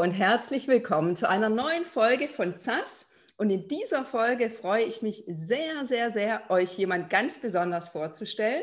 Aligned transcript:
Hallo 0.00 0.08
und 0.08 0.16
herzlich 0.16 0.66
willkommen 0.66 1.14
zu 1.14 1.28
einer 1.28 1.50
neuen 1.50 1.84
Folge 1.84 2.26
von 2.26 2.56
ZAS. 2.56 3.14
Und 3.36 3.50
in 3.50 3.68
dieser 3.68 4.06
Folge 4.06 4.48
freue 4.48 4.84
ich 4.84 5.02
mich 5.02 5.24
sehr, 5.26 5.84
sehr, 5.84 6.08
sehr, 6.10 6.50
euch 6.50 6.78
jemand 6.78 7.10
ganz 7.10 7.38
besonders 7.38 7.90
vorzustellen. 7.90 8.62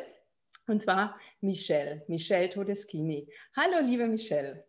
Und 0.66 0.82
zwar 0.82 1.16
Michelle, 1.40 2.04
Michelle 2.08 2.50
Todeschini. 2.50 3.32
Hallo, 3.56 3.86
liebe 3.86 4.08
Michelle. 4.08 4.66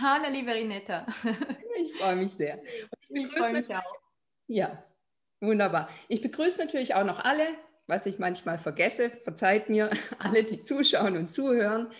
Hallo, 0.00 0.26
liebe 0.30 0.54
Rinetta. 0.54 1.06
Ich 1.82 1.92
freue 1.94 2.14
mich 2.14 2.34
sehr. 2.34 2.62
Ich, 3.08 3.24
ich 3.24 3.26
freue 3.32 3.54
mich 3.54 3.74
auch. 3.74 3.82
Ja, 4.46 4.84
wunderbar. 5.40 5.88
Ich 6.06 6.22
begrüße 6.22 6.62
natürlich 6.62 6.94
auch 6.94 7.04
noch 7.04 7.18
alle, 7.18 7.48
was 7.88 8.06
ich 8.06 8.20
manchmal 8.20 8.60
vergesse. 8.60 9.10
Verzeiht 9.10 9.68
mir, 9.68 9.90
alle, 10.20 10.44
die 10.44 10.60
zuschauen 10.60 11.16
und 11.16 11.32
zuhören. 11.32 11.90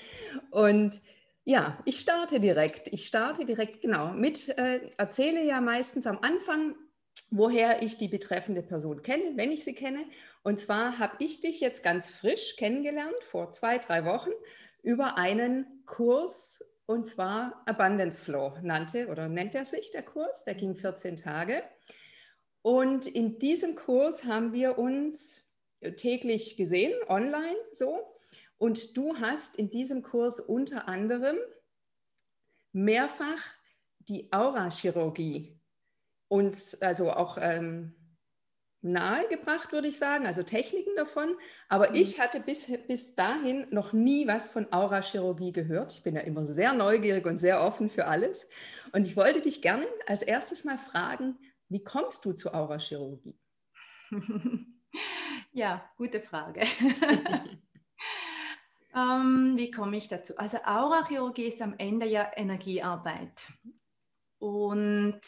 Und 0.53 1.01
ja, 1.45 1.79
ich 1.85 2.01
starte 2.01 2.41
direkt. 2.41 2.89
Ich 2.89 3.07
starte 3.07 3.45
direkt, 3.45 3.81
genau, 3.81 4.13
mit, 4.13 4.49
äh, 4.57 4.91
erzähle 4.97 5.45
ja 5.45 5.61
meistens 5.61 6.07
am 6.07 6.19
Anfang, 6.21 6.77
woher 7.31 7.83
ich 7.83 7.99
die 7.99 8.09
betreffende 8.09 8.63
Person 8.63 9.03
kenne, 9.03 9.37
wenn 9.37 9.51
ich 9.51 9.65
sie 9.65 9.75
kenne. 9.75 10.05
Und 10.43 10.61
zwar 10.61 10.99
habe 10.99 11.17
ich 11.19 11.41
dich 11.41 11.61
jetzt 11.61 11.83
ganz 11.83 12.11
frisch 12.11 12.57
kennengelernt, 12.57 13.17
vor 13.23 13.53
zwei, 13.53 13.79
drei 13.79 14.05
Wochen, 14.05 14.31
über 14.83 15.17
einen 15.17 15.85
Kurs, 15.87 16.65
und 16.87 17.07
zwar 17.07 17.63
Abundance 17.67 18.21
Flow 18.21 18.55
nannte 18.63 19.07
oder 19.09 19.29
nennt 19.29 19.55
er 19.55 19.65
sich 19.65 19.91
der 19.93 20.03
Kurs. 20.03 20.45
Der 20.45 20.55
ging 20.55 20.75
14 20.75 21.17
Tage. 21.17 21.63
Und 22.61 23.07
in 23.07 23.39
diesem 23.39 23.77
Kurs 23.77 24.25
haben 24.25 24.53
wir 24.53 24.79
uns 24.79 25.57
täglich 25.97 26.57
gesehen, 26.57 26.93
online 27.09 27.57
so. 27.73 28.12
Und 28.63 28.97
du 28.97 29.17
hast 29.17 29.57
in 29.57 29.71
diesem 29.71 30.05
Kurs 30.05 30.39
unter 30.39 30.87
anderem 30.87 31.37
mehrfach 32.71 33.43
die 33.99 34.33
Aurachirurgie 34.33 35.61
uns, 36.29 36.81
also 36.81 37.11
auch 37.11 37.39
ähm, 37.41 37.93
nahegebracht, 38.81 39.73
würde 39.73 39.89
ich 39.89 39.99
sagen, 39.99 40.27
also 40.27 40.45
Techniken 40.45 40.95
davon. 40.95 41.37
Aber 41.69 41.89
mhm. 41.89 41.97
ich 41.97 42.21
hatte 42.21 42.39
bis, 42.39 42.71
bis 42.87 43.17
dahin 43.17 43.67
noch 43.71 43.93
nie 43.93 44.29
was 44.29 44.51
von 44.51 44.73
Aurachirurgie 44.73 45.53
gehört. 45.53 45.95
Ich 45.95 46.05
bin 46.05 46.15
ja 46.15 46.21
immer 46.21 46.47
sehr 46.47 46.73
neugierig 46.73 47.27
und 47.27 47.39
sehr 47.39 47.65
offen 47.65 47.91
für 47.91 48.07
alles. 48.07 48.49
Und 48.93 49.09
ich 49.09 49.17
wollte 49.17 49.43
dich 49.43 49.61
gerne 49.61 49.89
als 50.07 50.23
erstes 50.23 50.63
mal 50.63 50.79
fragen, 50.79 51.37
wie 51.69 51.83
kommst 51.83 52.25
du 52.25 52.33
zu 52.33 52.55
Aurachirurgie? 52.55 53.37
Ja, 55.55 55.91
gute 55.97 56.21
Frage. 56.21 56.61
Ähm, 58.95 59.55
wie 59.57 59.71
komme 59.71 59.97
ich 59.97 60.09
dazu? 60.09 60.37
Also 60.37 60.59
Aurachirurgie 60.65 61.45
ist 61.45 61.63
am 61.63 61.75
Ende 61.79 62.07
ja 62.07 62.31
Energiearbeit. 62.37 63.49
Und 64.39 65.21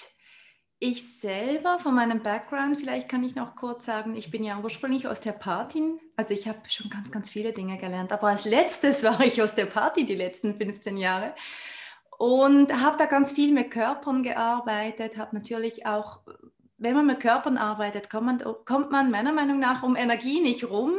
ich 0.80 1.18
selber 1.18 1.78
von 1.78 1.94
meinem 1.94 2.22
Background, 2.22 2.76
vielleicht 2.76 3.08
kann 3.08 3.22
ich 3.22 3.34
noch 3.34 3.56
kurz 3.56 3.86
sagen, 3.86 4.16
ich 4.16 4.30
bin 4.30 4.44
ja 4.44 4.58
ursprünglich 4.58 5.08
Osteopathin. 5.08 5.98
Also 6.16 6.34
ich 6.34 6.46
habe 6.46 6.58
schon 6.68 6.90
ganz, 6.90 7.10
ganz 7.10 7.30
viele 7.30 7.52
Dinge 7.52 7.78
gelernt. 7.78 8.12
Aber 8.12 8.28
als 8.28 8.44
letztes 8.44 9.02
war 9.04 9.20
ich 9.20 9.40
Osteopathin 9.40 10.06
die 10.06 10.14
letzten 10.14 10.56
15 10.56 10.98
Jahre. 10.98 11.34
Und 12.18 12.72
habe 12.82 12.96
da 12.98 13.06
ganz 13.06 13.32
viel 13.32 13.52
mit 13.52 13.70
Körpern 13.70 14.22
gearbeitet, 14.22 15.16
habe 15.16 15.34
natürlich 15.34 15.84
auch, 15.86 16.20
wenn 16.76 16.94
man 16.94 17.06
mit 17.06 17.20
Körpern 17.20 17.56
arbeitet, 17.56 18.08
kommt 18.10 18.26
man, 18.26 18.42
kommt 18.64 18.90
man 18.92 19.10
meiner 19.10 19.32
Meinung 19.32 19.58
nach 19.58 19.82
um 19.82 19.96
Energie 19.96 20.40
nicht 20.40 20.68
rum 20.68 20.92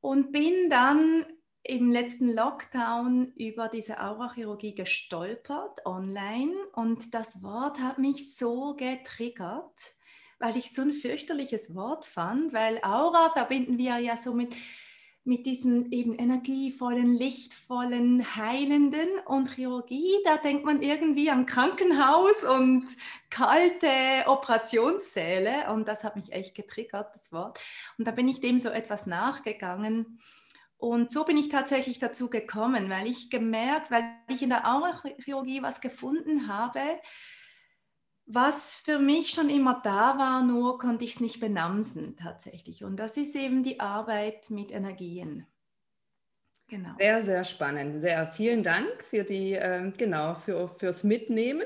und 0.00 0.32
bin 0.32 0.70
dann 0.70 1.26
im 1.68 1.90
letzten 1.90 2.32
Lockdown 2.32 3.32
über 3.36 3.68
diese 3.68 4.00
Aurachirurgie 4.00 4.74
gestolpert 4.74 5.84
online 5.84 6.54
und 6.72 7.14
das 7.14 7.42
Wort 7.42 7.80
hat 7.80 7.98
mich 7.98 8.36
so 8.36 8.74
getriggert, 8.74 9.94
weil 10.38 10.56
ich 10.56 10.72
so 10.72 10.82
ein 10.82 10.92
fürchterliches 10.92 11.74
Wort 11.74 12.04
fand, 12.04 12.52
weil 12.52 12.78
Aura 12.82 13.30
verbinden 13.30 13.78
wir 13.78 13.98
ja 13.98 14.16
so 14.16 14.34
mit, 14.34 14.54
mit 15.24 15.44
diesen 15.44 15.90
eben 15.90 16.14
energievollen, 16.14 17.14
lichtvollen, 17.14 18.36
heilenden 18.36 19.08
und 19.26 19.54
Chirurgie, 19.54 20.14
da 20.24 20.36
denkt 20.36 20.64
man 20.64 20.82
irgendwie 20.82 21.30
an 21.30 21.46
Krankenhaus 21.46 22.44
und 22.44 22.86
kalte 23.28 23.88
Operationssäle 24.26 25.72
und 25.72 25.88
das 25.88 26.04
hat 26.04 26.16
mich 26.16 26.32
echt 26.32 26.54
getriggert, 26.54 27.14
das 27.14 27.32
Wort. 27.32 27.58
Und 27.98 28.06
da 28.06 28.12
bin 28.12 28.28
ich 28.28 28.40
dem 28.40 28.58
so 28.58 28.68
etwas 28.68 29.06
nachgegangen 29.06 30.20
und 30.78 31.10
so 31.10 31.24
bin 31.24 31.36
ich 31.36 31.48
tatsächlich 31.48 31.98
dazu 31.98 32.28
gekommen, 32.28 32.90
weil 32.90 33.06
ich 33.06 33.30
gemerkt, 33.30 33.90
weil 33.90 34.04
ich 34.28 34.42
in 34.42 34.50
der 34.50 34.66
Aurachirurgie 34.66 35.62
was 35.62 35.80
gefunden 35.80 36.48
habe, 36.48 36.80
was 38.26 38.74
für 38.74 38.98
mich 38.98 39.30
schon 39.30 39.48
immer 39.48 39.80
da 39.82 40.18
war, 40.18 40.42
nur 40.42 40.78
konnte 40.78 41.04
ich 41.04 41.14
es 41.14 41.20
nicht 41.20 41.40
benamsen 41.40 42.16
tatsächlich. 42.16 42.84
Und 42.84 42.96
das 42.96 43.16
ist 43.16 43.36
eben 43.36 43.62
die 43.62 43.80
Arbeit 43.80 44.50
mit 44.50 44.72
Energien. 44.72 45.46
Genau. 46.68 46.90
Sehr, 46.98 47.22
sehr 47.22 47.44
spannend. 47.44 48.00
Sehr 48.00 48.26
vielen 48.26 48.64
Dank 48.64 49.04
für 49.04 49.22
die, 49.22 49.52
äh, 49.52 49.92
genau, 49.96 50.34
für, 50.34 50.68
fürs 50.68 51.04
Mitnehmen, 51.04 51.62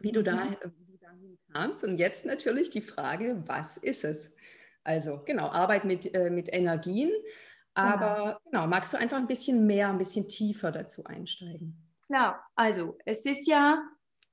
wie 0.00 0.12
du 0.12 0.22
da 0.22 0.46
mhm. 0.46 0.56
wie 0.88 0.96
dahin 0.96 1.38
kamst. 1.52 1.84
Und 1.84 1.98
jetzt 1.98 2.24
natürlich 2.24 2.70
die 2.70 2.80
Frage, 2.80 3.42
was 3.46 3.76
ist 3.76 4.04
es? 4.04 4.34
Also 4.82 5.22
genau, 5.24 5.48
Arbeit 5.48 5.84
mit, 5.84 6.14
äh, 6.14 6.30
mit 6.30 6.50
Energien. 6.50 7.12
Genau. 7.74 7.88
Aber 7.88 8.24
genau. 8.24 8.38
genau, 8.44 8.66
magst 8.66 8.92
du 8.92 8.98
einfach 8.98 9.16
ein 9.16 9.26
bisschen 9.26 9.66
mehr, 9.66 9.88
ein 9.88 9.98
bisschen 9.98 10.28
tiefer 10.28 10.70
dazu 10.70 11.04
einsteigen? 11.04 11.76
Klar, 12.06 12.44
also 12.54 12.96
es 13.04 13.24
ist 13.24 13.48
ja, 13.48 13.82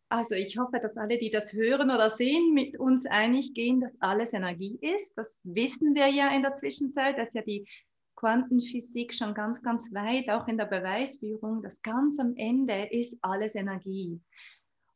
also 0.10 0.36
ich 0.36 0.58
hoffe, 0.58 0.80
dass 0.80 0.98
alle, 0.98 1.18
die 1.18 1.32
das 1.32 1.54
hören 1.54 1.90
oder 1.90 2.10
sehen, 2.10 2.54
mit 2.54 2.78
uns 2.80 3.06
einig 3.06 3.54
gehen, 3.54 3.80
dass 3.80 4.00
alles 4.02 4.34
Energie 4.34 4.78
ist. 4.82 5.18
Das 5.18 5.40
wissen 5.44 5.96
wir 5.96 6.08
ja 6.08 6.36
in 6.36 6.44
der 6.44 6.56
Zwischenzeit, 6.56 7.18
dass 7.18 7.34
ja 7.34 7.42
die 7.42 7.68
Quantenphysik 8.16 9.16
schon 9.16 9.34
ganz, 9.34 9.64
ganz 9.64 9.92
weit, 9.94 10.30
auch 10.30 10.48
in 10.48 10.58
der 10.58 10.66
Beweisführung, 10.66 11.64
dass 11.64 11.82
ganz 11.82 12.20
am 12.20 12.36
Ende 12.36 12.90
ist 12.92 13.18
alles 13.22 13.56
Energie. 13.56 14.22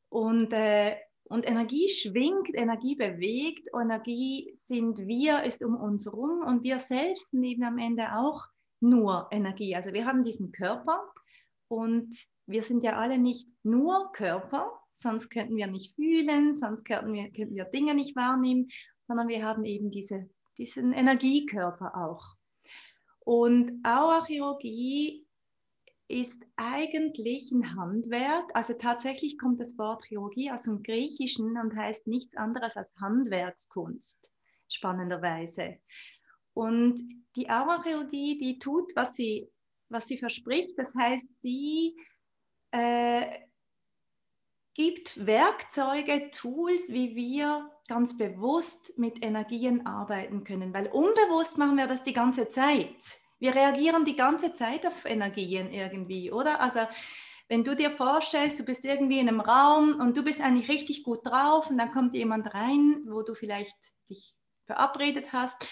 Und, 0.09 0.53
äh, 0.53 0.97
und 1.27 1.47
Energie 1.49 1.89
schwingt, 1.89 2.49
Energie 2.53 2.95
bewegt, 2.95 3.67
Energie 3.73 4.53
sind 4.55 4.99
wir, 4.99 5.43
ist 5.43 5.63
um 5.63 5.75
uns 5.75 6.05
herum 6.05 6.43
und 6.45 6.63
wir 6.63 6.79
selbst 6.79 7.33
nehmen 7.33 7.63
am 7.63 7.77
Ende 7.77 8.15
auch 8.15 8.45
nur 8.79 9.27
Energie. 9.31 9.75
Also 9.75 9.91
wir 9.93 10.05
haben 10.05 10.23
diesen 10.23 10.51
Körper 10.51 11.01
und 11.67 12.15
wir 12.45 12.61
sind 12.61 12.83
ja 12.83 12.97
alle 12.97 13.17
nicht 13.17 13.49
nur 13.63 14.11
Körper, 14.11 14.71
sonst 14.93 15.29
könnten 15.29 15.55
wir 15.55 15.67
nicht 15.67 15.95
fühlen, 15.95 16.55
sonst 16.55 16.85
könnten 16.85 17.13
wir, 17.13 17.31
könnten 17.31 17.55
wir 17.55 17.65
Dinge 17.65 17.95
nicht 17.95 18.15
wahrnehmen, 18.15 18.69
sondern 19.01 19.27
wir 19.27 19.43
haben 19.43 19.65
eben 19.65 19.89
diese, 19.89 20.29
diesen 20.57 20.93
Energiekörper 20.93 21.95
auch. 21.95 22.35
Und 23.19 23.83
Aurachirurgie 23.83 25.24
ist 26.07 26.43
eigentlich 26.55 27.51
ein 27.51 27.75
Handwerk. 27.75 28.51
Also 28.53 28.73
tatsächlich 28.73 29.37
kommt 29.37 29.59
das 29.59 29.77
Wort 29.77 30.03
Chirurgie 30.05 30.51
aus 30.51 30.63
dem 30.63 30.83
Griechischen 30.83 31.57
und 31.57 31.75
heißt 31.75 32.07
nichts 32.07 32.35
anderes 32.37 32.75
als 32.77 32.93
Handwerkskunst, 32.99 34.31
spannenderweise. 34.69 35.79
Und 36.53 37.01
die 37.35 37.49
Aurachirurgie, 37.49 38.39
die 38.39 38.59
tut, 38.59 38.95
was 38.95 39.15
sie, 39.15 39.49
was 39.89 40.07
sie 40.07 40.17
verspricht. 40.17 40.77
Das 40.77 40.93
heißt, 40.95 41.27
sie 41.41 41.97
äh, 42.71 43.25
gibt 44.75 45.25
Werkzeuge, 45.25 46.29
Tools, 46.31 46.89
wie 46.89 47.15
wir 47.15 47.71
ganz 47.87 48.17
bewusst 48.17 48.97
mit 48.97 49.23
Energien 49.23 49.85
arbeiten 49.85 50.43
können. 50.43 50.73
Weil 50.73 50.87
unbewusst 50.87 51.57
machen 51.57 51.77
wir 51.77 51.87
das 51.87 52.03
die 52.03 52.13
ganze 52.13 52.47
Zeit. 52.47 53.19
Wir 53.39 53.55
reagieren 53.55 54.05
die 54.05 54.15
ganze 54.15 54.53
Zeit 54.53 54.85
auf 54.85 55.05
Energien 55.05 55.71
irgendwie, 55.71 56.31
oder? 56.31 56.61
Also 56.61 56.81
wenn 57.47 57.63
du 57.63 57.75
dir 57.75 57.91
vorstellst, 57.91 58.59
du 58.59 58.65
bist 58.65 58.83
irgendwie 58.85 59.19
in 59.19 59.27
einem 59.27 59.41
Raum 59.41 59.99
und 59.99 60.17
du 60.17 60.23
bist 60.23 60.41
eigentlich 60.41 60.69
richtig 60.69 61.03
gut 61.03 61.25
drauf 61.25 61.69
und 61.69 61.77
dann 61.77 61.91
kommt 61.91 62.15
jemand 62.15 62.53
rein, 62.53 63.03
wo 63.07 63.21
du 63.21 63.35
vielleicht 63.35 63.75
dich 64.09 64.35
verabredet 64.65 65.31
hast 65.31 65.63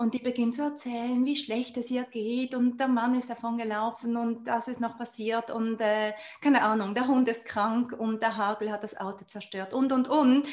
Und 0.00 0.14
die 0.14 0.20
beginnt 0.20 0.54
zu 0.54 0.62
erzählen, 0.62 1.24
wie 1.24 1.34
schlecht 1.36 1.76
es 1.76 1.90
ihr 1.90 2.04
geht 2.04 2.54
und 2.54 2.78
der 2.78 2.86
Mann 2.86 3.18
ist 3.18 3.28
davon 3.28 3.58
gelaufen 3.58 4.16
und 4.16 4.44
das 4.46 4.68
ist 4.68 4.80
noch 4.80 4.96
passiert 4.96 5.50
und 5.50 5.80
äh, 5.80 6.12
keine 6.40 6.62
Ahnung, 6.62 6.94
der 6.94 7.08
Hund 7.08 7.28
ist 7.28 7.44
krank 7.44 7.92
und 7.92 8.22
der 8.22 8.36
Hagel 8.36 8.70
hat 8.70 8.84
das 8.84 8.96
Auto 8.96 9.24
zerstört 9.24 9.74
und 9.74 9.92
und 9.92 10.08
und. 10.08 10.46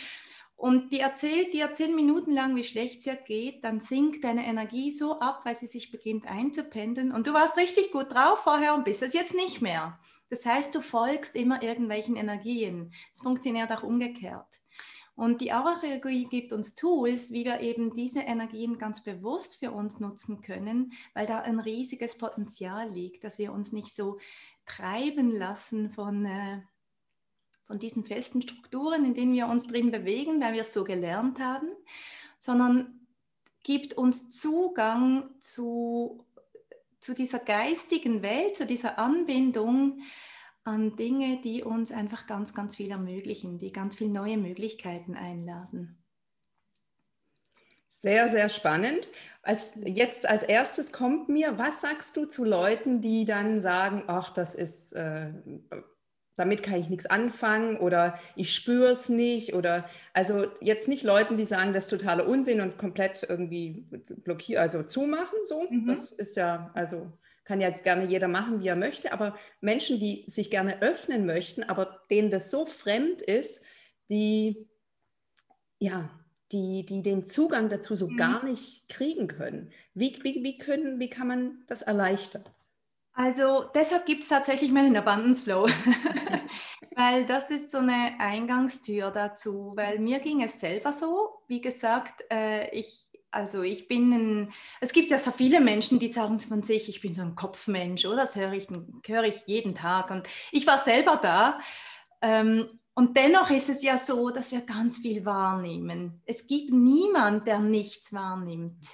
Und 0.57 0.91
die 0.93 1.01
erzählt 1.01 1.53
dir 1.53 1.73
zehn 1.73 1.95
Minuten 1.95 2.31
lang, 2.31 2.55
wie 2.55 2.63
schlecht 2.63 3.01
es 3.01 3.07
ihr 3.07 3.15
geht, 3.15 3.63
dann 3.63 3.79
sinkt 3.79 4.23
deine 4.23 4.45
Energie 4.45 4.91
so 4.91 5.19
ab, 5.19 5.41
weil 5.43 5.55
sie 5.55 5.67
sich 5.67 5.91
beginnt 5.91 6.27
einzupendeln 6.27 7.11
und 7.11 7.27
du 7.27 7.33
warst 7.33 7.57
richtig 7.57 7.91
gut 7.91 8.13
drauf 8.13 8.39
vorher 8.39 8.73
und 8.73 8.85
bist 8.85 9.03
es 9.03 9.13
jetzt 9.13 9.33
nicht 9.33 9.61
mehr. 9.61 9.99
Das 10.29 10.45
heißt, 10.45 10.73
du 10.73 10.81
folgst 10.81 11.35
immer 11.35 11.61
irgendwelchen 11.61 12.15
Energien. 12.15 12.93
Es 13.11 13.19
funktioniert 13.19 13.71
auch 13.71 13.83
umgekehrt. 13.83 14.47
Und 15.15 15.39
die 15.39 15.53
Aura-Regie 15.53 16.25
gibt 16.25 16.51
uns 16.51 16.75
Tools, 16.75 17.31
wie 17.31 17.45
wir 17.45 17.61
eben 17.61 17.95
diese 17.95 18.21
Energien 18.21 18.77
ganz 18.77 19.03
bewusst 19.03 19.57
für 19.57 19.71
uns 19.71 19.99
nutzen 19.99 20.41
können, 20.41 20.91
weil 21.13 21.25
da 21.25 21.39
ein 21.39 21.59
riesiges 21.59 22.17
Potenzial 22.17 22.89
liegt, 22.91 23.23
dass 23.23 23.37
wir 23.37 23.53
uns 23.53 23.71
nicht 23.71 23.95
so 23.95 24.19
treiben 24.65 25.31
lassen 25.31 25.89
von, 25.91 26.25
äh, 26.25 26.61
von 27.67 27.79
diesen 27.79 28.05
festen 28.05 28.41
Strukturen, 28.41 29.05
in 29.05 29.13
denen 29.13 29.33
wir 29.33 29.47
uns 29.47 29.67
drin 29.67 29.91
bewegen, 29.91 30.41
weil 30.41 30.53
wir 30.53 30.61
es 30.61 30.73
so 30.73 30.83
gelernt 30.83 31.39
haben, 31.39 31.67
sondern 32.39 33.07
gibt 33.63 33.95
uns 33.95 34.29
Zugang 34.39 35.29
zu, 35.39 36.25
zu 37.01 37.13
dieser 37.13 37.39
geistigen 37.39 38.21
Welt, 38.21 38.55
zu 38.55 38.65
dieser 38.65 38.99
Anbindung, 38.99 40.01
an 40.63 40.95
Dinge, 40.95 41.39
die 41.43 41.63
uns 41.63 41.91
einfach 41.91 42.25
ganz, 42.25 42.55
ganz 42.55 42.75
viel 42.75 42.89
ermöglichen, 42.89 43.59
die 43.59 43.71
ganz 43.71 43.95
viele 43.95 44.09
neue 44.09 44.37
Möglichkeiten 44.37 45.15
einladen. 45.15 46.03
Sehr, 47.87 48.29
sehr 48.29 48.49
spannend. 48.49 49.09
Als, 49.43 49.73
jetzt 49.83 50.27
als 50.27 50.41
erstes 50.41 50.91
kommt 50.91 51.29
mir, 51.29 51.59
was 51.59 51.81
sagst 51.81 52.17
du 52.17 52.25
zu 52.25 52.43
Leuten, 52.43 52.99
die 52.99 53.25
dann 53.25 53.61
sagen, 53.61 54.03
ach, 54.07 54.31
das 54.31 54.55
ist, 54.55 54.93
äh, 54.93 55.33
damit 56.35 56.63
kann 56.63 56.79
ich 56.79 56.89
nichts 56.89 57.05
anfangen 57.05 57.77
oder 57.77 58.19
ich 58.35 58.53
spüre 58.53 58.91
es 58.91 59.09
nicht 59.09 59.53
oder 59.53 59.89
also 60.13 60.47
jetzt 60.59 60.87
nicht 60.87 61.03
Leuten, 61.03 61.37
die 61.37 61.45
sagen, 61.45 61.73
das 61.73 61.85
ist 61.85 61.89
totaler 61.89 62.27
Unsinn 62.27 62.61
und 62.61 62.77
komplett 62.77 63.25
irgendwie 63.27 63.85
blockieren, 64.23 64.61
also 64.61 64.83
zumachen, 64.83 65.39
so. 65.43 65.67
Mhm. 65.69 65.87
Das 65.87 66.11
ist 66.11 66.35
ja, 66.35 66.71
also 66.73 67.11
kann 67.45 67.61
ja 67.61 67.69
gerne 67.69 68.05
jeder 68.05 68.27
machen, 68.27 68.61
wie 68.61 68.67
er 68.67 68.75
möchte, 68.75 69.13
aber 69.13 69.37
Menschen, 69.61 69.99
die 69.99 70.25
sich 70.27 70.49
gerne 70.49 70.81
öffnen 70.81 71.25
möchten, 71.25 71.63
aber 71.63 72.01
denen 72.09 72.31
das 72.31 72.51
so 72.51 72.65
fremd 72.65 73.21
ist, 73.21 73.63
die, 74.09 74.67
ja, 75.79 76.09
die, 76.51 76.85
die 76.85 77.01
den 77.01 77.23
Zugang 77.23 77.69
dazu 77.69 77.95
so 77.95 78.09
mhm. 78.09 78.17
gar 78.17 78.43
nicht 78.43 78.89
kriegen 78.89 79.27
können. 79.27 79.71
Wie, 79.93 80.17
wie, 80.23 80.43
wie, 80.43 80.57
können, 80.57 80.99
wie 80.99 81.09
kann 81.09 81.27
man 81.27 81.63
das 81.67 81.81
erleichtern? 81.81 82.43
Also 83.17 83.63
deshalb 83.73 84.05
gibt 84.05 84.23
es 84.23 84.29
tatsächlich 84.29 84.71
meinen 84.73 84.97
Abundance 84.97 85.41
Flow, 85.41 85.67
weil 86.95 87.25
das 87.25 87.49
ist 87.49 87.71
so 87.71 87.77
eine 87.77 88.19
Eingangstür 88.19 89.09
dazu, 89.09 89.71
weil 89.73 89.99
mir 89.99 90.19
ging 90.19 90.43
es 90.43 90.59
selber 90.59 90.91
so, 90.91 91.39
wie 91.47 91.61
gesagt, 91.61 92.25
äh, 92.29 92.69
ich, 92.77 93.07
also 93.31 93.61
ich 93.61 93.87
bin 93.87 94.11
ein, 94.11 94.53
es 94.81 94.91
gibt 94.91 95.09
ja 95.09 95.17
so 95.17 95.31
viele 95.31 95.61
Menschen, 95.61 95.97
die 95.97 96.09
sagen 96.09 96.41
von 96.41 96.61
sich, 96.61 96.89
ich 96.89 96.99
bin 96.99 97.13
so 97.13 97.21
ein 97.21 97.35
Kopfmensch, 97.35 98.05
oder? 98.05 98.17
Das 98.17 98.35
höre 98.35 98.51
ich, 98.51 98.67
höre 99.07 99.23
ich 99.23 99.43
jeden 99.45 99.75
Tag. 99.75 100.11
Und 100.11 100.27
ich 100.51 100.67
war 100.67 100.77
selber 100.77 101.17
da. 101.21 101.59
Ähm, 102.21 102.67
und 102.95 103.15
dennoch 103.15 103.49
ist 103.49 103.69
es 103.69 103.81
ja 103.81 103.97
so, 103.97 104.29
dass 104.29 104.51
wir 104.51 104.61
ganz 104.61 104.97
viel 104.97 105.23
wahrnehmen. 105.25 106.21
Es 106.25 106.47
gibt 106.47 106.71
niemand, 106.71 107.47
der 107.47 107.59
nichts 107.59 108.11
wahrnimmt. 108.13 108.87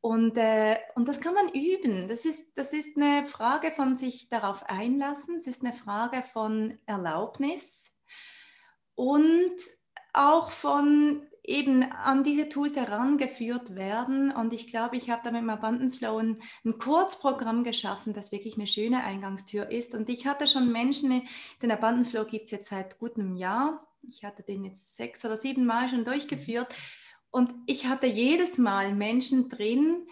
Und, 0.00 0.36
äh, 0.36 0.76
und 0.94 1.08
das 1.08 1.20
kann 1.20 1.34
man 1.34 1.48
üben. 1.48 2.08
Das 2.08 2.24
ist, 2.24 2.56
das 2.56 2.72
ist 2.72 2.96
eine 2.96 3.26
Frage 3.26 3.72
von 3.72 3.96
sich 3.96 4.28
darauf 4.28 4.62
einlassen. 4.64 5.36
Es 5.36 5.46
ist 5.46 5.64
eine 5.64 5.72
Frage 5.72 6.22
von 6.22 6.78
Erlaubnis 6.86 7.96
und 8.94 9.56
auch 10.12 10.50
von 10.50 11.26
eben 11.48 11.82
an 11.82 12.24
diese 12.24 12.48
Tools 12.48 12.76
herangeführt 12.76 13.74
werden. 13.74 14.30
Und 14.30 14.52
ich 14.52 14.66
glaube, 14.66 14.96
ich 14.96 15.08
habe 15.08 15.22
da 15.24 15.30
mit 15.30 15.40
dem 15.40 15.50
Abundance 15.50 15.98
Flow 15.98 16.18
ein, 16.18 16.42
ein, 16.64 16.78
Kurzprogramm 16.78 17.64
geschaffen, 17.64 18.12
das 18.12 18.32
wirklich 18.32 18.56
eine 18.56 18.66
schöne 18.66 19.02
Eingangstür 19.02 19.70
ist. 19.70 19.94
Und 19.94 20.10
ich 20.10 20.26
hatte 20.26 20.46
schon 20.46 20.70
Menschen, 20.70 21.22
den 21.62 21.72
Abundance 21.72 22.10
Flow 22.10 22.24
gibt 22.24 22.46
es 22.46 22.50
jetzt 22.50 22.68
seit 22.68 22.98
gut 22.98 23.16
einem 23.16 23.34
Jahr. 23.34 23.86
Ich 24.02 24.24
hatte 24.24 24.42
den 24.42 24.64
jetzt 24.64 24.96
sechs 24.96 25.24
oder 25.24 25.36
sieben 25.36 25.64
Mal 25.64 25.88
schon 25.88 26.04
durchgeführt. 26.04 26.74
Und 27.30 27.54
ich 27.66 27.86
hatte 27.86 28.06
jedes 28.06 28.58
Mal 28.58 28.94
Menschen 28.94 29.48
drin, 29.48 30.06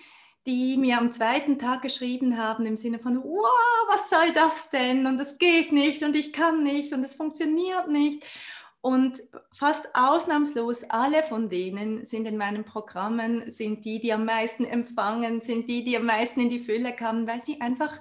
die 0.46 0.76
mir 0.76 0.98
am 0.98 1.10
zweiten 1.10 1.58
Tag 1.58 1.82
geschrieben 1.82 2.38
haben 2.38 2.66
im 2.66 2.76
Sinne 2.76 2.98
von, 2.98 3.22
wow, 3.22 3.88
was 3.88 4.08
soll 4.08 4.32
das 4.32 4.70
denn? 4.70 5.06
Und 5.06 5.20
es 5.20 5.38
geht 5.38 5.72
nicht 5.72 6.02
und 6.02 6.14
ich 6.14 6.32
kann 6.32 6.62
nicht 6.62 6.92
und 6.92 7.02
es 7.02 7.14
funktioniert 7.14 7.88
nicht. 7.88 8.24
Und 8.80 9.20
fast 9.52 9.88
ausnahmslos 9.96 10.84
alle 10.84 11.24
von 11.24 11.48
denen 11.48 12.04
sind 12.04 12.28
in 12.28 12.36
meinen 12.36 12.64
Programmen, 12.64 13.50
sind 13.50 13.84
die, 13.84 13.98
die 13.98 14.12
am 14.12 14.24
meisten 14.24 14.64
empfangen, 14.64 15.40
sind 15.40 15.68
die, 15.68 15.82
die 15.82 15.96
am 15.96 16.06
meisten 16.06 16.40
in 16.40 16.50
die 16.50 16.60
Fülle 16.60 16.94
kamen, 16.94 17.26
weil 17.26 17.40
sie 17.40 17.60
einfach 17.60 18.00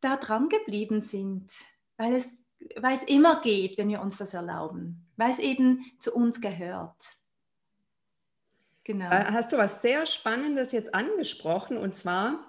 da 0.00 0.16
dran 0.16 0.48
geblieben 0.48 1.02
sind, 1.02 1.52
weil 1.98 2.14
es, 2.14 2.38
weil 2.76 2.94
es 2.94 3.02
immer 3.02 3.42
geht, 3.42 3.76
wenn 3.76 3.90
wir 3.90 4.00
uns 4.00 4.16
das 4.16 4.32
erlauben, 4.32 5.06
weil 5.16 5.30
es 5.30 5.38
eben 5.38 5.84
zu 5.98 6.14
uns 6.14 6.40
gehört. 6.40 6.96
Genau. 8.86 9.10
Äh, 9.10 9.32
hast 9.32 9.52
du 9.52 9.58
was 9.58 9.82
sehr 9.82 10.06
Spannendes 10.06 10.72
jetzt 10.72 10.94
angesprochen 10.94 11.76
und 11.76 11.94
zwar 11.94 12.40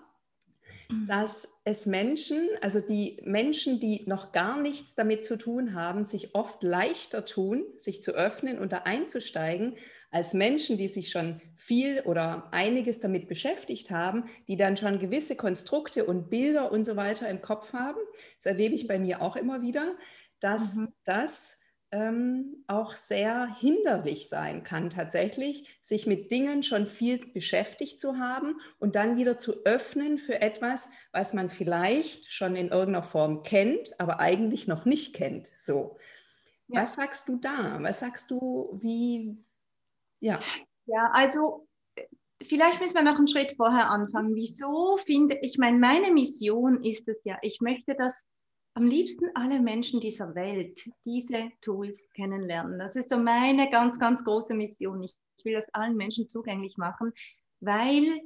Mhm. 0.90 1.06
dass 1.06 1.60
es 1.66 1.86
Menschen, 1.86 2.48
also 2.62 2.80
die 2.80 3.20
Menschen, 3.24 3.80
die 3.80 4.04
noch 4.06 4.32
gar 4.32 4.60
nichts 4.60 4.96
damit 4.96 5.26
zu 5.26 5.38
tun 5.38 5.74
haben, 5.74 6.04
sich 6.04 6.34
oft 6.34 6.64
leichter 6.64 7.26
tun, 7.26 7.64
sich 7.78 8.02
zu 8.02 8.14
öffnen 8.14 8.60
und 8.60 8.72
da 8.72 8.80
einzusteigen, 8.80 9.76
als 10.10 10.34
Menschen, 10.34 10.78
die 10.78 10.88
sich 10.88 11.10
schon 11.10 11.42
viel 11.56 12.02
oder 12.02 12.48
einiges 12.52 13.02
damit 13.02 13.28
beschäftigt 13.28 13.92
haben, 13.92 14.30
die 14.48 14.56
dann 14.56 14.78
schon 14.78 15.00
gewisse 15.00 15.36
Konstrukte 15.36 16.06
und 16.06 16.30
Bilder 16.30 16.72
und 16.72 16.86
so 16.86 16.96
weiter 16.96 17.28
im 17.28 17.42
Kopf 17.42 17.74
haben. 17.74 18.00
Das 18.38 18.46
erlebe 18.46 18.74
ich 18.74 18.88
bei 18.88 19.00
mir 19.00 19.22
auch 19.22 19.36
immer 19.36 19.62
wieder, 19.62 19.96
dass 20.40 20.76
mhm. 20.76 20.94
das 21.04 21.60
ähm, 21.92 22.64
auch 22.68 22.96
sehr 22.96 23.48
hinderlich 23.48 24.28
sein 24.28 24.64
kann, 24.64 24.90
tatsächlich, 24.90 25.80
sich 25.82 26.06
mit 26.06 26.32
Dingen 26.32 26.64
schon 26.64 26.86
viel 26.86 27.26
beschäftigt 27.32 28.00
zu 28.00 28.18
haben 28.18 28.60
und 28.80 28.96
dann 28.96 29.18
wieder 29.18 29.38
zu 29.38 29.64
öffnen 29.66 30.18
für 30.18 30.42
etwas, 30.42 30.90
was 31.12 31.34
man 31.34 31.50
vielleicht 31.50 32.32
schon 32.32 32.56
in 32.56 32.70
irgendeiner 32.70 33.04
Form 33.04 33.44
kennt, 33.44 34.00
aber 34.00 34.20
eigentlich 34.20 34.68
noch 34.68 34.86
nicht 34.86 35.16
kennt. 35.16 35.52
So. 35.58 35.98
Ja. 36.68 36.82
Was 36.82 36.96
sagst 36.96 37.30
du 37.30 37.38
da? 37.38 37.78
Was 37.82 38.00
sagst 38.00 38.32
du, 38.32 38.78
wie, 38.82 39.38
ja. 40.20 40.40
Ja, 40.86 41.10
also 41.14 41.68
vielleicht 42.44 42.82
müssen 42.82 42.96
wir 42.96 43.04
noch 43.04 43.18
einen 43.18 43.28
Schritt 43.28 43.54
vorher 43.56 43.90
anfangen. 43.90 44.36
Wieso 44.36 44.98
finde 44.98 45.38
ich, 45.42 45.58
meine, 45.58 45.78
meine 45.78 46.12
Mission 46.12 46.84
ist 46.84 47.08
es 47.08 47.24
ja, 47.24 47.38
ich 47.42 47.62
möchte, 47.62 47.96
dass 47.96 48.26
am 48.78 48.86
liebsten 48.86 49.26
alle 49.34 49.60
Menschen 49.60 50.00
dieser 50.00 50.36
Welt 50.36 50.88
diese 51.04 51.50
Tools 51.62 52.08
kennenlernen. 52.14 52.78
Das 52.78 52.96
ist 52.96 53.10
so 53.10 53.18
meine 53.18 53.72
ganz, 53.72 53.98
ganz 53.98 54.24
große 54.24 54.54
Mission. 54.54 55.02
Ich, 55.02 55.16
will 55.44 55.54
das 55.54 55.74
allen 55.74 55.96
Menschen 55.96 56.28
zugänglich 56.28 56.78
machen, 56.78 57.12
weil, 57.60 58.22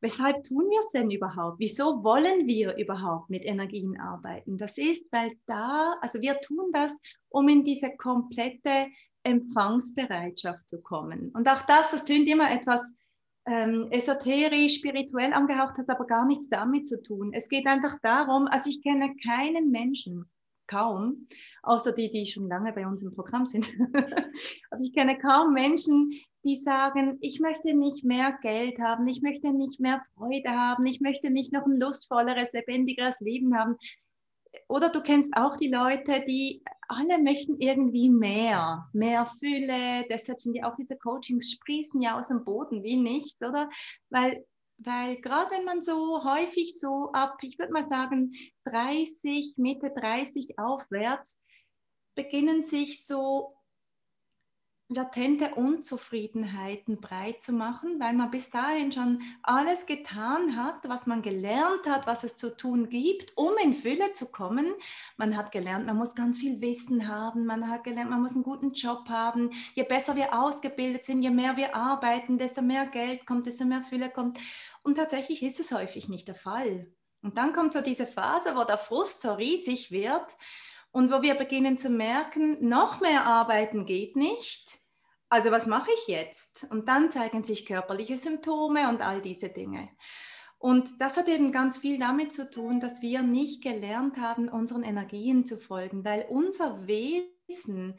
weshalb 0.00 0.44
tun 0.44 0.70
wir 0.70 0.78
es 0.78 0.90
denn 0.92 1.10
überhaupt? 1.10 1.58
Wieso 1.58 2.04
wollen 2.04 2.46
wir 2.46 2.76
überhaupt 2.76 3.28
mit 3.28 3.44
Energien 3.44 3.98
arbeiten? 3.98 4.56
Das 4.56 4.78
ist, 4.78 5.04
weil 5.10 5.32
da, 5.46 5.96
also 6.00 6.20
wir 6.20 6.40
tun 6.42 6.70
das, 6.72 6.96
um 7.30 7.48
in 7.48 7.64
diese 7.64 7.90
komplette 7.96 8.86
Empfangsbereitschaft 9.24 10.68
zu 10.68 10.80
kommen. 10.80 11.30
Und 11.30 11.48
auch 11.48 11.62
das, 11.62 11.90
das 11.90 12.04
tönt 12.04 12.28
immer 12.28 12.52
etwas 12.52 12.94
ähm, 13.48 13.88
esoterisch, 13.90 14.76
spirituell 14.76 15.32
angehaucht, 15.32 15.78
hat 15.78 15.88
aber 15.88 16.06
gar 16.06 16.26
nichts 16.26 16.48
damit 16.48 16.86
zu 16.86 17.02
tun. 17.02 17.32
Es 17.32 17.48
geht 17.48 17.66
einfach 17.66 17.96
darum, 18.02 18.46
also 18.46 18.68
ich 18.68 18.82
kenne 18.82 19.14
keinen 19.24 19.70
Menschen, 19.70 20.30
kaum, 20.66 21.26
außer 21.62 21.92
die, 21.92 22.10
die 22.10 22.26
schon 22.26 22.48
lange 22.48 22.72
bei 22.72 22.86
uns 22.86 23.02
im 23.02 23.14
Programm 23.14 23.46
sind. 23.46 23.72
aber 24.70 24.80
ich 24.80 24.92
kenne 24.92 25.18
kaum 25.18 25.54
Menschen, 25.54 26.12
die 26.44 26.56
sagen, 26.56 27.18
ich 27.20 27.40
möchte 27.40 27.74
nicht 27.74 28.04
mehr 28.04 28.38
Geld 28.42 28.78
haben, 28.78 29.08
ich 29.08 29.22
möchte 29.22 29.52
nicht 29.52 29.80
mehr 29.80 30.02
Freude 30.14 30.50
haben, 30.50 30.86
ich 30.86 31.00
möchte 31.00 31.30
nicht 31.30 31.52
noch 31.52 31.66
ein 31.66 31.80
lustvolleres, 31.80 32.52
lebendigeres 32.52 33.20
Leben 33.20 33.56
haben 33.56 33.76
oder 34.68 34.90
du 34.90 35.02
kennst 35.02 35.36
auch 35.36 35.56
die 35.56 35.68
Leute, 35.68 36.24
die 36.26 36.62
alle 36.88 37.18
möchten 37.22 37.60
irgendwie 37.60 38.10
mehr, 38.10 38.88
mehr 38.92 39.26
Fülle. 39.26 40.06
Deshalb 40.08 40.40
sind 40.40 40.54
ja 40.54 40.70
auch 40.70 40.74
diese 40.74 40.96
Coachings 40.96 41.50
sprießen 41.52 42.00
ja 42.00 42.18
aus 42.18 42.28
dem 42.28 42.44
Boden 42.44 42.82
wie 42.82 42.96
nicht, 42.96 43.42
oder? 43.42 43.68
Weil, 44.10 44.44
weil 44.78 45.20
gerade 45.20 45.50
wenn 45.50 45.64
man 45.64 45.82
so 45.82 46.24
häufig 46.24 46.78
so 46.78 47.10
ab, 47.12 47.38
ich 47.42 47.58
würde 47.58 47.72
mal 47.72 47.84
sagen, 47.84 48.32
30, 48.64 49.54
Mitte 49.56 49.90
30 49.90 50.58
aufwärts, 50.58 51.38
beginnen 52.14 52.62
sich 52.62 53.04
so 53.04 53.57
latente 54.90 55.54
Unzufriedenheiten 55.54 57.00
breit 57.00 57.42
zu 57.42 57.52
machen, 57.52 58.00
weil 58.00 58.14
man 58.14 58.30
bis 58.30 58.48
dahin 58.50 58.90
schon 58.90 59.20
alles 59.42 59.84
getan 59.84 60.56
hat, 60.56 60.88
was 60.88 61.06
man 61.06 61.20
gelernt 61.20 61.86
hat, 61.86 62.06
was 62.06 62.24
es 62.24 62.36
zu 62.38 62.56
tun 62.56 62.88
gibt, 62.88 63.36
um 63.36 63.52
in 63.62 63.74
Fülle 63.74 64.14
zu 64.14 64.26
kommen. 64.26 64.66
Man 65.18 65.36
hat 65.36 65.52
gelernt, 65.52 65.86
man 65.86 65.96
muss 65.96 66.14
ganz 66.14 66.38
viel 66.38 66.60
Wissen 66.62 67.06
haben, 67.06 67.44
man 67.44 67.68
hat 67.68 67.84
gelernt, 67.84 68.08
man 68.08 68.22
muss 68.22 68.34
einen 68.34 68.44
guten 68.44 68.72
Job 68.72 69.08
haben. 69.10 69.50
Je 69.74 69.82
besser 69.82 70.16
wir 70.16 70.32
ausgebildet 70.32 71.04
sind, 71.04 71.22
je 71.22 71.30
mehr 71.30 71.58
wir 71.58 71.76
arbeiten, 71.76 72.38
desto 72.38 72.62
mehr 72.62 72.86
Geld 72.86 73.26
kommt, 73.26 73.46
desto 73.46 73.66
mehr 73.66 73.82
Fülle 73.82 74.08
kommt. 74.08 74.38
Und 74.82 74.94
tatsächlich 74.94 75.42
ist 75.42 75.60
es 75.60 75.70
häufig 75.70 76.08
nicht 76.08 76.28
der 76.28 76.34
Fall. 76.34 76.90
Und 77.20 77.36
dann 77.36 77.52
kommt 77.52 77.74
so 77.74 77.82
diese 77.82 78.06
Phase, 78.06 78.56
wo 78.56 78.64
der 78.64 78.78
Frust 78.78 79.20
so 79.20 79.34
riesig 79.34 79.90
wird 79.90 80.36
und 80.92 81.12
wo 81.12 81.20
wir 81.22 81.34
beginnen 81.34 81.76
zu 81.76 81.90
merken, 81.90 82.66
noch 82.66 83.00
mehr 83.00 83.26
arbeiten 83.26 83.86
geht 83.86 84.16
nicht. 84.16 84.77
Also 85.30 85.50
was 85.50 85.66
mache 85.66 85.90
ich 85.94 86.08
jetzt? 86.08 86.66
Und 86.70 86.88
dann 86.88 87.10
zeigen 87.10 87.44
sich 87.44 87.66
körperliche 87.66 88.16
Symptome 88.16 88.88
und 88.88 89.02
all 89.02 89.20
diese 89.20 89.50
Dinge. 89.50 89.90
Und 90.58 91.00
das 91.00 91.16
hat 91.16 91.28
eben 91.28 91.52
ganz 91.52 91.78
viel 91.78 91.98
damit 91.98 92.32
zu 92.32 92.50
tun, 92.50 92.80
dass 92.80 93.00
wir 93.00 93.22
nicht 93.22 93.62
gelernt 93.62 94.16
haben, 94.16 94.48
unseren 94.48 94.82
Energien 94.82 95.44
zu 95.46 95.58
folgen, 95.58 96.04
weil 96.04 96.26
unser 96.28 96.86
Wesen 96.86 97.98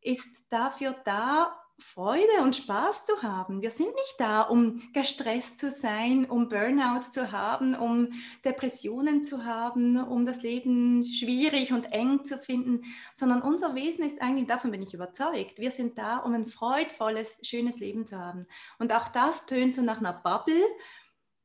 ist 0.00 0.46
dafür 0.48 0.94
da, 1.04 1.60
Freude 1.80 2.42
und 2.42 2.56
Spaß 2.56 3.06
zu 3.06 3.22
haben. 3.22 3.62
Wir 3.62 3.70
sind 3.70 3.88
nicht 3.88 4.14
da, 4.18 4.42
um 4.42 4.82
gestresst 4.92 5.58
zu 5.58 5.70
sein, 5.70 6.24
um 6.24 6.48
Burnout 6.48 7.02
zu 7.12 7.30
haben, 7.30 7.74
um 7.76 8.12
Depressionen 8.44 9.22
zu 9.22 9.44
haben, 9.44 9.96
um 9.96 10.26
das 10.26 10.42
Leben 10.42 11.04
schwierig 11.04 11.72
und 11.72 11.92
eng 11.92 12.24
zu 12.24 12.38
finden, 12.38 12.84
sondern 13.14 13.42
unser 13.42 13.76
Wesen 13.76 14.04
ist 14.04 14.20
eigentlich, 14.20 14.48
davon 14.48 14.72
bin 14.72 14.82
ich 14.82 14.92
überzeugt, 14.92 15.58
wir 15.58 15.70
sind 15.70 15.98
da, 15.98 16.18
um 16.18 16.34
ein 16.34 16.46
freudvolles, 16.48 17.38
schönes 17.42 17.78
Leben 17.78 18.06
zu 18.06 18.18
haben. 18.18 18.46
Und 18.78 18.92
auch 18.92 19.08
das 19.08 19.46
tönt 19.46 19.74
so 19.74 19.82
nach 19.82 19.98
einer 19.98 20.12
Bubble, 20.12 20.64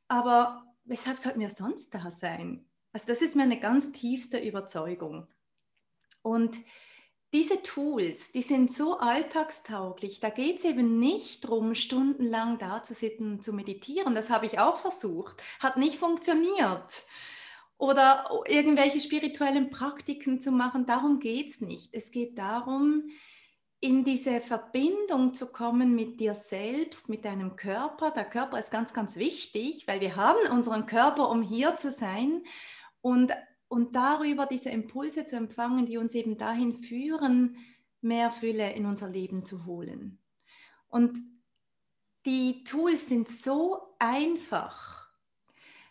aber 0.08 0.66
weshalb 0.84 1.20
sollten 1.20 1.42
wir 1.42 1.52
sonst 1.52 1.94
da 1.94 2.10
sein? 2.10 2.66
Also 2.92 3.06
das 3.08 3.22
ist 3.22 3.36
mir 3.36 3.44
eine 3.44 3.60
ganz 3.60 3.92
tiefste 3.92 4.40
Überzeugung. 4.40 5.28
Und 6.24 6.58
diese 7.34 7.64
Tools, 7.64 8.32
die 8.32 8.44
sind 8.44 8.72
so 8.72 9.00
alltagstauglich. 9.00 10.20
Da 10.20 10.30
geht 10.30 10.58
es 10.60 10.66
eben 10.66 11.00
nicht 11.00 11.44
darum, 11.46 11.74
stundenlang 11.74 12.60
da 12.60 12.84
zu 12.84 12.94
sitzen 12.94 13.34
und 13.34 13.44
zu 13.44 13.54
meditieren. 13.54 14.14
Das 14.14 14.30
habe 14.30 14.46
ich 14.46 14.60
auch 14.60 14.78
versucht. 14.78 15.42
Hat 15.60 15.78
nicht 15.78 15.96
funktioniert. 15.96 17.06
Oder 17.80 18.30
irgendwelche 18.48 19.00
spirituellen 19.00 19.72
Praktiken 19.72 20.40
zu 20.40 20.52
machen. 20.52 20.86
Darum 20.86 21.20
geht 21.20 21.50
es 21.50 21.60
nicht. 21.60 21.90
Es 21.92 22.12
geht 22.12 22.38
darum, 22.38 23.10
in 23.80 24.06
diese 24.06 24.40
Verbindung 24.40 25.34
zu 25.34 25.48
kommen 25.48 25.96
mit 25.96 26.20
dir 26.20 26.36
selbst, 26.36 27.10
mit 27.10 27.26
deinem 27.26 27.56
Körper. 27.56 28.12
Der 28.12 28.26
Körper 28.26 28.60
ist 28.60 28.72
ganz, 28.72 28.94
ganz 28.94 29.16
wichtig, 29.16 29.88
weil 29.88 30.00
wir 30.02 30.16
haben 30.16 30.40
unseren 30.52 30.86
Körper, 30.86 31.30
um 31.30 31.42
hier 31.42 31.78
zu 31.78 31.92
sein. 31.92 32.44
Und 33.02 33.34
und 33.68 33.96
darüber 33.96 34.46
diese 34.46 34.70
Impulse 34.70 35.26
zu 35.26 35.36
empfangen, 35.36 35.86
die 35.86 35.98
uns 35.98 36.14
eben 36.16 36.38
dahin 36.38 36.76
führen, 36.84 37.58
mehr 38.02 38.32
Fülle 38.32 38.74
in 38.74 38.86
unser 38.86 39.10
Leben 39.10 39.46
zu 39.46 39.66
holen. 39.66 40.20
Und 40.90 41.18
die 42.26 42.64
Tools 42.64 43.10
sind 43.10 43.28
so 43.28 43.96
einfach, 44.00 45.08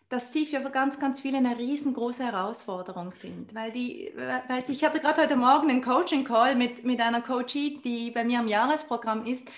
dass 0.09 0.33
sie 0.33 0.45
für 0.45 0.61
ganz, 0.61 0.99
ganz 0.99 1.21
viele 1.21 1.39
eine 1.39 1.59
riesengroße 1.59 2.25
Herausforderung 2.25 3.13
sind. 3.13 3.55
Weil, 3.55 3.73
die, 3.73 4.13
weil 4.15 4.63
ich 4.69 4.85
hatte 4.85 5.01
gerade 5.01 5.23
heute 5.23 5.37
Morgen 5.37 5.71
einen 5.71 5.83
Coaching-Call 5.83 6.55
mit, 6.55 6.85
mit 6.85 7.01
einer 7.01 7.23
Coachie, 7.23 7.81
die 7.83 8.11
bei 8.11 8.23
mir 8.23 8.41
im 8.41 8.49
Jahresprogramm 8.49 9.25
ist. 9.25 9.49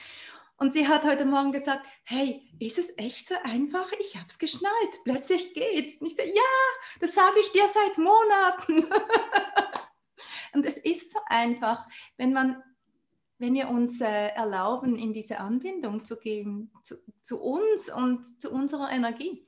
Und 0.56 0.73
sie 0.73 0.87
hat 0.87 1.02
heute 1.04 1.25
Morgen 1.25 1.52
gesagt, 1.52 1.84
hey, 2.04 2.42
ist 2.61 2.78
es 2.78 2.96
echt 2.96 3.26
so 3.26 3.34
einfach? 3.42 3.90
Ich 3.99 4.14
habe 4.16 4.26
es 4.28 4.38
geschnallt. 4.38 5.00
Plötzlich 5.04 5.52
geht's. 5.52 5.96
Und 6.00 6.06
ich 6.06 6.16
so, 6.16 6.23
ja, 6.23 6.42
das 7.00 7.14
sage 7.14 7.40
ich 7.40 7.50
dir 7.52 7.66
seit 7.68 7.99
Monaten. 7.99 8.84
und 10.52 10.64
es 10.64 10.78
ist 10.78 11.12
so 11.12 11.18
einfach, 11.28 11.88
wenn 12.16 12.32
man 12.32 12.62
wenn 13.38 13.54
wir 13.54 13.68
uns 13.68 14.00
äh, 14.00 14.28
erlauben, 14.28 14.96
in 14.96 15.12
diese 15.12 15.38
Anbindung 15.38 16.04
zu 16.04 16.16
gehen, 16.18 16.70
zu, 16.82 16.94
zu 17.23 17.42
uns 17.42 17.92
und 17.92 18.40
zu 18.40 18.50
unserer 18.50 18.90
Energie. 18.90 19.46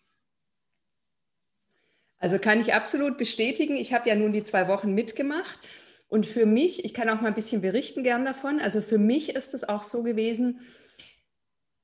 Also 2.19 2.39
kann 2.39 2.61
ich 2.61 2.75
absolut 2.75 3.17
bestätigen. 3.17 3.77
Ich 3.77 3.93
habe 3.93 4.09
ja 4.09 4.15
nun 4.15 4.33
die 4.33 4.45
zwei 4.45 4.69
Wochen 4.69 4.93
mitgemacht. 4.93 5.61
Und 6.09 6.27
für 6.27 6.47
mich, 6.47 6.85
ich 6.85 6.95
kann 6.95 7.09
auch 7.09 7.21
mal 7.21 7.29
ein 7.29 7.35
bisschen 7.35 7.63
berichten 7.63 8.03
gern 8.03 8.25
davon, 8.25 8.61
also 8.61 8.81
für 8.81 8.99
mich 8.99 9.31
ist 9.35 9.55
es 9.55 9.69
auch 9.69 9.83
so 9.83 10.03
gewesen, 10.03 10.61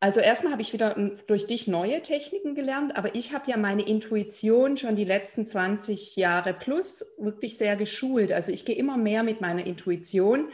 also 0.03 0.19
erstmal 0.19 0.55
habe 0.55 0.63
ich 0.63 0.73
wieder 0.73 0.97
durch 1.29 1.47
dich 1.47 1.69
neue 1.69 2.03
Techniken 2.03 2.57
gelernt, 2.57 2.97
aber 2.97 3.15
ich 3.15 3.33
habe 3.33 3.49
ja 3.49 3.57
meine 3.57 3.83
Intuition 3.87 4.77
schon 4.77 4.97
die 4.97 5.05
letzten 5.05 5.47
20 5.47 6.17
Jahre 6.17 6.55
plus 6.55 7.07
wirklich 7.19 7.57
sehr 7.57 7.77
geschult. 7.77 8.33
Also 8.33 8.51
ich 8.51 8.65
gehe 8.65 8.75
immer 8.75 8.97
mehr 8.97 9.23
mit 9.23 9.41
meiner 9.41 9.65
Intuition 9.65 10.49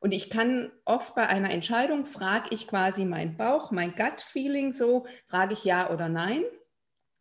und 0.00 0.14
ich 0.14 0.30
kann 0.30 0.72
oft 0.86 1.14
bei 1.14 1.26
einer 1.26 1.50
Entscheidung, 1.50 2.06
frage 2.06 2.48
ich 2.52 2.66
quasi 2.66 3.04
meinen 3.04 3.36
Bauch, 3.36 3.70
mein 3.70 3.94
Gut-Feeling 3.94 4.72
so, 4.72 5.04
frage 5.26 5.52
ich 5.52 5.64
ja 5.64 5.90
oder 5.90 6.08
nein. 6.08 6.42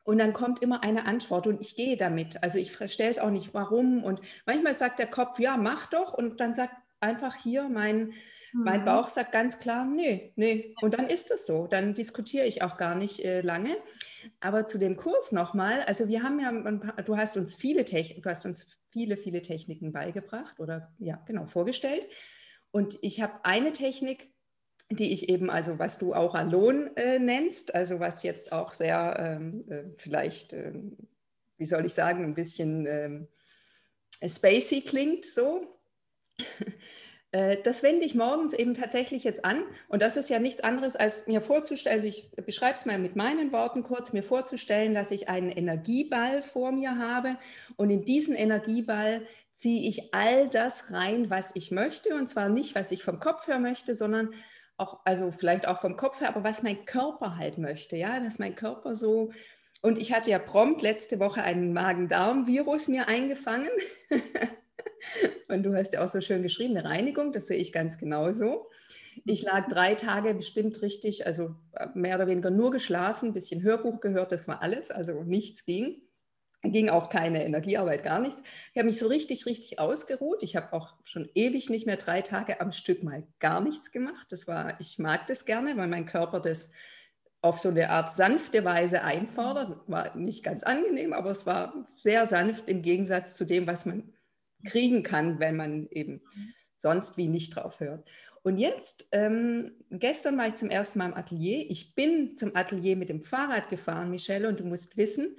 Und 0.06 0.20
dann 0.20 0.32
kommt 0.32 0.62
immer 0.62 0.84
eine 0.84 1.06
Antwort 1.06 1.48
und 1.48 1.60
ich 1.60 1.76
gehe 1.76 1.98
damit. 1.98 2.42
Also 2.44 2.60
ich 2.60 2.72
verstehe 2.72 3.10
es 3.10 3.20
auch 3.20 3.30
nicht, 3.30 3.54
warum. 3.54 4.06
Und 4.06 4.22
manchmal 4.46 4.74
sagt 4.74 5.00
der 5.00 5.08
Kopf, 5.08 5.38
ja, 5.38 5.58
mach 5.58 5.88
doch. 5.88 6.14
Und 6.14 6.40
dann 6.40 6.54
sagt 6.54 6.76
einfach 7.02 7.36
hier 7.36 7.68
mein, 7.68 8.14
mein 8.54 8.82
mhm. 8.82 8.86
Bauch 8.86 9.10
sagt 9.10 9.32
ganz 9.32 9.60
klar, 9.60 9.86
nee, 9.86 10.32
nee. 10.36 10.76
Und 10.82 10.94
dann 10.94 11.08
ist 11.08 11.32
es 11.32 11.46
so. 11.46 11.68
Dann 11.68 11.94
diskutiere 11.94 12.46
ich 12.46 12.62
auch 12.62 12.78
gar 12.78 12.96
nicht 12.96 13.24
äh, 13.26 13.42
lange. 13.42 13.76
Aber 14.40 14.68
zu 14.68 14.78
dem 14.78 14.96
Kurs 14.96 15.32
nochmal, 15.32 15.82
also 15.82 16.08
wir 16.08 16.24
haben 16.24 16.40
ja, 16.40 16.52
paar, 16.52 17.04
du 17.04 17.18
hast 17.18 17.36
uns 17.36 17.56
viele 17.56 17.84
Techniken, 17.84 18.22
du 18.22 18.30
hast 18.30 18.46
uns 18.46 18.80
viele, 18.92 19.18
viele 19.18 19.42
Techniken 19.42 19.92
beigebracht 19.92 20.60
oder 20.60 20.94
ja, 21.00 21.22
genau, 21.26 21.48
vorgestellt. 21.48 22.08
Und 22.72 22.98
ich 23.02 23.22
habe 23.22 23.34
eine 23.44 23.74
Technik, 23.74 24.32
die 24.90 25.14
ich 25.14 25.30
eben, 25.30 25.50
also 25.50 25.80
was 25.80 25.98
du 25.98 26.14
auch 26.14 26.36
Alon 26.36 26.96
äh, 26.96 27.18
nennst, 27.18 27.74
also 27.74 28.00
was 28.00 28.22
jetzt 28.22 28.52
auch 28.52 28.74
sehr 28.74 29.16
ähm, 29.20 29.66
äh, 29.70 29.84
vielleicht, 29.98 30.54
ähm, 30.54 30.98
wie 31.58 31.66
soll 31.66 31.86
ich 31.86 31.94
sagen, 31.94 32.24
ein 32.24 32.36
bisschen 32.36 32.86
ähm, 32.86 33.28
spacey 34.28 34.82
klingt 34.82 35.26
so. 35.26 35.66
Äh, 37.34 37.58
das 37.64 37.84
wende 37.84 38.06
ich 38.06 38.16
morgens 38.16 38.54
eben 38.54 38.76
tatsächlich 38.76 39.24
jetzt 39.24 39.44
an. 39.44 39.64
Und 39.90 40.02
das 40.02 40.16
ist 40.16 40.30
ja 40.30 40.40
nichts 40.40 40.62
anderes, 40.62 40.96
als 40.96 41.28
mir 41.28 41.42
vorzustellen, 41.42 41.96
also 41.96 42.08
ich 42.08 42.30
beschreibe 42.46 42.76
es 42.76 42.86
mal 42.86 43.00
mit 43.00 43.16
meinen 43.16 43.52
Worten 43.52 43.84
kurz, 43.84 44.14
mir 44.14 44.24
vorzustellen, 44.24 44.94
dass 44.94 45.12
ich 45.12 45.28
einen 45.28 45.50
Energieball 45.50 46.44
vor 46.44 46.72
mir 46.72 46.98
habe. 46.98 47.38
Und 47.76 47.90
in 47.90 48.06
diesen 48.06 48.36
Energieball 48.36 49.26
ziehe 49.52 49.90
ich 49.90 50.14
all 50.14 50.48
das 50.48 50.92
rein, 50.92 51.30
was 51.30 51.56
ich 51.56 51.72
möchte. 51.72 52.16
Und 52.16 52.30
zwar 52.30 52.50
nicht, 52.50 52.76
was 52.76 52.92
ich 52.92 53.04
vom 53.04 53.20
Kopf 53.20 53.48
her 53.48 53.60
möchte, 53.60 53.96
sondern 53.96 54.30
auch, 54.78 55.00
also 55.04 55.32
vielleicht 55.32 55.68
auch 55.68 55.80
vom 55.80 55.98
Kopf 55.98 56.22
her, 56.22 56.30
aber 56.30 56.44
was 56.44 56.62
mein 56.62 56.86
Körper 56.86 57.38
halt 57.38 57.58
möchte. 57.58 57.96
Ja, 57.96 58.20
dass 58.20 58.38
mein 58.38 58.56
Körper 58.56 58.96
so. 58.96 59.32
Und 59.82 59.98
ich 59.98 60.14
hatte 60.14 60.30
ja 60.30 60.38
prompt 60.38 60.84
letzte 60.84 61.20
Woche 61.20 61.42
einen 61.42 61.74
Magen-Darm-Virus 61.74 62.90
mir 62.90 63.08
eingefangen. 63.08 63.72
Und 65.50 65.64
du 65.64 65.76
hast 65.76 65.94
ja 65.94 66.04
auch 66.04 66.10
so 66.10 66.22
schön 66.22 66.44
geschrieben, 66.44 66.78
eine 66.78 66.88
Reinigung, 66.88 67.32
das 67.32 67.48
sehe 67.48 67.58
ich 67.58 67.72
ganz 67.72 67.98
genauso. 67.98 68.70
Ich 69.26 69.44
lag 69.44 69.68
drei 69.68 69.96
Tage 69.96 70.34
bestimmt 70.34 70.82
richtig, 70.82 71.26
also 71.26 71.56
äh, 71.74 71.88
mehr 71.94 72.16
oder 72.16 72.28
weniger 72.28 72.50
nur 72.50 72.72
geschlafen, 72.72 73.30
ein 73.30 73.34
bisschen 73.34 73.62
Hörbuch 73.62 74.00
gehört, 74.00 74.32
das 74.32 74.48
war 74.48 74.62
alles, 74.62 74.92
also 74.92 75.24
nichts 75.24 75.66
ging. 75.66 76.02
Ging 76.66 76.88
auch 76.90 77.10
keine 77.10 77.44
Energiearbeit, 77.44 78.04
gar 78.04 78.22
nichts. 78.22 78.42
Ich 78.72 78.78
habe 78.78 78.88
mich 78.88 78.98
so 78.98 79.08
richtig, 79.08 79.46
richtig 79.46 79.80
ausgeruht. 79.80 80.44
Ich 80.44 80.56
habe 80.56 80.72
auch 80.72 80.96
schon 81.04 81.30
ewig 81.36 81.70
nicht 81.70 81.86
mehr 81.86 81.98
drei 81.98 82.22
Tage 82.22 82.62
am 82.62 82.72
Stück 82.72 83.04
mal 83.04 83.28
gar 83.40 83.60
nichts 83.60 83.92
gemacht. 83.92 84.28
Das 84.30 84.48
war, 84.48 84.80
ich 84.80 84.98
mag 84.98 85.28
das 85.28 85.46
gerne, 85.46 85.76
weil 85.76 85.88
mein 85.88 86.06
Körper 86.06 86.40
das 86.40 86.72
auf 87.42 87.60
so 87.60 87.68
eine 87.68 87.90
Art 87.90 88.14
sanfte 88.14 88.64
Weise 88.64 89.04
einfordert. 89.04 89.78
War 89.88 90.16
nicht 90.16 90.42
ganz 90.42 90.64
angenehm, 90.64 91.12
aber 91.12 91.32
es 91.32 91.46
war 91.46 91.86
sehr 91.96 92.26
sanft 92.28 92.70
im 92.70 92.82
Gegensatz 92.82 93.36
zu 93.36 93.44
dem, 93.44 93.68
was 93.68 93.86
man 93.86 94.13
kriegen 94.66 95.04
kann, 95.04 95.40
wenn 95.40 95.56
man 95.56 95.88
eben 95.90 96.22
sonst 96.78 97.18
wie 97.18 97.28
nicht 97.28 97.56
drauf 97.56 97.80
hört. 97.80 98.08
Und 98.44 98.58
jetzt, 98.58 99.08
ähm, 99.14 99.72
gestern 99.90 100.38
war 100.38 100.50
ich 100.50 100.56
zum 100.56 100.70
ersten 100.70 101.00
Mal 101.00 101.08
im 101.08 101.14
Atelier. 101.14 101.66
Ich 101.70 101.96
bin 101.96 102.36
zum 102.36 102.56
Atelier 102.56 102.98
mit 102.98 103.08
dem 103.08 103.24
Fahrrad 103.24 103.70
gefahren, 103.70 104.10
Michelle, 104.10 104.50
und 104.50 104.60
du 104.60 104.66
musst 104.66 104.98
wissen, 104.98 105.38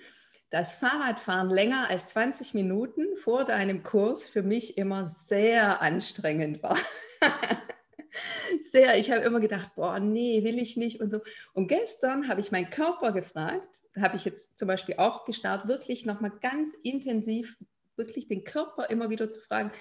dass 0.48 0.72
Fahrradfahren 0.72 1.50
länger 1.50 1.90
als 1.90 2.08
20 2.08 2.54
Minuten 2.54 3.16
vor 3.16 3.44
deinem 3.44 3.82
Kurs 3.82 4.26
für 4.26 4.42
mich 4.42 4.78
immer 4.78 5.06
sehr 5.06 5.82
anstrengend 5.82 6.62
war. 6.62 6.78
sehr, 8.62 8.98
ich 8.98 9.10
habe 9.10 9.22
immer 9.22 9.40
gedacht, 9.40 9.72
boah, 9.74 10.00
nee, 10.00 10.42
will 10.44 10.58
ich 10.58 10.76
nicht 10.76 11.00
und 11.00 11.10
so. 11.10 11.20
Und 11.52 11.68
gestern 11.68 12.28
habe 12.28 12.40
ich 12.40 12.52
meinen 12.52 12.70
Körper 12.70 13.12
gefragt, 13.12 13.82
habe 14.00 14.16
ich 14.16 14.24
jetzt 14.24 14.56
zum 14.56 14.68
Beispiel 14.68 14.96
auch 14.96 15.24
gestartet, 15.24 15.68
wirklich 15.68 16.06
nochmal 16.06 16.32
ganz 16.40 16.74
intensiv 16.74 17.58
wirklich 17.96 18.28
den 18.28 18.44
Körper 18.44 18.90
immer 18.90 19.10
wieder 19.10 19.30
zu 19.30 19.40
fragen, 19.40 19.72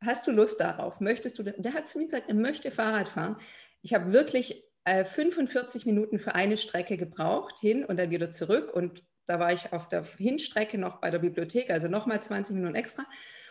hast 0.00 0.26
du 0.26 0.32
Lust 0.32 0.60
darauf? 0.60 1.00
Möchtest 1.00 1.38
du? 1.38 1.42
Der 1.42 1.74
hat 1.74 1.88
zu 1.88 1.98
mir 1.98 2.06
gesagt, 2.06 2.28
er 2.28 2.34
möchte 2.34 2.70
Fahrrad 2.70 3.08
fahren. 3.08 3.36
ich 3.82 3.94
habe 3.94 4.12
wirklich 4.12 4.64
äh, 4.84 5.04
45 5.04 5.86
Minuten 5.86 6.18
für 6.18 6.34
eine 6.34 6.56
Strecke 6.56 6.96
gebraucht, 6.96 7.58
hin 7.60 7.84
und 7.84 7.98
dann 7.98 8.10
wieder 8.10 8.30
zurück. 8.30 8.72
Und 8.74 9.02
da 9.26 9.38
war 9.38 9.52
ich 9.52 9.72
auf 9.72 9.88
der 9.88 10.04
Hinstrecke 10.04 10.78
noch 10.78 11.00
bei 11.00 11.10
der 11.10 11.20
Bibliothek, 11.20 11.70
also 11.70 11.88
nochmal 11.88 12.22
20 12.22 12.54
Minuten 12.54 12.74
extra. 12.74 13.06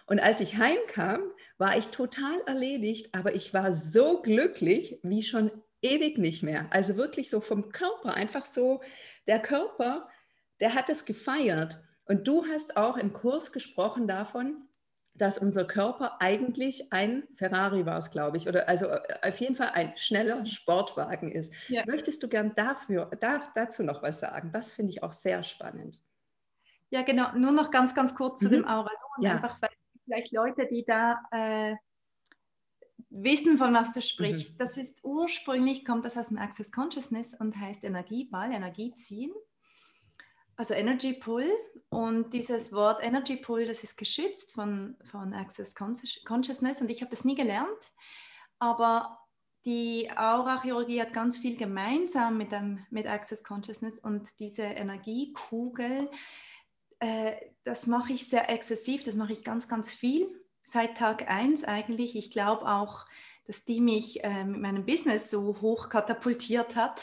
Und 0.06 0.20
als 0.20 0.42
ich 0.42 0.58
heimkam, 0.58 1.22
war 1.58 1.78
ich 1.78 1.88
total 1.88 2.42
erledigt, 2.46 3.14
aber 3.14 3.34
ich 3.34 3.54
war 3.54 3.74
so 3.74 4.22
glücklich 4.22 5.00
wie 5.04 5.24
schon 5.24 5.52
ewig 5.82 6.18
nicht 6.18 6.44
mehr. 6.44 6.68
Also 6.72 6.98
wirklich 6.98 7.30
so 7.30 7.40
vom 7.40 7.70
Körper, 7.72 8.14
einfach 8.14 8.46
so, 8.46 8.82
der 9.28 9.40
Körper, 9.40 10.10
der 10.60 10.76
hat 10.76 10.90
es 10.90 11.06
gefeiert. 11.06 11.78
Und 12.06 12.28
du 12.28 12.46
hast 12.46 12.78
auch 12.78 12.98
im 12.98 13.14
Kurs 13.14 13.52
gesprochen 13.52 14.08
davon, 14.08 14.68
dass 15.14 15.38
unser 15.38 15.66
Körper 15.66 16.22
eigentlich 16.22 16.92
ein 16.94 17.28
Ferrari 17.36 17.86
war 17.86 18.00
es, 18.00 18.12
glaube 18.12 18.38
ich, 18.38 18.48
oder 18.48 18.68
also 18.68 18.88
äh, 18.88 19.30
auf 19.30 19.38
jeden 19.38 19.56
Fall 19.56 19.70
ein 19.74 19.96
schneller 19.98 20.46
Sportwagen 20.46 21.32
ist. 21.32 21.54
Ja. 21.68 21.84
Möchtest 21.86 22.24
du 22.24 22.30
gern 22.30 22.56
dafür, 22.56 23.12
da, 23.20 23.44
dazu 23.54 23.84
noch 23.84 24.02
was 24.02 24.20
sagen? 24.20 24.52
Das 24.52 24.72
finde 24.72 24.92
ich 24.92 25.04
auch 25.04 25.12
sehr 25.12 25.44
spannend. 25.44 26.02
Ja, 26.90 27.04
genau. 27.04 27.32
Nur 27.34 27.52
noch 27.52 27.72
ganz, 27.72 27.94
ganz 27.94 28.16
kurz 28.16 28.40
zu 28.40 28.48
mhm. 28.48 28.52
dem 28.52 28.66
Auralon, 28.66 29.22
ja. 29.22 29.34
einfach 29.34 29.62
weil 29.62 29.70
vielleicht 30.06 30.34
Leute, 30.34 30.68
die 30.68 30.84
da 30.86 31.22
äh, 31.32 31.76
wissen, 33.10 33.58
von 33.58 33.74
was 33.74 33.94
du 33.94 34.02
sprichst. 34.02 34.54
Mhm. 34.54 34.58
Das 34.58 34.78
ist 34.78 35.04
ursprünglich, 35.04 35.86
kommt 35.86 36.06
das 36.06 36.18
aus 36.18 36.30
dem 36.30 36.38
Access 36.38 36.72
Consciousness 36.72 37.34
und 37.34 37.58
heißt 37.58 37.84
Energieball, 37.84 38.52
Energie 38.52 38.94
ziehen. 38.94 39.32
Also 40.62 40.76
Energy 40.76 41.14
Pull 41.14 41.52
und 41.90 42.36
dieses 42.36 42.72
Wort 42.72 43.04
Energy 43.04 43.38
Pull, 43.38 43.66
das 43.66 43.84
ist 43.84 43.98
geschützt 43.98 44.54
von, 44.54 44.96
von 45.04 45.34
Access 45.34 45.74
Consciousness 45.74 46.82
und 46.82 46.92
ich 46.92 47.02
habe 47.02 47.10
das 47.10 47.26
nie 47.26 47.34
gelernt, 47.34 47.92
aber 48.60 49.18
die 49.66 50.08
Aura-Chirurgie 50.16 51.02
hat 51.02 51.14
ganz 51.14 51.40
viel 51.40 51.58
gemeinsam 51.58 52.38
mit, 52.38 52.52
dem, 52.52 52.86
mit 52.92 53.08
Access 53.08 53.44
Consciousness 53.44 53.98
und 53.98 54.30
diese 54.38 54.62
Energiekugel, 54.62 56.12
äh, 57.00 57.32
das 57.64 57.88
mache 57.88 58.14
ich 58.14 58.30
sehr 58.30 58.48
exzessiv, 58.52 59.04
das 59.04 59.16
mache 59.16 59.34
ich 59.34 59.44
ganz, 59.44 59.68
ganz 59.68 59.92
viel, 59.92 60.28
seit 60.64 60.96
Tag 60.96 61.28
1 61.28 61.64
eigentlich. 61.64 62.16
Ich 62.16 62.30
glaube 62.30 62.68
auch, 62.68 63.08
dass 63.48 63.66
die 63.66 63.82
mich 63.82 64.24
äh, 64.24 64.44
mit 64.44 64.62
meinem 64.62 64.86
Business 64.86 65.32
so 65.32 65.60
hoch 65.60 65.90
katapultiert 65.90 66.76
hat. 66.76 67.02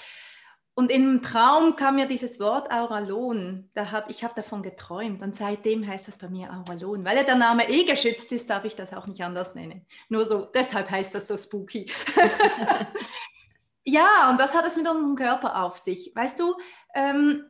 Und 0.79 0.93
im 0.93 1.23
Traum 1.23 1.75
kam 1.75 1.97
mir 1.97 2.07
dieses 2.07 2.39
Wort 2.39 2.71
Auralon. 2.71 3.69
Da 3.75 3.91
hab, 3.91 4.09
ich 4.11 4.23
habe 4.23 4.35
davon 4.37 4.63
geträumt 4.63 5.25
und 5.25 5.35
seitdem 5.35 5.85
heißt 5.85 6.07
das 6.07 6.19
bei 6.19 6.29
mir 6.29 6.53
Auralon. 6.53 7.05
Weil 7.05 7.17
ja 7.17 7.25
der 7.25 7.35
Name 7.35 7.69
eh 7.69 7.83
geschützt 7.83 8.31
ist, 8.31 8.49
darf 8.49 8.65
ich 8.65 8.77
das 8.77 8.95
auch 8.95 9.09
nicht 9.09 9.25
anders 9.25 9.57
nennen. 9.57 9.85
Nur 10.09 10.25
so, 10.25 10.45
deshalb 10.45 10.89
heißt 10.89 11.13
das 11.17 11.27
so 11.27 11.37
spooky. 11.37 11.91
ja, 13.85 14.31
und 14.31 14.39
das 14.39 14.55
hat 14.55 14.67
es 14.67 14.77
mit 14.77 14.87
unserem 14.87 15.17
Körper 15.17 15.65
auf 15.65 15.79
sich. 15.79 16.13
Weißt 16.15 16.39
du, 16.39 16.55
ähm, 16.95 17.43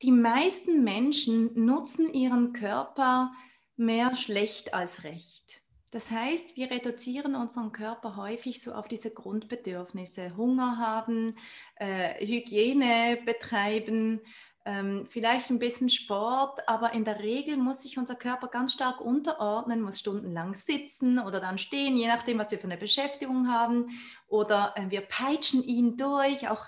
die 0.00 0.12
meisten 0.12 0.82
Menschen 0.82 1.50
nutzen 1.52 2.14
ihren 2.14 2.54
Körper 2.54 3.30
mehr 3.76 4.16
schlecht 4.16 4.72
als 4.72 5.04
recht. 5.04 5.59
Das 5.90 6.10
heißt, 6.10 6.56
wir 6.56 6.70
reduzieren 6.70 7.34
unseren 7.34 7.72
Körper 7.72 8.16
häufig 8.16 8.62
so 8.62 8.72
auf 8.72 8.86
diese 8.86 9.10
Grundbedürfnisse. 9.10 10.36
Hunger 10.36 10.78
haben, 10.78 11.34
äh, 11.76 12.24
Hygiene 12.24 13.18
betreiben, 13.24 14.20
ähm, 14.66 15.06
vielleicht 15.08 15.50
ein 15.50 15.58
bisschen 15.58 15.88
Sport, 15.88 16.68
aber 16.68 16.92
in 16.92 17.04
der 17.04 17.18
Regel 17.20 17.56
muss 17.56 17.82
sich 17.82 17.98
unser 17.98 18.14
Körper 18.14 18.48
ganz 18.48 18.74
stark 18.74 19.00
unterordnen, 19.00 19.80
muss 19.80 19.98
stundenlang 19.98 20.54
sitzen 20.54 21.18
oder 21.18 21.40
dann 21.40 21.58
stehen, 21.58 21.96
je 21.96 22.06
nachdem, 22.06 22.38
was 22.38 22.50
wir 22.50 22.58
für 22.58 22.64
eine 22.64 22.76
Beschäftigung 22.76 23.48
haben. 23.48 23.88
Oder 24.28 24.74
äh, 24.76 24.90
wir 24.90 25.00
peitschen 25.00 25.62
ihn 25.64 25.96
durch, 25.96 26.48
auch 26.48 26.66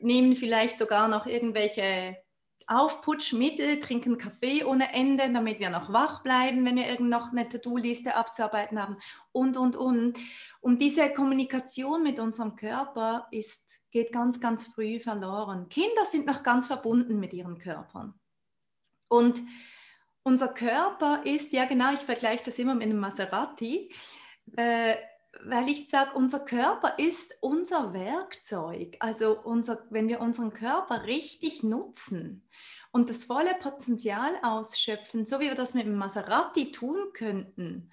nehmen 0.00 0.34
vielleicht 0.34 0.78
sogar 0.78 1.08
noch 1.08 1.26
irgendwelche 1.26 2.16
Aufputschmittel, 2.66 3.80
trinken 3.80 4.18
Kaffee 4.18 4.64
ohne 4.64 4.92
Ende, 4.92 5.30
damit 5.32 5.60
wir 5.60 5.70
noch 5.70 5.92
wach 5.92 6.22
bleiben, 6.22 6.64
wenn 6.64 6.76
wir 6.76 6.88
irgend 6.88 7.10
noch 7.10 7.30
eine 7.30 7.48
To-Do-Liste 7.48 8.16
abzuarbeiten 8.16 8.80
haben 8.80 8.96
und, 9.32 9.56
und, 9.56 9.76
und. 9.76 10.18
Und 10.60 10.82
diese 10.82 11.12
Kommunikation 11.12 12.02
mit 12.02 12.18
unserem 12.18 12.56
Körper 12.56 13.28
ist, 13.30 13.80
geht 13.92 14.12
ganz, 14.12 14.40
ganz 14.40 14.66
früh 14.66 14.98
verloren. 14.98 15.68
Kinder 15.68 16.04
sind 16.10 16.26
noch 16.26 16.42
ganz 16.42 16.66
verbunden 16.66 17.20
mit 17.20 17.32
ihren 17.32 17.58
Körpern. 17.58 18.14
Und 19.08 19.40
unser 20.24 20.48
Körper 20.48 21.22
ist, 21.24 21.52
ja 21.52 21.66
genau, 21.66 21.92
ich 21.92 22.00
vergleiche 22.00 22.44
das 22.44 22.58
immer 22.58 22.74
mit 22.74 22.88
einem 22.88 22.98
Maserati, 22.98 23.92
äh, 24.56 24.96
weil 25.44 25.68
ich 25.68 25.88
sage, 25.88 26.12
unser 26.14 26.40
Körper 26.40 26.98
ist 26.98 27.34
unser 27.40 27.92
Werkzeug. 27.92 28.96
Also 29.00 29.38
unser, 29.40 29.84
wenn 29.90 30.08
wir 30.08 30.20
unseren 30.20 30.52
Körper 30.52 31.04
richtig 31.04 31.62
nutzen 31.62 32.48
und 32.92 33.10
das 33.10 33.24
volle 33.24 33.54
Potenzial 33.54 34.32
ausschöpfen, 34.42 35.26
so 35.26 35.40
wie 35.40 35.48
wir 35.48 35.54
das 35.54 35.74
mit 35.74 35.86
dem 35.86 35.96
Maserati 35.96 36.72
tun 36.72 37.12
könnten, 37.12 37.90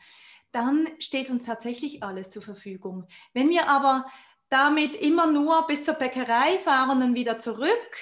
dann 0.51 0.87
steht 0.99 1.29
uns 1.29 1.43
tatsächlich 1.43 2.03
alles 2.03 2.29
zur 2.29 2.41
Verfügung. 2.41 3.07
Wenn 3.33 3.49
wir 3.49 3.67
aber 3.67 4.05
damit 4.49 4.95
immer 4.95 5.27
nur 5.27 5.65
bis 5.65 5.83
zur 5.83 5.95
Bäckerei 5.95 6.59
fahren 6.63 7.01
und 7.01 7.15
wieder 7.15 7.39
zurück, 7.39 7.97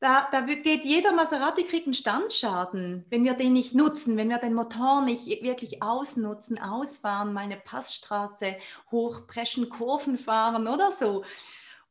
da, 0.00 0.28
da 0.32 0.40
geht 0.40 0.84
jeder 0.86 1.12
Maserati 1.12 1.62
kriegt 1.64 1.86
einen 1.86 1.94
Standschaden, 1.94 3.04
wenn 3.10 3.22
wir 3.22 3.34
den 3.34 3.52
nicht 3.52 3.74
nutzen, 3.74 4.16
wenn 4.16 4.30
wir 4.30 4.38
den 4.38 4.54
Motor 4.54 5.02
nicht 5.02 5.26
wirklich 5.42 5.82
ausnutzen, 5.82 6.58
ausfahren, 6.58 7.34
mal 7.34 7.44
eine 7.44 7.58
Passstraße 7.58 8.56
hochpreschen, 8.90 9.68
Kurven 9.68 10.16
fahren 10.16 10.68
oder 10.68 10.90
so. 10.90 11.22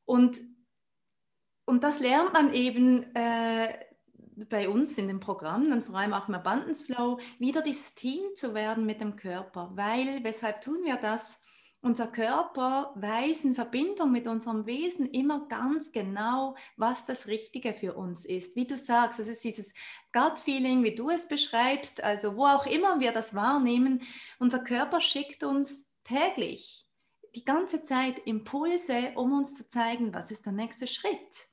Und, 0.06 0.41
und 1.65 1.84
das 1.84 2.00
lernt 2.00 2.34
man 2.34 2.52
eben 2.52 3.15
äh, 3.15 3.69
bei 4.50 4.67
uns 4.67 4.98
in 4.98 5.08
dem 5.08 5.19
Programm 5.19 5.72
und 5.72 5.86
vor 5.86 5.95
allem 5.95 6.13
auch 6.13 6.28
im 6.28 6.34
Abundance 6.34 6.84
Flow, 6.84 7.19
wieder 7.38 7.62
dieses 7.62 7.93
Team 7.93 8.24
zu 8.34 8.56
werden 8.56 8.88
mit 8.88 9.02
dem 9.02 9.17
Körper. 9.17 9.69
Weil, 9.76 10.24
weshalb 10.24 10.62
tun 10.62 10.80
wir 10.84 10.95
das? 10.95 11.38
Unser 11.81 12.07
Körper 12.07 12.91
weiß 12.95 13.45
in 13.45 13.55
Verbindung 13.55 14.11
mit 14.11 14.27
unserem 14.27 14.65
Wesen 14.65 15.05
immer 15.11 15.47
ganz 15.47 15.93
genau, 15.93 16.57
was 16.75 17.05
das 17.05 17.27
Richtige 17.27 17.73
für 17.73 17.93
uns 17.93 18.25
ist. 18.25 18.57
Wie 18.57 18.67
du 18.67 18.77
sagst, 18.77 19.17
es 19.19 19.29
ist 19.29 19.45
dieses 19.45 19.73
Gut-Feeling, 20.11 20.83
wie 20.83 20.93
du 20.93 21.09
es 21.09 21.27
beschreibst, 21.27 22.03
also 22.03 22.35
wo 22.35 22.45
auch 22.45 22.65
immer 22.65 22.99
wir 22.99 23.13
das 23.13 23.33
wahrnehmen, 23.33 24.01
unser 24.39 24.59
Körper 24.59 24.99
schickt 24.99 25.43
uns 25.43 25.87
täglich 26.03 26.85
die 27.35 27.45
ganze 27.45 27.81
Zeit 27.81 28.19
Impulse, 28.25 29.13
um 29.15 29.31
uns 29.31 29.55
zu 29.55 29.67
zeigen, 29.67 30.13
was 30.13 30.31
ist 30.31 30.45
der 30.45 30.53
nächste 30.53 30.87
Schritt. 30.87 31.48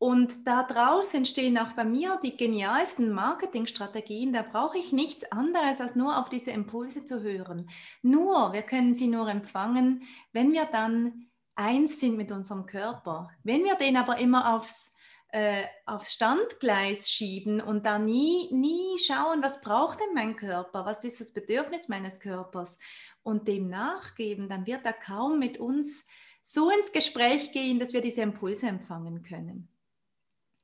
Und 0.00 0.46
daraus 0.46 1.12
entstehen 1.12 1.58
auch 1.58 1.72
bei 1.72 1.84
mir 1.84 2.18
die 2.22 2.34
genialsten 2.34 3.12
Marketingstrategien. 3.12 4.32
Da 4.32 4.40
brauche 4.40 4.78
ich 4.78 4.92
nichts 4.92 5.30
anderes, 5.30 5.78
als 5.78 5.94
nur 5.94 6.18
auf 6.18 6.30
diese 6.30 6.52
Impulse 6.52 7.04
zu 7.04 7.22
hören. 7.22 7.68
Nur, 8.00 8.54
wir 8.54 8.62
können 8.62 8.94
sie 8.94 9.08
nur 9.08 9.28
empfangen, 9.28 10.04
wenn 10.32 10.54
wir 10.54 10.64
dann 10.64 11.26
eins 11.54 12.00
sind 12.00 12.16
mit 12.16 12.32
unserem 12.32 12.64
Körper. 12.64 13.28
Wenn 13.44 13.62
wir 13.62 13.74
den 13.74 13.98
aber 13.98 14.16
immer 14.16 14.54
aufs, 14.54 14.94
äh, 15.32 15.64
aufs 15.84 16.14
Standgleis 16.14 17.10
schieben 17.10 17.60
und 17.60 17.84
da 17.84 17.98
nie, 17.98 18.48
nie 18.54 18.96
schauen, 19.04 19.42
was 19.42 19.60
braucht 19.60 20.00
denn 20.00 20.14
mein 20.14 20.34
Körper, 20.34 20.86
was 20.86 21.04
ist 21.04 21.20
das 21.20 21.34
Bedürfnis 21.34 21.88
meines 21.88 22.20
Körpers 22.20 22.78
und 23.22 23.48
dem 23.48 23.68
nachgeben, 23.68 24.48
dann 24.48 24.66
wird 24.66 24.86
er 24.86 24.94
kaum 24.94 25.38
mit 25.38 25.58
uns 25.58 26.06
so 26.42 26.70
ins 26.70 26.90
Gespräch 26.90 27.52
gehen, 27.52 27.78
dass 27.78 27.92
wir 27.92 28.00
diese 28.00 28.22
Impulse 28.22 28.66
empfangen 28.66 29.22
können. 29.22 29.68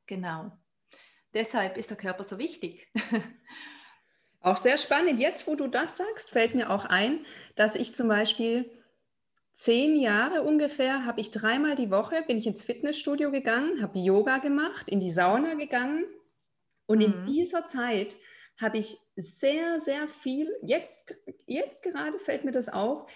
Genau. 0.06 0.52
Deshalb 1.34 1.76
ist 1.76 1.90
der 1.90 1.96
Körper 1.96 2.24
so 2.24 2.38
wichtig. 2.38 2.90
Auch 4.40 4.56
sehr 4.56 4.78
spannend. 4.78 5.18
Jetzt, 5.18 5.46
wo 5.46 5.54
du 5.54 5.66
das 5.66 5.96
sagst, 5.96 6.30
fällt 6.30 6.54
mir 6.54 6.70
auch 6.70 6.84
ein, 6.84 7.26
dass 7.56 7.74
ich 7.74 7.96
zum 7.96 8.06
Beispiel 8.06 8.70
zehn 9.54 9.96
Jahre 9.96 10.42
ungefähr, 10.42 11.04
habe 11.04 11.20
ich 11.20 11.32
dreimal 11.32 11.74
die 11.74 11.90
Woche, 11.90 12.22
bin 12.22 12.36
ich 12.38 12.46
ins 12.46 12.62
Fitnessstudio 12.62 13.32
gegangen, 13.32 13.82
habe 13.82 13.98
Yoga 13.98 14.38
gemacht, 14.38 14.88
in 14.88 15.00
die 15.00 15.10
Sauna 15.10 15.54
gegangen. 15.54 16.04
Und 16.86 17.00
in 17.00 17.22
mhm. 17.22 17.26
dieser 17.26 17.66
Zeit 17.66 18.14
habe 18.60 18.78
ich 18.78 18.98
sehr, 19.16 19.80
sehr 19.80 20.06
viel, 20.06 20.54
jetzt, 20.62 21.12
jetzt 21.46 21.82
gerade 21.82 22.18
fällt 22.20 22.44
mir 22.44 22.52
das 22.52 22.68
auf, 22.68 23.10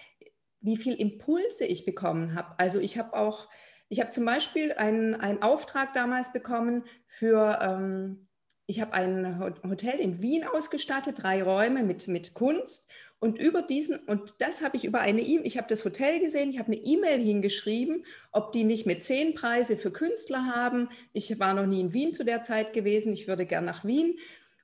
wie 0.59 0.75
viel 0.77 0.95
Impulse 0.95 1.63
ich 1.65 1.85
bekommen 1.85 2.35
habe. 2.35 2.59
Also 2.59 2.79
ich 2.79 2.97
habe 2.97 3.13
auch 3.13 3.47
ich 3.91 3.99
habe 3.99 4.09
zum 4.11 4.23
Beispiel 4.23 4.71
einen, 4.71 5.15
einen 5.15 5.41
Auftrag 5.41 5.93
damals 5.93 6.31
bekommen 6.31 6.85
für, 7.07 7.59
ähm, 7.61 8.25
ich 8.65 8.79
habe 8.79 8.93
ein 8.93 9.37
Hotel 9.69 9.99
in 9.99 10.21
Wien 10.21 10.45
ausgestattet, 10.45 11.21
drei 11.21 11.43
Räume 11.43 11.83
mit, 11.83 12.07
mit 12.07 12.33
Kunst. 12.33 12.89
Und 13.19 13.37
über 13.37 13.61
diesen, 13.61 13.99
und 13.99 14.35
das 14.39 14.61
habe 14.61 14.77
ich 14.77 14.85
über 14.85 15.01
eine 15.01 15.19
E-Mail, 15.19 15.45
ich 15.45 15.57
habe 15.57 15.67
das 15.67 15.83
Hotel 15.83 16.21
gesehen, 16.21 16.51
ich 16.51 16.57
habe 16.57 16.71
eine 16.71 16.81
E-Mail 16.81 17.19
hingeschrieben, 17.19 18.05
ob 18.31 18.53
die 18.53 18.63
nicht 18.63 18.85
mit 18.85 19.03
zehn 19.03 19.35
Preise 19.35 19.75
für 19.75 19.91
Künstler 19.91 20.45
haben. 20.45 20.87
Ich 21.11 21.37
war 21.37 21.53
noch 21.53 21.65
nie 21.65 21.81
in 21.81 21.93
Wien 21.93 22.13
zu 22.13 22.23
der 22.23 22.43
Zeit 22.43 22.71
gewesen, 22.71 23.11
ich 23.11 23.27
würde 23.27 23.45
gern 23.45 23.65
nach 23.65 23.83
Wien. 23.83 24.17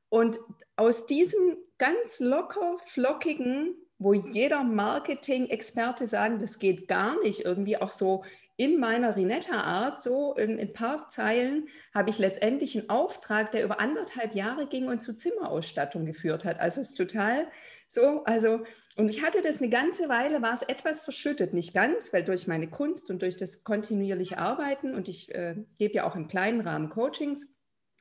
Und 0.08 0.40
aus 0.78 1.06
diesem 1.06 1.58
ganz 1.78 2.22
locker, 2.22 2.78
flockigen 2.86 3.76
wo 4.00 4.14
jeder 4.14 4.64
Marketing-Experte 4.64 6.08
sagen, 6.08 6.40
das 6.40 6.60
geht 6.60 6.88
gar 6.88 7.20
nicht, 7.24 7.46
irgendwie 7.46 7.78
auch 7.78 7.92
so 7.92 8.24
in 8.58 8.80
meiner 8.80 9.16
Rinetta-Art, 9.16 10.02
so 10.02 10.34
in 10.34 10.60
ein 10.60 10.74
paar 10.74 11.10
Zeilen, 11.10 11.68
habe 11.94 12.10
ich 12.10 12.18
letztendlich 12.18 12.78
einen 12.78 12.90
Auftrag, 12.90 13.52
der 13.52 13.64
über 13.64 13.80
anderthalb 13.80 14.34
Jahre 14.36 14.68
ging 14.68 14.88
und 14.88 15.02
zu 15.02 15.16
Zimmerausstattung 15.16 16.06
geführt 16.06 16.44
hat. 16.44 16.60
Also 16.60 16.82
es 16.82 16.90
ist 16.90 16.96
total 16.96 17.48
so, 17.88 18.24
also, 18.26 18.66
und 18.98 19.10
ich 19.10 19.24
hatte 19.24 19.42
das 19.42 19.62
eine 19.62 19.70
ganze 19.70 20.10
Weile, 20.10 20.42
war 20.42 20.54
es 20.54 20.62
etwas 20.62 21.02
verschüttet, 21.02 21.54
nicht 21.54 21.74
ganz, 21.74 22.12
weil 22.12 22.24
durch 22.24 22.48
meine 22.48 22.70
Kunst 22.70 23.10
und 23.10 23.22
durch 23.22 23.38
das 23.38 23.64
kontinuierliche 23.64 24.40
Arbeiten 24.40 24.94
und 24.94 25.08
ich 25.08 25.34
äh, 25.34 25.56
gebe 25.78 25.94
ja 25.94 26.04
auch 26.06 26.16
im 26.16 26.28
kleinen 26.28 26.62
Rahmen 26.62 26.90
Coachings, 26.90 27.48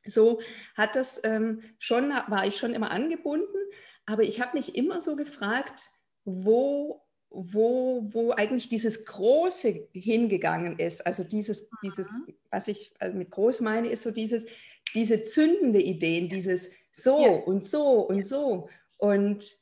so 0.04 0.40
hat 0.76 0.96
das 0.96 1.22
ähm, 1.24 1.62
schon, 1.78 2.10
war 2.10 2.46
ich 2.46 2.56
schon 2.56 2.74
immer 2.74 2.90
angebunden, 2.90 3.58
aber 4.06 4.22
ich 4.22 4.40
habe 4.40 4.56
mich 4.56 4.74
immer 4.74 5.00
so 5.00 5.16
gefragt, 5.16 5.90
wo 6.24 7.05
wo, 7.36 8.08
wo 8.12 8.32
eigentlich 8.32 8.68
dieses 8.68 9.04
Große 9.04 9.88
hingegangen 9.92 10.78
ist. 10.78 11.06
Also 11.06 11.24
dieses, 11.24 11.70
mhm. 11.70 11.76
dieses 11.82 12.08
was 12.50 12.68
ich 12.68 12.92
also 12.98 13.16
mit 13.16 13.30
groß 13.30 13.60
meine, 13.60 13.88
ist 13.88 14.02
so 14.02 14.10
dieses, 14.10 14.46
diese 14.94 15.22
zündende 15.22 15.80
Ideen, 15.80 16.28
dieses 16.28 16.70
so 16.92 17.20
yes. 17.20 17.44
und 17.46 17.66
so 17.66 18.00
und 18.00 18.26
so. 18.26 18.68
Und 18.96 19.56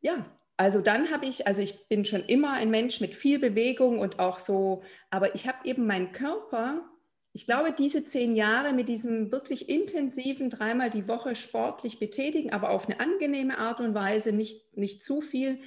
ja, 0.00 0.24
also 0.56 0.80
dann 0.80 1.10
habe 1.10 1.26
ich, 1.26 1.46
also 1.46 1.60
ich 1.60 1.88
bin 1.88 2.04
schon 2.04 2.24
immer 2.24 2.52
ein 2.52 2.70
Mensch 2.70 3.00
mit 3.00 3.14
viel 3.14 3.38
Bewegung 3.38 3.98
und 3.98 4.18
auch 4.18 4.38
so, 4.38 4.82
aber 5.10 5.34
ich 5.34 5.46
habe 5.48 5.58
eben 5.64 5.86
meinen 5.86 6.12
Körper, 6.12 6.88
ich 7.32 7.44
glaube, 7.44 7.74
diese 7.76 8.04
zehn 8.04 8.34
Jahre 8.34 8.72
mit 8.72 8.88
diesem 8.88 9.30
wirklich 9.32 9.68
intensiven, 9.68 10.48
dreimal 10.48 10.88
die 10.88 11.08
Woche 11.08 11.34
sportlich 11.34 11.98
betätigen, 11.98 12.52
aber 12.52 12.70
auf 12.70 12.86
eine 12.86 13.00
angenehme 13.00 13.58
Art 13.58 13.80
und 13.80 13.92
Weise, 13.92 14.32
nicht, 14.32 14.76
nicht 14.76 15.02
zu 15.02 15.20
viel, 15.20 15.58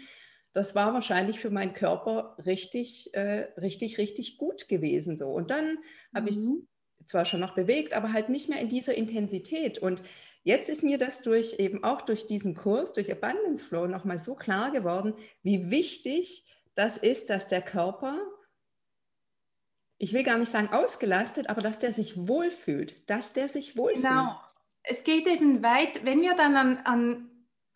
das 0.53 0.75
war 0.75 0.93
wahrscheinlich 0.93 1.39
für 1.39 1.51
meinen 1.51 1.73
Körper 1.73 2.35
richtig, 2.45 3.13
äh, 3.13 3.47
richtig, 3.57 3.97
richtig 3.97 4.37
gut 4.37 4.67
gewesen. 4.67 5.15
So. 5.15 5.29
Und 5.29 5.51
dann 5.51 5.77
habe 6.13 6.29
ich 6.29 6.37
mhm. 6.37 6.67
zwar 7.05 7.25
schon 7.25 7.39
noch 7.39 7.53
bewegt, 7.53 7.93
aber 7.93 8.13
halt 8.13 8.29
nicht 8.29 8.49
mehr 8.49 8.59
in 8.59 8.69
dieser 8.69 8.95
Intensität. 8.95 9.77
Und 9.77 10.01
jetzt 10.43 10.69
ist 10.69 10.83
mir 10.83 10.97
das 10.97 11.21
durch 11.21 11.59
eben 11.59 11.83
auch 11.83 12.01
durch 12.01 12.25
diesen 12.25 12.55
Kurs, 12.55 12.93
durch 12.93 13.11
Abundance 13.11 13.63
Flow 13.63 13.87
nochmal 13.87 14.17
so 14.17 14.35
klar 14.35 14.71
geworden, 14.71 15.13
wie 15.43 15.69
wichtig 15.69 16.45
das 16.73 16.97
ist, 16.97 17.29
dass 17.29 17.47
der 17.47 17.61
Körper, 17.61 18.19
ich 19.97 20.13
will 20.13 20.23
gar 20.23 20.37
nicht 20.37 20.51
sagen 20.51 20.69
ausgelastet, 20.69 21.49
aber 21.49 21.61
dass 21.61 21.77
der 21.77 21.91
sich 21.91 22.27
wohlfühlt, 22.27 23.07
dass 23.09 23.33
der 23.33 23.49
sich 23.49 23.77
wohlfühlt. 23.77 24.03
Genau. 24.03 24.35
Es 24.83 25.03
geht 25.03 25.27
eben 25.27 25.61
weit, 25.61 26.05
wenn 26.05 26.21
wir 26.21 26.35
dann 26.35 26.55
an, 26.55 26.77
an 26.85 27.28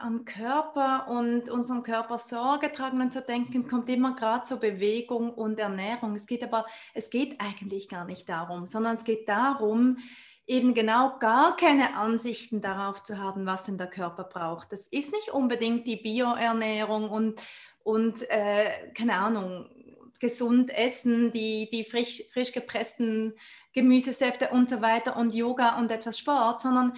an 0.03 0.25
Körper 0.25 1.07
und 1.07 1.49
unseren 1.49 1.81
Körper 1.81 2.17
Sorge 2.17 2.71
tragen 2.71 3.01
und 3.01 3.13
zu 3.13 3.21
denken, 3.21 3.67
kommt 3.67 3.89
immer 3.89 4.15
gerade 4.15 4.43
zur 4.43 4.57
Bewegung 4.57 5.33
und 5.33 5.59
Ernährung. 5.59 6.15
Es 6.15 6.27
geht 6.27 6.43
aber, 6.43 6.65
es 6.93 7.09
geht 7.09 7.39
eigentlich 7.39 7.87
gar 7.87 8.05
nicht 8.05 8.27
darum, 8.27 8.67
sondern 8.67 8.95
es 8.95 9.05
geht 9.05 9.29
darum, 9.29 9.97
eben 10.45 10.73
genau 10.73 11.17
gar 11.19 11.55
keine 11.55 11.95
Ansichten 11.95 12.61
darauf 12.61 13.01
zu 13.01 13.17
haben, 13.17 13.45
was 13.45 13.65
denn 13.65 13.77
der 13.77 13.87
Körper 13.87 14.25
braucht. 14.25 14.73
Das 14.73 14.87
ist 14.87 15.13
nicht 15.13 15.29
unbedingt 15.29 15.87
die 15.87 15.95
Bioernährung 15.95 17.09
und, 17.09 17.41
und 17.83 18.29
äh, 18.29 18.91
keine 18.93 19.15
Ahnung, 19.15 19.69
gesund 20.19 20.69
essen, 20.77 21.31
die, 21.31 21.69
die 21.71 21.85
frisch, 21.85 22.23
frisch 22.33 22.51
gepressten 22.51 23.33
Gemüsesäfte 23.73 24.49
und 24.49 24.69
so 24.69 24.81
weiter 24.81 25.17
und 25.17 25.33
Yoga 25.33 25.77
und 25.79 25.91
etwas 25.91 26.19
Sport, 26.19 26.61
sondern 26.61 26.93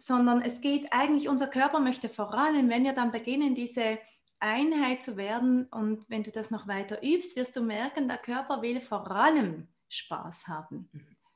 sondern 0.00 0.42
es 0.42 0.60
geht 0.60 0.92
eigentlich, 0.92 1.28
unser 1.28 1.46
Körper 1.46 1.78
möchte 1.78 2.08
vor 2.08 2.32
allem, 2.34 2.68
wenn 2.70 2.84
wir 2.84 2.92
dann 2.92 3.12
beginnen, 3.12 3.54
diese 3.54 3.98
Einheit 4.38 5.02
zu 5.02 5.16
werden 5.16 5.66
und 5.66 6.08
wenn 6.08 6.22
du 6.22 6.30
das 6.30 6.50
noch 6.50 6.66
weiter 6.66 7.02
übst, 7.02 7.36
wirst 7.36 7.56
du 7.56 7.62
merken, 7.62 8.08
der 8.08 8.16
Körper 8.16 8.62
will 8.62 8.80
vor 8.80 9.10
allem 9.10 9.68
Spaß 9.88 10.48
haben. 10.48 10.88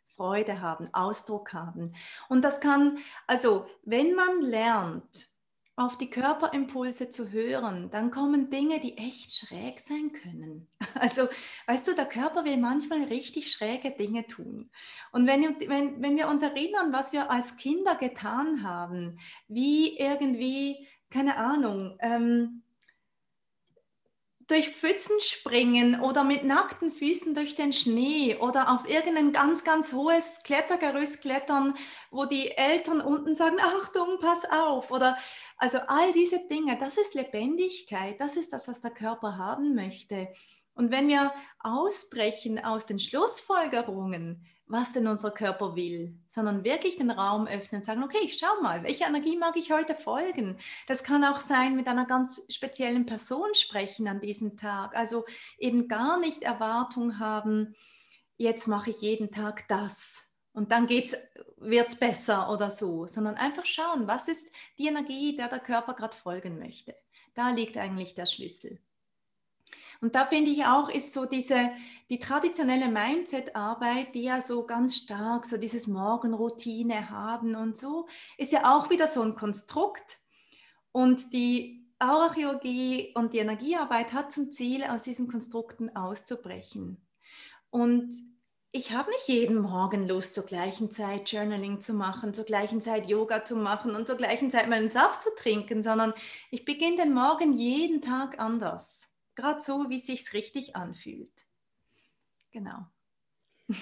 Freude 0.08 0.60
haben, 0.60 0.88
Ausdruck 0.92 1.52
haben. 1.52 1.92
Und 2.28 2.42
das 2.42 2.60
kann, 2.60 2.98
also 3.26 3.66
wenn 3.82 4.14
man 4.14 4.42
lernt, 4.42 5.33
auf 5.76 5.98
die 5.98 6.08
Körperimpulse 6.08 7.10
zu 7.10 7.32
hören, 7.32 7.90
dann 7.90 8.10
kommen 8.10 8.48
Dinge, 8.48 8.78
die 8.78 8.96
echt 8.96 9.32
schräg 9.32 9.80
sein 9.80 10.12
können. 10.12 10.68
Also, 10.96 11.28
weißt 11.66 11.88
du, 11.88 11.94
der 11.94 12.06
Körper 12.06 12.44
will 12.44 12.56
manchmal 12.56 13.02
richtig 13.04 13.50
schräge 13.50 13.90
Dinge 13.90 14.26
tun. 14.28 14.70
Und 15.10 15.26
wenn, 15.26 15.42
wenn, 15.68 16.00
wenn 16.00 16.16
wir 16.16 16.28
uns 16.28 16.42
erinnern, 16.42 16.92
was 16.92 17.12
wir 17.12 17.32
als 17.32 17.56
Kinder 17.56 17.96
getan 17.96 18.62
haben, 18.62 19.18
wie 19.48 19.98
irgendwie, 19.98 20.86
keine 21.10 21.36
Ahnung, 21.36 21.98
ähm, 22.00 22.62
durch 24.46 24.70
Pfützen 24.70 25.18
springen 25.20 26.00
oder 26.00 26.24
mit 26.24 26.44
nackten 26.44 26.92
Füßen 26.92 27.34
durch 27.34 27.54
den 27.54 27.72
Schnee 27.72 28.36
oder 28.36 28.72
auf 28.72 28.88
irgendein 28.88 29.32
ganz, 29.32 29.64
ganz 29.64 29.92
hohes 29.92 30.40
Klettergerüst 30.44 31.22
klettern, 31.22 31.74
wo 32.10 32.24
die 32.24 32.50
Eltern 32.50 33.00
unten 33.00 33.34
sagen, 33.34 33.56
Achtung, 33.60 34.18
pass 34.20 34.44
auf. 34.50 34.90
Oder 34.90 35.16
also 35.56 35.78
all 35.86 36.12
diese 36.12 36.46
Dinge, 36.48 36.76
das 36.78 36.96
ist 36.96 37.14
Lebendigkeit, 37.14 38.20
das 38.20 38.36
ist 38.36 38.52
das, 38.52 38.68
was 38.68 38.80
der 38.80 38.90
Körper 38.90 39.38
haben 39.38 39.74
möchte. 39.74 40.28
Und 40.74 40.90
wenn 40.90 41.08
wir 41.08 41.32
ausbrechen 41.60 42.62
aus 42.62 42.86
den 42.86 42.98
Schlussfolgerungen, 42.98 44.44
was 44.66 44.92
denn 44.92 45.06
unser 45.06 45.30
Körper 45.30 45.76
will, 45.76 46.18
sondern 46.26 46.64
wirklich 46.64 46.96
den 46.96 47.10
Raum 47.10 47.46
öffnen 47.46 47.80
und 47.80 47.84
sagen, 47.84 48.02
okay, 48.02 48.28
schau 48.28 48.62
mal, 48.62 48.82
welche 48.82 49.04
Energie 49.04 49.36
mag 49.36 49.56
ich 49.56 49.70
heute 49.70 49.94
folgen? 49.94 50.56
Das 50.86 51.02
kann 51.02 51.24
auch 51.24 51.38
sein, 51.38 51.76
mit 51.76 51.86
einer 51.86 52.06
ganz 52.06 52.42
speziellen 52.48 53.04
Person 53.04 53.54
sprechen 53.54 54.08
an 54.08 54.20
diesem 54.20 54.56
Tag. 54.56 54.96
Also 54.96 55.26
eben 55.58 55.86
gar 55.86 56.18
nicht 56.18 56.42
Erwartung 56.42 57.18
haben, 57.18 57.74
jetzt 58.36 58.66
mache 58.66 58.90
ich 58.90 59.00
jeden 59.00 59.30
Tag 59.30 59.68
das 59.68 60.34
und 60.54 60.72
dann 60.72 60.88
wird 60.88 61.88
es 61.88 61.96
besser 61.96 62.50
oder 62.50 62.70
so, 62.70 63.06
sondern 63.06 63.34
einfach 63.34 63.66
schauen, 63.66 64.06
was 64.06 64.28
ist 64.28 64.50
die 64.78 64.86
Energie, 64.86 65.36
der 65.36 65.48
der 65.48 65.58
Körper 65.58 65.94
gerade 65.94 66.16
folgen 66.16 66.58
möchte. 66.58 66.94
Da 67.34 67.50
liegt 67.50 67.76
eigentlich 67.76 68.14
der 68.14 68.26
Schlüssel. 68.26 68.80
Und 70.00 70.14
da 70.14 70.24
finde 70.24 70.50
ich 70.50 70.64
auch, 70.64 70.88
ist 70.88 71.12
so 71.12 71.24
diese, 71.26 71.70
die 72.10 72.18
traditionelle 72.18 72.88
Mindset-Arbeit, 72.88 74.14
die 74.14 74.24
ja 74.24 74.40
so 74.40 74.66
ganz 74.66 74.96
stark 74.96 75.46
so 75.46 75.56
dieses 75.56 75.86
Morgenroutine 75.86 77.10
haben 77.10 77.54
und 77.54 77.76
so, 77.76 78.06
ist 78.38 78.52
ja 78.52 78.74
auch 78.74 78.90
wieder 78.90 79.06
so 79.06 79.22
ein 79.22 79.34
Konstrukt. 79.34 80.18
Und 80.92 81.32
die 81.32 81.84
Aurachirurgie 81.98 83.12
und 83.14 83.32
die 83.32 83.38
Energiearbeit 83.38 84.12
hat 84.12 84.32
zum 84.32 84.50
Ziel, 84.50 84.84
aus 84.84 85.02
diesen 85.02 85.28
Konstrukten 85.28 85.94
auszubrechen. 85.96 87.06
Und 87.70 88.14
ich 88.76 88.90
habe 88.90 89.08
nicht 89.10 89.28
jeden 89.28 89.56
Morgen 89.56 90.08
Lust, 90.08 90.34
zur 90.34 90.44
gleichen 90.44 90.90
Zeit 90.90 91.30
Journaling 91.30 91.80
zu 91.80 91.94
machen, 91.94 92.34
zur 92.34 92.44
gleichen 92.44 92.80
Zeit 92.80 93.08
Yoga 93.08 93.44
zu 93.44 93.54
machen 93.54 93.94
und 93.94 94.08
zur 94.08 94.16
gleichen 94.16 94.50
Zeit 94.50 94.68
meinen 94.68 94.88
Saft 94.88 95.22
zu 95.22 95.30
trinken, 95.36 95.80
sondern 95.80 96.12
ich 96.50 96.64
beginne 96.64 96.96
den 96.96 97.14
Morgen 97.14 97.56
jeden 97.56 98.02
Tag 98.02 98.40
anders. 98.40 99.13
Gerade 99.34 99.60
so, 99.60 99.86
wie 99.88 99.96
es 99.96 100.06
sich 100.06 100.32
richtig 100.32 100.76
anfühlt. 100.76 101.46
Genau. 102.52 102.86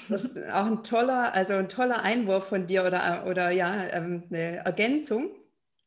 Das 0.08 0.24
ist 0.24 0.48
auch 0.50 0.66
ein 0.66 0.84
toller, 0.84 1.34
also 1.34 1.54
ein 1.54 1.68
toller 1.68 2.02
Einwurf 2.02 2.48
von 2.48 2.66
dir 2.66 2.84
oder, 2.84 3.26
oder 3.26 3.50
ja, 3.50 3.88
ähm, 3.88 4.24
eine 4.30 4.58
Ergänzung. 4.64 5.30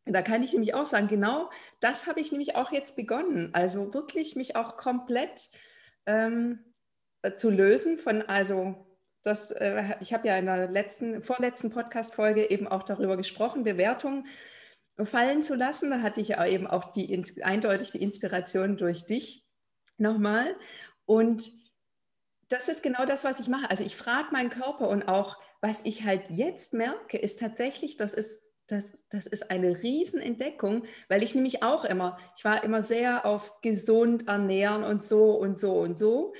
Da 0.05 0.21
kann 0.21 0.43
ich 0.43 0.53
nämlich 0.53 0.75
auch 0.75 0.85
sagen, 0.85 1.07
genau 1.07 1.49
das 1.79 2.05
habe 2.07 2.19
ich 2.19 2.31
nämlich 2.31 2.55
auch 2.55 2.71
jetzt 2.71 2.95
begonnen. 2.95 3.49
Also 3.53 3.93
wirklich 3.93 4.35
mich 4.35 4.55
auch 4.55 4.77
komplett 4.77 5.49
ähm, 6.05 6.59
zu 7.35 7.49
lösen 7.49 7.97
von, 7.97 8.21
also 8.21 8.75
das, 9.23 9.51
äh, 9.51 9.95
ich 10.01 10.13
habe 10.13 10.27
ja 10.27 10.37
in 10.37 10.45
der 10.45 10.69
letzten, 10.69 11.23
vorletzten 11.23 11.71
Podcast-Folge 11.71 12.49
eben 12.49 12.67
auch 12.67 12.83
darüber 12.83 13.17
gesprochen, 13.17 13.63
Bewertungen 13.63 14.27
fallen 15.03 15.41
zu 15.41 15.55
lassen. 15.55 15.89
Da 15.89 16.01
hatte 16.01 16.21
ich 16.21 16.29
ja 16.29 16.45
eben 16.45 16.67
auch 16.67 16.91
die, 16.91 17.23
eindeutig 17.43 17.91
die 17.91 18.01
Inspiration 18.01 18.77
durch 18.77 19.05
dich 19.05 19.44
nochmal. 19.97 20.55
Und 21.05 21.51
das 22.49 22.67
ist 22.67 22.83
genau 22.83 23.05
das, 23.05 23.23
was 23.23 23.39
ich 23.39 23.47
mache. 23.47 23.69
Also 23.69 23.83
ich 23.83 23.95
frage 23.95 24.31
meinen 24.31 24.49
Körper 24.49 24.89
und 24.89 25.07
auch, 25.07 25.37
was 25.61 25.83
ich 25.85 26.03
halt 26.03 26.29
jetzt 26.29 26.73
merke, 26.73 27.17
ist 27.17 27.39
tatsächlich, 27.39 27.97
das 27.97 28.13
ist, 28.13 28.45
das, 28.67 29.07
das 29.09 29.27
ist 29.27 29.51
eine 29.51 29.81
Riesenentdeckung, 29.81 30.85
weil 31.07 31.23
ich 31.23 31.35
nämlich 31.35 31.63
auch 31.63 31.85
immer, 31.85 32.17
ich 32.37 32.45
war 32.45 32.63
immer 32.63 32.83
sehr 32.83 33.25
auf 33.25 33.61
gesund 33.61 34.27
ernähren 34.27 34.83
und 34.83 35.03
so 35.03 35.31
und 35.31 35.57
so 35.57 35.79
und 35.79 35.97
so. 35.97 36.33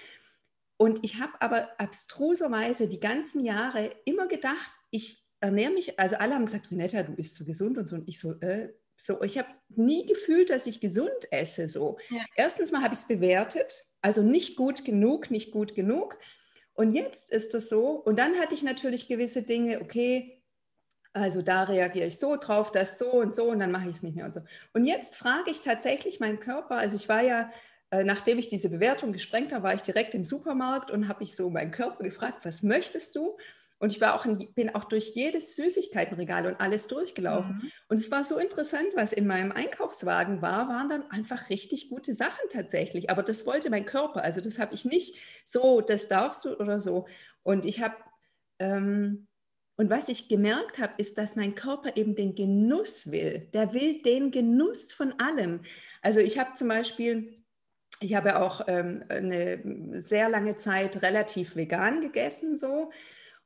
Und 0.78 1.04
ich 1.04 1.20
habe 1.20 1.34
aber 1.40 1.80
abstruserweise 1.80 2.90
die 2.90 3.00
ganzen 3.00 3.44
Jahre 3.44 3.92
immer 4.06 4.28
gedacht, 4.28 4.72
ich 4.92 5.26
ernähre 5.40 5.72
mich, 5.72 6.00
also 6.00 6.18
alle 6.18 6.36
haben 6.36 6.46
gesagt, 6.46 6.70
Renetta, 6.72 7.04
du 7.04 7.14
bist 7.14 7.36
zu 7.36 7.46
gesund 7.46 7.78
und 7.78 7.88
so. 7.88 7.96
Und 7.96 8.08
ich 8.08 8.20
so, 8.20 8.34
äh, 8.42 8.74
so, 8.98 9.22
ich 9.22 9.38
habe 9.38 9.50
nie 9.70 10.06
gefühlt, 10.06 10.50
dass 10.50 10.68
ich 10.68 10.80
gesund 10.80 11.32
esse. 11.32 11.70
So. 11.70 11.98
Ja. 12.10 12.26
Erstens 12.36 12.72
mal 12.72 12.82
habe 12.82 12.94
ich 12.94 13.02
es 13.02 13.08
bewertet, 13.08 13.86
also 14.02 14.22
nicht 14.22 14.56
gut 14.56 14.86
genug, 14.86 15.32
nicht 15.32 15.52
gut 15.52 15.76
genug. 15.76 16.18
Und 16.74 16.92
jetzt 16.92 17.32
ist 17.32 17.54
das 17.54 17.70
so. 17.70 17.92
Und 17.92 18.20
dann 18.20 18.40
hatte 18.40 18.54
ich 18.54 18.64
natürlich 18.64 19.08
gewisse 19.08 19.44
Dinge, 19.44 19.82
okay, 19.82 20.44
also 21.14 21.42
da 21.42 21.64
reagiere 21.64 22.08
ich 22.08 22.20
so 22.20 22.36
drauf, 22.36 22.72
das 22.72 23.00
so 23.00 23.10
und 23.10 23.34
so 23.34 23.46
und 23.46 23.60
dann 23.60 23.72
mache 23.72 23.90
ich 23.90 23.96
es 23.96 24.04
nicht 24.04 24.18
mehr 24.18 24.26
und 24.26 24.34
so. 24.34 24.42
Und 24.74 24.86
jetzt 24.86 25.16
frage 25.16 25.50
ich 25.50 25.62
tatsächlich 25.62 26.20
meinen 26.20 26.42
Körper, 26.42 26.76
also 26.76 26.98
ich 26.98 27.08
war 27.08 27.22
ja, 27.22 27.50
äh, 27.92 28.04
nachdem 28.04 28.38
ich 28.38 28.50
diese 28.50 28.70
Bewertung 28.70 29.14
gesprengt 29.14 29.54
habe, 29.54 29.64
war 29.64 29.74
ich 29.74 29.82
direkt 29.82 30.14
im 30.14 30.26
Supermarkt 30.26 30.92
und 30.92 31.08
habe 31.08 31.24
ich 31.24 31.34
so 31.34 31.50
meinen 31.50 31.72
Körper 31.72 32.04
gefragt, 32.04 32.44
was 32.44 32.64
möchtest 32.64 33.16
du? 33.16 33.38
Und 33.78 33.92
ich 33.92 34.00
war 34.00 34.16
auch 34.16 34.26
in, 34.26 34.54
bin 34.54 34.74
auch 34.74 34.86
durch 34.86 35.12
jedes 35.16 35.56
Süßigkeitenregal 35.56 36.48
und 36.48 36.60
alles 36.62 36.88
durchgelaufen. 36.88 37.62
Mhm. 37.62 37.72
Und 37.90 38.00
es 38.00 38.10
war 38.10 38.24
so 38.24 38.38
interessant, 38.38 38.88
was 38.96 39.14
in 39.14 39.28
meinem 39.28 39.52
Einkaufswagen 39.52 40.42
war, 40.42 40.70
waren 40.70 40.90
dann 40.90 41.12
einfach 41.12 41.50
richtig 41.50 41.90
gute 41.90 42.16
Sachen 42.16 42.48
tatsächlich. 42.52 43.10
Aber 43.10 43.22
das 43.22 43.46
wollte 43.46 43.70
mein 43.70 43.86
Körper. 43.86 44.24
Also 44.24 44.42
das 44.42 44.60
habe 44.60 44.74
ich 44.74 44.86
nicht 44.86 45.18
so, 45.44 45.82
das 45.82 46.08
darfst 46.08 46.46
du 46.46 46.58
oder 46.58 46.80
so. 46.80 47.08
Und 47.44 47.66
ich 47.66 47.82
habe 47.82 47.96
ähm, 48.60 49.28
und 49.78 49.90
was 49.90 50.08
ich 50.08 50.30
gemerkt 50.30 50.80
habe, 50.80 50.94
ist, 50.98 51.18
dass 51.18 51.36
mein 51.36 51.56
Körper 51.56 51.98
eben 51.98 52.16
den 52.16 52.36
Genuss 52.36 53.12
will. 53.12 53.50
Der 53.54 53.74
will 53.74 54.02
den 54.02 54.32
Genuss 54.32 54.94
von 54.94 55.20
allem. 55.20 55.62
Also 56.02 56.22
ich 56.22 56.40
habe 56.40 56.54
zum 56.54 56.70
Beispiel, 56.70 57.44
ich 58.00 58.16
habe 58.16 58.40
auch 58.40 58.62
ähm, 58.68 59.04
eine 59.10 60.00
sehr 60.00 60.30
lange 60.30 60.56
Zeit 60.56 61.02
relativ 61.02 61.56
vegan 61.56 62.00
gegessen 62.00 62.56
so 62.56 62.92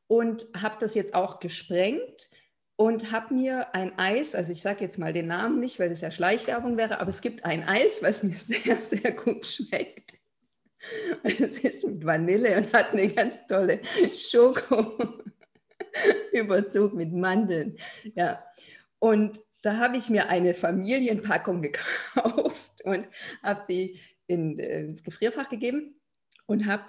und 0.10 0.48
habe 0.60 0.78
das 0.80 0.96
jetzt 0.96 1.14
auch 1.14 1.40
gesprengt 1.40 2.30
und 2.76 3.12
habe 3.12 3.34
mir 3.36 3.76
ein 3.76 3.98
Eis, 4.00 4.34
also 4.34 4.52
ich 4.52 4.62
sage 4.62 4.84
jetzt 4.84 4.98
mal 4.98 5.14
den 5.14 5.28
Namen 5.28 5.60
nicht, 5.60 5.80
weil 5.80 5.90
das 5.90 6.02
ja 6.02 6.10
Schleichwerbung 6.10 6.78
wäre, 6.78 7.00
aber 7.00 7.12
es 7.12 7.22
gibt 7.22 7.46
ein 7.46 7.64
Eis, 7.68 8.02
was 8.02 8.24
mir 8.24 8.38
sehr, 8.38 8.76
sehr 8.78 9.12
gut 9.12 9.46
schmeckt. 9.46 10.18
Es 11.24 11.60
ist 11.60 11.86
mit 11.86 12.04
Vanille 12.04 12.58
und 12.58 12.74
hat 12.74 12.92
eine 12.92 13.08
ganz 13.10 13.46
tolle 13.48 13.82
Schoko. 14.16 14.98
Überzug 16.32 16.94
mit 16.94 17.14
Mandeln. 17.14 17.78
Ja. 18.16 18.44
Und 19.00 19.42
da 19.62 19.78
habe 19.78 19.98
ich 19.98 20.10
mir 20.10 20.30
eine 20.30 20.54
Familienpackung 20.54 21.62
gekauft 21.62 22.82
und 22.84 23.08
habe 23.44 23.64
die 23.70 24.00
in, 24.26 24.58
ins 24.58 25.04
Gefrierfach 25.04 25.50
gegeben 25.50 26.00
und 26.48 26.66
habe 26.66 26.84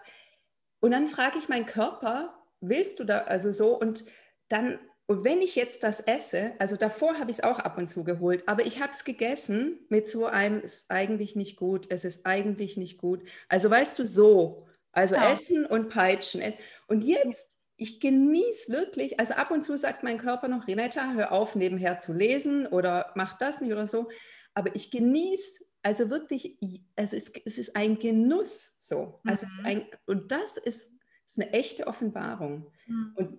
und 0.82 0.92
dann 0.92 1.08
frage 1.08 1.38
ich 1.38 1.50
meinen 1.50 1.66
Körper, 1.66 2.39
willst 2.60 3.00
du 3.00 3.04
da 3.04 3.18
also 3.22 3.52
so 3.52 3.78
und 3.78 4.04
dann 4.48 4.78
und 5.06 5.24
wenn 5.24 5.42
ich 5.42 5.56
jetzt 5.56 5.82
das 5.82 5.98
esse, 5.98 6.52
also 6.60 6.76
davor 6.76 7.18
habe 7.18 7.32
ich 7.32 7.38
es 7.38 7.42
auch 7.42 7.58
ab 7.58 7.76
und 7.78 7.88
zu 7.88 8.04
geholt, 8.04 8.44
aber 8.46 8.64
ich 8.64 8.80
habe 8.80 8.92
es 8.92 9.04
gegessen 9.04 9.80
mit 9.88 10.06
so 10.06 10.26
einem, 10.26 10.60
es 10.62 10.74
ist 10.76 10.90
eigentlich 10.92 11.34
nicht 11.34 11.56
gut, 11.56 11.90
es 11.90 12.04
ist 12.04 12.26
eigentlich 12.26 12.76
nicht 12.76 12.96
gut. 12.96 13.24
Also 13.48 13.68
weißt 13.68 13.98
du, 13.98 14.06
so, 14.06 14.68
also 14.92 15.16
ja. 15.16 15.32
essen 15.32 15.66
und 15.66 15.88
peitschen. 15.88 16.40
Und 16.86 17.02
jetzt 17.02 17.58
ich 17.80 17.98
genieße 17.98 18.70
wirklich, 18.72 19.18
also 19.18 19.34
ab 19.34 19.50
und 19.50 19.64
zu 19.64 19.76
sagt 19.78 20.02
mein 20.02 20.18
Körper 20.18 20.48
noch, 20.48 20.68
Renata, 20.68 21.14
hör 21.14 21.32
auf, 21.32 21.56
nebenher 21.56 21.98
zu 21.98 22.12
lesen 22.12 22.66
oder 22.66 23.10
mach 23.14 23.38
das 23.38 23.62
nicht 23.62 23.72
oder 23.72 23.86
so. 23.86 24.10
Aber 24.52 24.76
ich 24.76 24.90
genieße, 24.90 25.64
also 25.82 26.10
wirklich, 26.10 26.58
also 26.94 27.16
es, 27.16 27.32
es 27.46 27.56
ist 27.56 27.74
ein 27.74 27.98
Genuss 27.98 28.76
so. 28.80 29.20
Also 29.24 29.46
mhm. 29.46 29.66
ein, 29.66 29.86
und 30.04 30.30
das 30.30 30.58
ist, 30.58 30.99
ist, 31.30 31.40
eine 31.40 31.52
echte 31.52 31.86
Offenbarung. 31.86 32.70
Mhm. 32.86 33.12
Und 33.16 33.38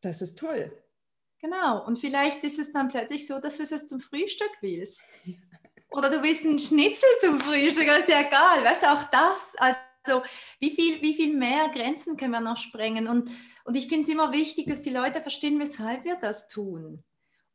das 0.00 0.22
ist 0.22 0.38
toll. 0.38 0.72
Genau, 1.40 1.84
und 1.86 1.98
vielleicht 1.98 2.42
ist 2.44 2.58
es 2.58 2.72
dann 2.72 2.88
plötzlich 2.88 3.26
so, 3.26 3.38
dass 3.38 3.58
du 3.58 3.62
es 3.62 3.86
zum 3.86 4.00
Frühstück 4.00 4.50
willst. 4.60 5.04
Oder 5.90 6.10
du 6.10 6.22
willst 6.22 6.44
einen 6.44 6.58
Schnitzel 6.58 7.08
zum 7.20 7.40
Frühstück, 7.40 7.86
das 7.86 8.00
ist 8.00 8.08
ja 8.08 8.20
egal. 8.20 8.64
Weißt 8.64 8.82
du, 8.82 8.92
auch 8.92 9.04
das, 9.04 9.54
also 9.56 10.22
wie 10.58 10.70
viel, 10.70 11.00
wie 11.00 11.14
viel 11.14 11.36
mehr 11.36 11.68
Grenzen 11.68 12.16
können 12.16 12.32
wir 12.32 12.40
noch 12.40 12.58
sprengen? 12.58 13.06
Und 13.06 13.30
und 13.66 13.74
ich 13.74 13.88
finde 13.88 14.02
es 14.02 14.08
immer 14.08 14.32
wichtig, 14.32 14.68
dass 14.68 14.82
die 14.82 14.90
Leute 14.90 15.20
verstehen, 15.20 15.58
weshalb 15.58 16.04
wir 16.04 16.14
das 16.16 16.46
tun, 16.46 17.02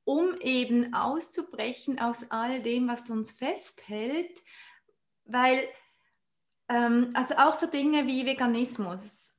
um 0.04 0.36
eben 0.42 0.94
auszubrechen 0.94 2.00
aus 2.00 2.30
all 2.32 2.62
dem, 2.62 2.90
was 2.90 3.10
uns 3.10 3.32
festhält, 3.32 4.38
weil 5.24 5.64
ähm, 6.68 7.12
also 7.14 7.36
auch 7.36 7.54
so 7.54 7.66
Dinge 7.66 8.08
wie 8.08 8.26
Veganismus, 8.26 9.31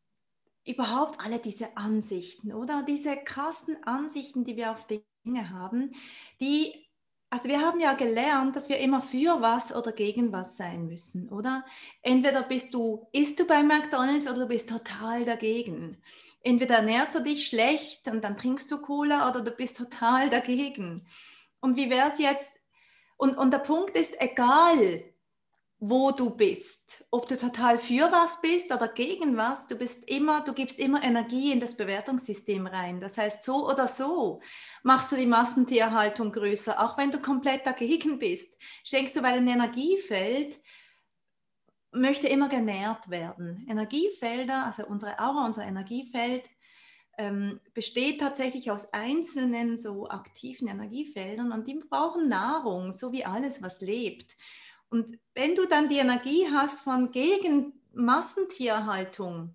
überhaupt 0.64 1.20
alle 1.24 1.38
diese 1.38 1.76
Ansichten 1.76 2.52
oder 2.52 2.82
diese 2.82 3.16
krassen 3.16 3.82
Ansichten, 3.84 4.44
die 4.44 4.56
wir 4.56 4.70
auf 4.70 4.86
Dinge 4.86 5.50
haben, 5.50 5.92
die 6.40 6.86
also 7.30 7.48
wir 7.48 7.62
haben 7.62 7.80
ja 7.80 7.94
gelernt, 7.94 8.56
dass 8.56 8.68
wir 8.68 8.76
immer 8.76 9.00
für 9.00 9.40
was 9.40 9.74
oder 9.74 9.92
gegen 9.92 10.32
was 10.32 10.58
sein 10.58 10.86
müssen, 10.86 11.30
oder? 11.30 11.64
Entweder 12.02 12.42
bist 12.42 12.74
du, 12.74 13.06
isst 13.10 13.40
du 13.40 13.46
bei 13.46 13.62
McDonald's 13.62 14.26
oder 14.26 14.40
du 14.40 14.48
bist 14.48 14.68
total 14.68 15.24
dagegen 15.24 15.96
entweder 16.42 16.76
ernährst 16.76 17.14
du 17.14 17.20
dich 17.20 17.46
schlecht 17.46 18.08
und 18.08 18.22
dann 18.22 18.36
trinkst 18.36 18.70
du 18.70 18.80
Cola 18.80 19.28
oder 19.28 19.42
du 19.42 19.50
bist 19.50 19.76
total 19.76 20.28
dagegen. 20.28 21.02
Und 21.60 21.76
wie 21.76 21.90
wäre 21.90 22.08
es 22.08 22.18
jetzt? 22.18 22.52
Und, 23.16 23.36
und 23.36 23.52
der 23.52 23.58
Punkt 23.58 23.96
ist, 23.96 24.20
egal 24.20 25.04
wo 25.84 26.12
du 26.12 26.30
bist, 26.30 27.04
ob 27.10 27.26
du 27.26 27.36
total 27.36 27.76
für 27.76 28.12
was 28.12 28.40
bist 28.40 28.72
oder 28.72 28.86
gegen 28.86 29.36
was, 29.36 29.66
du 29.66 29.74
bist 29.74 30.08
immer, 30.08 30.40
du 30.40 30.52
gibst 30.52 30.78
immer 30.78 31.02
Energie 31.02 31.50
in 31.50 31.58
das 31.58 31.76
Bewertungssystem 31.76 32.68
rein. 32.68 33.00
Das 33.00 33.18
heißt, 33.18 33.42
so 33.42 33.68
oder 33.68 33.88
so 33.88 34.40
machst 34.84 35.10
du 35.10 35.16
die 35.16 35.26
Massentierhaltung 35.26 36.30
größer, 36.30 36.80
auch 36.80 36.96
wenn 36.98 37.10
du 37.10 37.18
komplett 37.18 37.66
dagegen 37.66 38.20
bist. 38.20 38.56
Schenkst 38.84 39.16
du, 39.16 39.24
weil 39.24 39.38
ein 39.38 39.48
Energiefeld 39.48 40.60
möchte 41.90 42.28
immer 42.28 42.48
genährt 42.48 43.10
werden. 43.10 43.66
Energiefelder, 43.68 44.66
also 44.66 44.86
unsere 44.86 45.18
Aura, 45.18 45.46
unser 45.46 45.64
Energiefeld, 45.64 46.44
ähm, 47.18 47.58
besteht 47.74 48.20
tatsächlich 48.20 48.70
aus 48.70 48.92
einzelnen 48.92 49.76
so 49.76 50.08
aktiven 50.08 50.68
Energiefeldern 50.68 51.50
und 51.50 51.66
die 51.66 51.74
brauchen 51.74 52.28
Nahrung, 52.28 52.92
so 52.92 53.10
wie 53.10 53.24
alles, 53.24 53.62
was 53.62 53.80
lebt. 53.80 54.36
Und 54.92 55.18
wenn 55.32 55.54
du 55.54 55.64
dann 55.64 55.88
die 55.88 55.96
Energie 55.96 56.46
hast 56.52 56.82
von 56.82 57.10
gegen 57.12 57.72
Massentierhaltung 57.94 59.54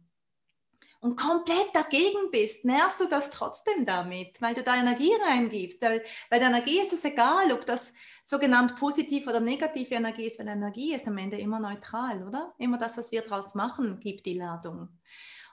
und 1.00 1.16
komplett 1.16 1.76
dagegen 1.76 2.32
bist, 2.32 2.66
nährst 2.66 3.00
du 3.00 3.06
das 3.06 3.30
trotzdem 3.30 3.86
damit, 3.86 4.42
weil 4.42 4.56
du 4.56 4.64
da 4.64 4.76
Energie 4.76 5.12
reingibst. 5.28 5.80
Weil, 5.84 6.04
weil 6.32 6.40
der 6.40 6.48
Energie 6.48 6.80
ist 6.80 6.92
es 6.92 7.06
egal, 7.06 7.52
ob 7.52 7.68
das 7.68 7.94
sogenannt 8.24 8.78
positiv 8.78 9.28
oder 9.28 9.40
negative 9.40 9.94
Energie 9.94 10.26
ist, 10.26 10.40
weil 10.40 10.48
Energie 10.48 10.96
ist 10.96 11.06
am 11.06 11.20
Ende 11.20 11.38
immer 11.38 11.60
neutral, 11.60 12.28
oder? 12.28 12.56
Immer 12.58 12.80
das, 12.80 12.98
was 12.98 13.12
wir 13.12 13.22
daraus 13.22 13.54
machen, 13.54 14.00
gibt 14.00 14.26
die 14.26 14.40
Ladung. 14.40 14.90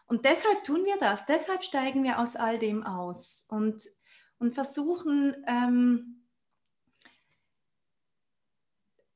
Und 0.06 0.24
deshalb 0.24 0.64
tun 0.64 0.86
wir 0.86 0.96
das, 0.98 1.26
deshalb 1.26 1.62
steigen 1.62 2.04
wir 2.04 2.20
aus 2.20 2.36
all 2.36 2.58
dem 2.58 2.84
aus 2.86 3.44
und, 3.50 3.84
und 4.38 4.54
versuchen 4.54 5.36
ähm, 5.46 6.23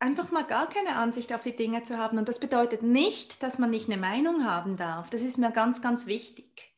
einfach 0.01 0.31
mal 0.31 0.45
gar 0.45 0.69
keine 0.69 0.97
Ansicht 0.97 1.33
auf 1.33 1.43
die 1.43 1.57
Dinge 1.57 1.83
zu 1.83 1.99
haben. 1.99 2.19
Und 2.19 2.29
das 2.29 2.41
bedeutet 2.41 2.83
nicht, 2.83 3.43
dass 3.43 3.59
man 3.59 3.71
nicht 3.71 3.89
eine 3.89 4.01
Meinung 4.01 4.45
haben 4.45 4.77
darf. 4.77 5.11
Das 5.11 5.23
ist 5.23 5.39
mir 5.39 5.51
ganz, 5.51 5.83
ganz 5.83 6.07
wichtig. 6.07 6.75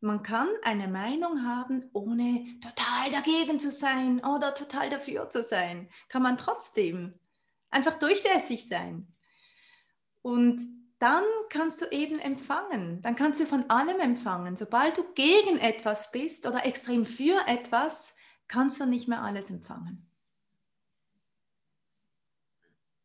Man 0.00 0.22
kann 0.22 0.48
eine 0.62 0.88
Meinung 0.88 1.46
haben, 1.46 1.88
ohne 1.92 2.44
total 2.60 3.10
dagegen 3.12 3.60
zu 3.60 3.70
sein 3.70 4.20
oder 4.24 4.54
total 4.54 4.90
dafür 4.90 5.30
zu 5.30 5.42
sein. 5.44 5.88
Kann 6.08 6.22
man 6.22 6.38
trotzdem 6.38 7.14
einfach 7.70 7.94
durchlässig 7.94 8.66
sein. 8.66 9.14
Und 10.22 10.60
dann 10.98 11.24
kannst 11.50 11.80
du 11.82 11.86
eben 11.86 12.18
empfangen. 12.18 13.00
Dann 13.02 13.16
kannst 13.16 13.40
du 13.40 13.44
von 13.44 13.68
allem 13.70 14.00
empfangen. 14.00 14.56
Sobald 14.56 14.96
du 14.96 15.04
gegen 15.14 15.58
etwas 15.58 16.10
bist 16.10 16.46
oder 16.46 16.64
extrem 16.64 17.04
für 17.04 17.40
etwas, 17.46 18.14
kannst 18.48 18.80
du 18.80 18.86
nicht 18.86 19.08
mehr 19.08 19.22
alles 19.22 19.50
empfangen. 19.50 20.11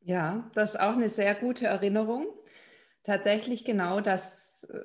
Ja, 0.07 0.49
das 0.53 0.75
ist 0.75 0.79
auch 0.79 0.93
eine 0.93 1.09
sehr 1.09 1.35
gute 1.35 1.67
Erinnerung. 1.67 2.27
Tatsächlich 3.03 3.65
genau 3.65 3.99
das 3.99 4.63
äh, 4.63 4.79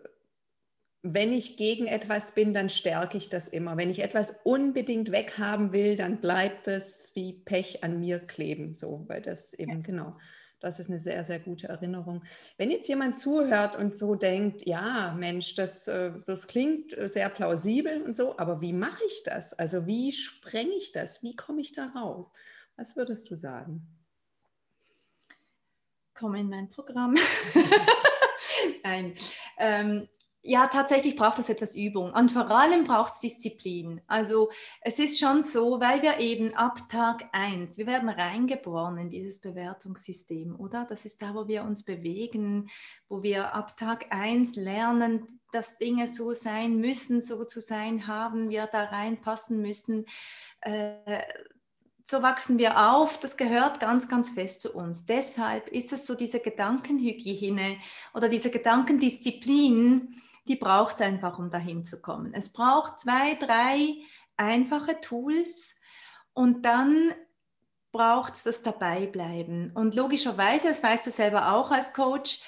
wenn 1.02 1.32
ich 1.32 1.56
gegen 1.56 1.86
etwas 1.86 2.32
bin, 2.32 2.54
dann 2.54 2.68
stärke 2.68 3.16
ich 3.18 3.28
das 3.28 3.48
immer. 3.48 3.76
Wenn 3.76 3.90
ich 3.90 4.02
etwas 4.02 4.34
unbedingt 4.44 5.10
weghaben 5.10 5.72
will, 5.72 5.96
dann 5.96 6.20
bleibt 6.20 6.68
es 6.68 7.10
wie 7.14 7.32
Pech 7.32 7.82
an 7.82 7.98
mir 7.98 8.20
kleben, 8.20 8.74
so, 8.74 9.04
weil 9.08 9.20
das 9.20 9.52
eben 9.52 9.72
ja. 9.72 9.80
genau. 9.80 10.16
Das 10.60 10.78
ist 10.78 10.90
eine 10.90 11.00
sehr, 11.00 11.24
sehr 11.24 11.40
gute 11.40 11.66
Erinnerung. 11.66 12.22
Wenn 12.56 12.70
jetzt 12.70 12.86
jemand 12.88 13.18
zuhört 13.18 13.74
und 13.74 13.96
so 13.96 14.14
denkt, 14.14 14.64
ja, 14.64 15.12
Mensch, 15.18 15.56
das, 15.56 15.88
äh, 15.88 16.12
das 16.24 16.46
klingt 16.46 16.96
sehr 16.96 17.28
plausibel 17.30 18.00
und 18.02 18.14
so, 18.14 18.38
aber 18.38 18.60
wie 18.60 18.72
mache 18.72 19.02
ich 19.08 19.24
das? 19.24 19.54
Also 19.54 19.86
wie 19.86 20.12
sprenge 20.12 20.74
ich 20.76 20.92
das? 20.92 21.20
Wie 21.24 21.34
komme 21.34 21.60
ich 21.60 21.72
da 21.72 21.86
raus? 21.86 22.30
Was 22.76 22.94
würdest 22.94 23.28
du 23.28 23.34
sagen? 23.34 24.01
Komm 26.14 26.34
in 26.34 26.48
mein 26.48 26.68
Programm. 26.68 27.16
Nein. 28.84 29.14
Ähm, 29.58 30.08
ja, 30.44 30.66
tatsächlich 30.66 31.14
braucht 31.14 31.38
es 31.38 31.48
etwas 31.48 31.76
Übung 31.76 32.12
und 32.12 32.32
vor 32.32 32.50
allem 32.50 32.82
braucht 32.82 33.12
es 33.12 33.20
Disziplin. 33.20 34.00
Also 34.08 34.50
es 34.80 34.98
ist 34.98 35.20
schon 35.20 35.40
so, 35.44 35.80
weil 35.80 36.02
wir 36.02 36.18
eben 36.18 36.52
ab 36.54 36.80
Tag 36.88 37.28
1, 37.30 37.78
wir 37.78 37.86
werden 37.86 38.08
reingeboren 38.08 38.98
in 38.98 39.08
dieses 39.08 39.40
Bewertungssystem, 39.40 40.58
oder? 40.58 40.84
Das 40.88 41.04
ist 41.04 41.22
da, 41.22 41.34
wo 41.36 41.46
wir 41.46 41.62
uns 41.62 41.84
bewegen, 41.84 42.68
wo 43.08 43.22
wir 43.22 43.54
ab 43.54 43.76
Tag 43.76 44.06
1 44.10 44.56
lernen, 44.56 45.40
dass 45.52 45.78
Dinge 45.78 46.08
so 46.08 46.32
sein 46.32 46.76
müssen, 46.76 47.20
so 47.20 47.44
zu 47.44 47.60
sein 47.60 48.08
haben, 48.08 48.50
wir 48.50 48.66
da 48.66 48.82
reinpassen 48.82 49.60
müssen. 49.60 50.06
Äh, 50.62 51.22
so 52.12 52.22
wachsen 52.22 52.58
wir 52.58 52.92
auf, 52.92 53.18
das 53.20 53.38
gehört 53.38 53.80
ganz, 53.80 54.06
ganz 54.06 54.28
fest 54.28 54.60
zu 54.60 54.74
uns. 54.74 55.06
Deshalb 55.06 55.68
ist 55.68 55.94
es 55.94 56.06
so 56.06 56.14
diese 56.14 56.40
Gedankenhygiene 56.40 57.78
oder 58.12 58.28
diese 58.28 58.50
Gedankendisziplin, 58.50 60.20
die 60.46 60.56
braucht 60.56 60.96
es 60.96 61.00
einfach, 61.00 61.38
um 61.38 61.48
dahin 61.48 61.84
zu 61.84 62.02
kommen. 62.02 62.34
Es 62.34 62.52
braucht 62.52 63.00
zwei, 63.00 63.34
drei 63.36 63.94
einfache 64.36 65.00
Tools 65.00 65.80
und 66.34 66.66
dann 66.66 67.14
braucht 67.92 68.34
es 68.34 68.42
das 68.42 68.62
Dabeibleiben. 68.62 69.72
Und 69.74 69.94
logischerweise, 69.94 70.68
das 70.68 70.82
weißt 70.82 71.06
du 71.06 71.10
selber 71.10 71.54
auch 71.54 71.70
als 71.70 71.94
Coach, 71.94 72.42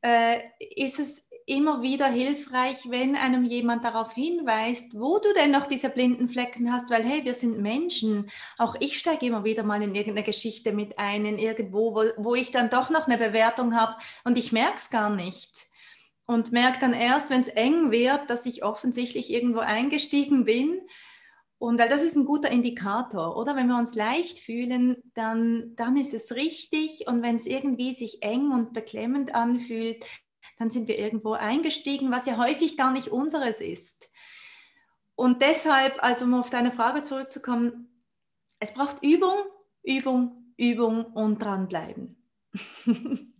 äh, 0.00 0.38
ist 0.76 0.98
es 0.98 1.28
immer 1.50 1.82
wieder 1.82 2.06
hilfreich, 2.06 2.88
wenn 2.90 3.16
einem 3.16 3.44
jemand 3.44 3.84
darauf 3.84 4.12
hinweist, 4.12 4.98
wo 4.98 5.18
du 5.18 5.32
denn 5.34 5.50
noch 5.50 5.66
diese 5.66 5.90
blinden 5.90 6.28
Flecken 6.28 6.72
hast, 6.72 6.90
weil 6.90 7.02
hey, 7.02 7.24
wir 7.24 7.34
sind 7.34 7.58
Menschen. 7.60 8.30
Auch 8.56 8.76
ich 8.78 8.98
steige 8.98 9.26
immer 9.26 9.42
wieder 9.42 9.64
mal 9.64 9.82
in 9.82 9.94
irgendeine 9.94 10.24
Geschichte 10.24 10.72
mit 10.72 10.98
ein, 10.98 11.26
in 11.26 11.38
irgendwo, 11.38 11.94
wo, 11.94 12.04
wo 12.16 12.34
ich 12.36 12.52
dann 12.52 12.70
doch 12.70 12.88
noch 12.90 13.08
eine 13.08 13.18
Bewertung 13.18 13.74
habe 13.74 13.96
und 14.24 14.38
ich 14.38 14.52
merke 14.52 14.76
es 14.76 14.90
gar 14.90 15.10
nicht. 15.10 15.66
Und 16.24 16.52
merke 16.52 16.78
dann 16.78 16.92
erst, 16.92 17.30
wenn 17.30 17.40
es 17.40 17.48
eng 17.48 17.90
wird, 17.90 18.30
dass 18.30 18.46
ich 18.46 18.62
offensichtlich 18.62 19.30
irgendwo 19.30 19.58
eingestiegen 19.58 20.44
bin. 20.44 20.80
Und 21.58 21.80
weil 21.80 21.88
das 21.88 22.04
ist 22.04 22.16
ein 22.16 22.24
guter 22.24 22.50
Indikator, 22.50 23.36
oder? 23.36 23.56
Wenn 23.56 23.66
wir 23.66 23.76
uns 23.76 23.96
leicht 23.96 24.38
fühlen, 24.38 24.96
dann, 25.14 25.74
dann 25.74 25.96
ist 25.96 26.14
es 26.14 26.30
richtig. 26.32 27.08
Und 27.08 27.22
wenn 27.22 27.34
es 27.34 27.46
irgendwie 27.46 27.92
sich 27.92 28.22
eng 28.22 28.52
und 28.52 28.72
beklemmend 28.72 29.34
anfühlt, 29.34 30.06
dann 30.60 30.68
sind 30.68 30.88
wir 30.88 30.98
irgendwo 30.98 31.32
eingestiegen, 31.32 32.12
was 32.12 32.26
ja 32.26 32.36
häufig 32.36 32.76
gar 32.76 32.92
nicht 32.92 33.08
unseres 33.08 33.62
ist. 33.62 34.10
Und 35.14 35.40
deshalb, 35.40 36.04
also 36.04 36.26
um 36.26 36.34
auf 36.34 36.50
deine 36.50 36.70
Frage 36.70 37.02
zurückzukommen, 37.02 37.88
es 38.58 38.74
braucht 38.74 39.02
Übung, 39.02 39.36
Übung, 39.82 40.52
Übung 40.58 41.06
und 41.06 41.38
dranbleiben. 41.42 42.22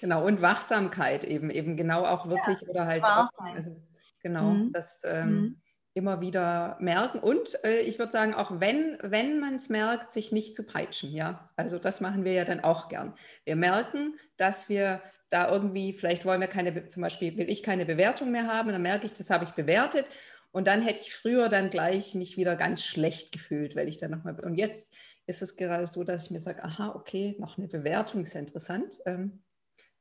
genau, 0.00 0.26
und 0.26 0.42
Wachsamkeit 0.42 1.22
eben, 1.22 1.48
eben 1.50 1.76
genau 1.76 2.04
auch 2.04 2.28
wirklich 2.28 2.60
ja, 2.62 2.68
oder 2.68 2.86
halt 2.86 3.04
auch, 3.04 3.28
also, 3.38 3.80
genau, 4.20 4.50
mhm. 4.50 4.72
das 4.72 5.02
ähm, 5.04 5.30
mhm. 5.30 5.62
immer 5.94 6.20
wieder 6.20 6.76
merken 6.80 7.20
und 7.20 7.62
äh, 7.62 7.82
ich 7.82 8.00
würde 8.00 8.10
sagen, 8.10 8.34
auch 8.34 8.58
wenn, 8.58 8.98
wenn 9.00 9.38
man 9.38 9.54
es 9.54 9.68
merkt, 9.68 10.10
sich 10.10 10.32
nicht 10.32 10.56
zu 10.56 10.66
peitschen, 10.66 11.12
ja, 11.12 11.50
also 11.54 11.78
das 11.78 12.00
machen 12.00 12.24
wir 12.24 12.32
ja 12.32 12.44
dann 12.44 12.64
auch 12.64 12.88
gern. 12.88 13.14
Wir 13.44 13.54
merken, 13.54 14.16
dass 14.36 14.68
wir 14.68 15.02
da 15.32 15.50
irgendwie, 15.50 15.92
vielleicht 15.92 16.24
wollen 16.24 16.40
wir 16.40 16.48
keine, 16.48 16.88
zum 16.88 17.02
Beispiel 17.02 17.36
will 17.36 17.50
ich 17.50 17.62
keine 17.62 17.86
Bewertung 17.86 18.30
mehr 18.30 18.46
haben, 18.46 18.70
dann 18.70 18.82
merke 18.82 19.06
ich, 19.06 19.12
das 19.14 19.30
habe 19.30 19.44
ich 19.44 19.52
bewertet 19.52 20.06
und 20.50 20.66
dann 20.66 20.82
hätte 20.82 21.00
ich 21.00 21.14
früher 21.14 21.48
dann 21.48 21.70
gleich 21.70 22.14
mich 22.14 22.36
wieder 22.36 22.54
ganz 22.54 22.84
schlecht 22.84 23.32
gefühlt, 23.32 23.74
weil 23.74 23.88
ich 23.88 23.96
dann 23.96 24.10
nochmal, 24.10 24.38
und 24.40 24.56
jetzt 24.56 24.94
ist 25.26 25.40
es 25.40 25.56
gerade 25.56 25.86
so, 25.86 26.04
dass 26.04 26.26
ich 26.26 26.30
mir 26.32 26.40
sage, 26.40 26.62
aha, 26.62 26.94
okay, 26.94 27.36
noch 27.38 27.56
eine 27.56 27.68
Bewertung 27.68 28.22
ist 28.22 28.34
ja 28.34 28.40
interessant. 28.40 28.98
Ähm, 29.06 29.42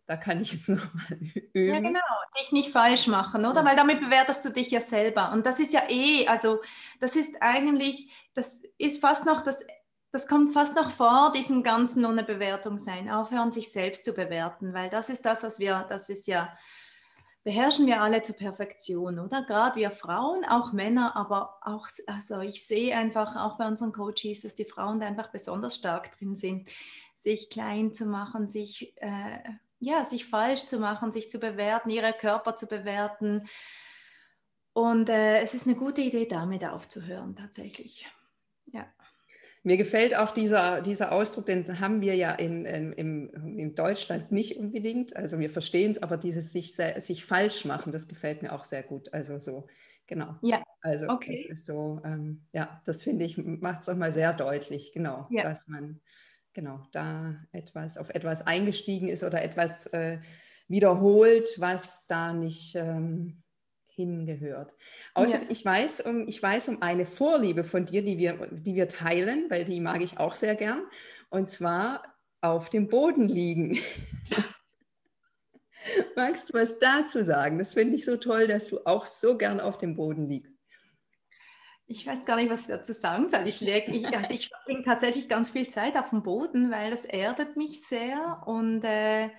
da 0.05 0.17
kann 0.17 0.41
ich 0.41 0.51
jetzt 0.51 0.67
nochmal 0.69 1.17
üben. 1.53 1.73
Ja, 1.73 1.79
genau, 1.79 1.99
dich 2.41 2.51
nicht 2.51 2.71
falsch 2.71 3.07
machen, 3.07 3.45
oder? 3.45 3.63
Weil 3.63 3.77
damit 3.77 4.01
bewertest 4.01 4.43
du 4.43 4.49
dich 4.49 4.71
ja 4.71 4.81
selber. 4.81 5.31
Und 5.31 5.45
das 5.45 5.59
ist 5.61 5.71
ja 5.71 5.83
eh, 5.87 6.27
also 6.27 6.59
das 6.99 7.15
ist 7.15 7.35
eigentlich, 7.39 8.11
das 8.33 8.63
ist 8.77 8.99
fast 8.99 9.25
noch 9.25 9.41
das 9.41 9.65
das 10.11 10.27
kommt 10.27 10.53
fast 10.53 10.75
noch 10.75 10.89
vor 10.89 11.31
diesem 11.33 11.63
ganzen 11.63 12.05
ohne 12.05 12.23
Bewertung 12.23 12.77
sein, 12.77 13.09
aufhören, 13.09 13.51
sich 13.51 13.71
selbst 13.71 14.03
zu 14.03 14.13
bewerten, 14.13 14.73
weil 14.73 14.89
das 14.89 15.09
ist 15.09 15.25
das, 15.25 15.43
was 15.43 15.59
wir, 15.59 15.85
das 15.89 16.09
ist 16.09 16.27
ja, 16.27 16.55
beherrschen 17.43 17.87
wir 17.87 18.01
alle 18.01 18.21
zur 18.21 18.35
Perfektion, 18.35 19.19
oder? 19.19 19.43
Gerade 19.43 19.77
wir 19.77 19.91
Frauen, 19.91 20.43
auch 20.45 20.73
Männer, 20.73 21.15
aber 21.15 21.57
auch, 21.61 21.87
also 22.07 22.41
ich 22.41 22.65
sehe 22.65 22.95
einfach 22.95 23.35
auch 23.35 23.57
bei 23.57 23.65
unseren 23.67 23.93
Coaches, 23.93 24.41
dass 24.41 24.53
die 24.53 24.65
Frauen 24.65 24.99
da 24.99 25.07
einfach 25.07 25.31
besonders 25.31 25.75
stark 25.75 26.17
drin 26.17 26.35
sind, 26.35 26.69
sich 27.15 27.49
klein 27.49 27.93
zu 27.93 28.05
machen, 28.05 28.49
sich, 28.49 28.95
äh, 29.01 29.39
ja, 29.79 30.05
sich 30.05 30.27
falsch 30.27 30.65
zu 30.65 30.77
machen, 30.77 31.11
sich 31.11 31.29
zu 31.29 31.39
bewerten, 31.39 31.89
ihre 31.89 32.13
Körper 32.13 32.55
zu 32.55 32.67
bewerten. 32.67 33.47
Und 34.73 35.09
äh, 35.09 35.39
es 35.41 35.53
ist 35.53 35.65
eine 35.65 35.75
gute 35.75 36.01
Idee, 36.01 36.27
damit 36.27 36.65
aufzuhören, 36.65 37.35
tatsächlich. 37.35 38.07
Ja. 38.67 38.85
Mir 39.63 39.77
gefällt 39.77 40.17
auch 40.17 40.31
dieser, 40.31 40.81
dieser 40.81 41.11
Ausdruck, 41.11 41.45
den 41.45 41.79
haben 41.79 42.01
wir 42.01 42.15
ja 42.15 42.31
in, 42.31 42.65
in, 42.65 42.93
in, 42.93 43.59
in 43.59 43.75
Deutschland 43.75 44.31
nicht 44.31 44.57
unbedingt. 44.57 45.15
Also 45.15 45.37
wir 45.37 45.51
verstehen 45.51 45.91
es, 45.91 46.01
aber 46.01 46.17
dieses 46.17 46.51
sich, 46.51 46.73
sich 46.73 47.25
falsch 47.25 47.65
machen, 47.65 47.91
das 47.91 48.07
gefällt 48.07 48.41
mir 48.41 48.53
auch 48.53 48.63
sehr 48.63 48.81
gut. 48.81 49.13
Also 49.13 49.37
so, 49.37 49.67
genau. 50.07 50.35
Ja. 50.41 50.63
Also 50.81 51.09
okay. 51.09 51.45
das 51.47 51.59
ist 51.59 51.65
so, 51.67 52.01
ähm, 52.03 52.45
ja, 52.53 52.81
das 52.85 53.03
finde 53.03 53.23
ich, 53.23 53.37
macht 53.37 53.81
es 53.81 53.89
auch 53.89 53.95
mal 53.95 54.11
sehr 54.11 54.33
deutlich, 54.33 54.93
genau, 54.93 55.27
ja. 55.29 55.43
dass 55.43 55.67
man 55.67 56.01
genau 56.53 56.81
da 56.91 57.35
etwas 57.51 57.97
auf 57.97 58.09
etwas 58.09 58.45
eingestiegen 58.45 59.09
ist 59.09 59.23
oder 59.23 59.43
etwas 59.43 59.85
äh, 59.87 60.17
wiederholt, 60.67 61.49
was 61.59 62.07
da 62.07 62.33
nicht 62.33 62.75
ähm, 62.75 63.43
hingehört. 63.95 64.75
Außerdem, 65.13 65.47
ja. 65.47 65.51
ich, 65.51 65.65
weiß 65.65 66.01
um, 66.01 66.27
ich 66.27 66.41
weiß 66.41 66.69
um 66.69 66.81
eine 66.81 67.05
Vorliebe 67.05 67.63
von 67.63 67.85
dir, 67.85 68.03
die 68.03 68.17
wir, 68.17 68.47
die 68.51 68.75
wir 68.75 68.87
teilen, 68.87 69.49
weil 69.49 69.65
die 69.65 69.79
mag 69.79 70.01
ich 70.01 70.17
auch 70.17 70.33
sehr 70.33 70.55
gern, 70.55 70.81
und 71.29 71.49
zwar 71.49 72.03
auf 72.41 72.69
dem 72.69 72.87
Boden 72.87 73.27
liegen. 73.27 73.77
Magst 76.15 76.49
du 76.49 76.53
was 76.53 76.79
dazu 76.79 77.23
sagen? 77.23 77.59
Das 77.59 77.73
finde 77.73 77.95
ich 77.95 78.05
so 78.05 78.17
toll, 78.17 78.47
dass 78.47 78.67
du 78.67 78.79
auch 78.85 79.05
so 79.05 79.37
gern 79.37 79.59
auf 79.59 79.77
dem 79.77 79.95
Boden 79.95 80.27
liegst. 80.27 80.57
Ich 81.87 82.07
weiß 82.07 82.25
gar 82.25 82.37
nicht, 82.37 82.49
was 82.49 82.61
ich 82.61 82.67
dazu 82.67 82.93
sagen 82.93 83.29
soll. 83.29 83.47
Ich, 83.47 83.61
ich, 83.61 84.15
also 84.15 84.33
ich 84.33 84.47
verbringe 84.47 84.83
tatsächlich 84.83 85.27
ganz 85.27 85.51
viel 85.51 85.67
Zeit 85.67 85.97
auf 85.97 86.11
dem 86.11 86.23
Boden, 86.23 86.71
weil 86.71 86.89
das 86.89 87.03
erdet 87.03 87.57
mich 87.57 87.85
sehr. 87.85 88.43
Und 88.45 88.83
äh, 88.83 89.29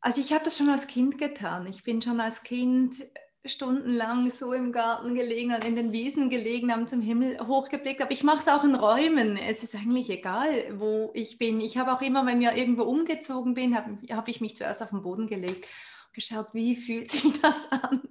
also 0.00 0.20
ich 0.20 0.32
habe 0.32 0.44
das 0.44 0.58
schon 0.58 0.68
als 0.68 0.86
Kind 0.86 1.18
getan. 1.18 1.66
Ich 1.66 1.82
bin 1.82 2.02
schon 2.02 2.20
als 2.20 2.42
Kind 2.42 3.02
stundenlang 3.44 4.30
so 4.30 4.52
im 4.52 4.70
Garten 4.70 5.14
gelegen, 5.14 5.52
in 5.52 5.76
den 5.76 5.92
Wiesen 5.92 6.28
gelegen, 6.28 6.72
haben 6.72 6.86
zum 6.86 7.00
Himmel 7.00 7.38
hochgeblickt. 7.46 8.02
Aber 8.02 8.12
ich 8.12 8.22
mache 8.22 8.38
es 8.38 8.48
auch 8.48 8.64
in 8.64 8.74
Räumen. 8.74 9.36
Es 9.36 9.62
ist 9.62 9.74
eigentlich 9.74 10.10
egal, 10.10 10.78
wo 10.78 11.10
ich 11.14 11.38
bin. 11.38 11.60
Ich 11.60 11.78
habe 11.78 11.92
auch 11.92 12.02
immer, 12.02 12.26
wenn 12.26 12.42
ich 12.42 12.48
irgendwo 12.48 12.82
umgezogen 12.82 13.54
bin, 13.54 13.76
habe 13.76 13.98
hab 14.10 14.28
ich 14.28 14.40
mich 14.40 14.56
zuerst 14.56 14.82
auf 14.82 14.90
den 14.90 15.02
Boden 15.02 15.26
gelegt 15.26 15.64
und 15.64 16.14
geschaut, 16.14 16.48
wie 16.52 16.76
fühlt 16.76 17.08
sich 17.08 17.24
das 17.42 17.70
an. 17.72 18.02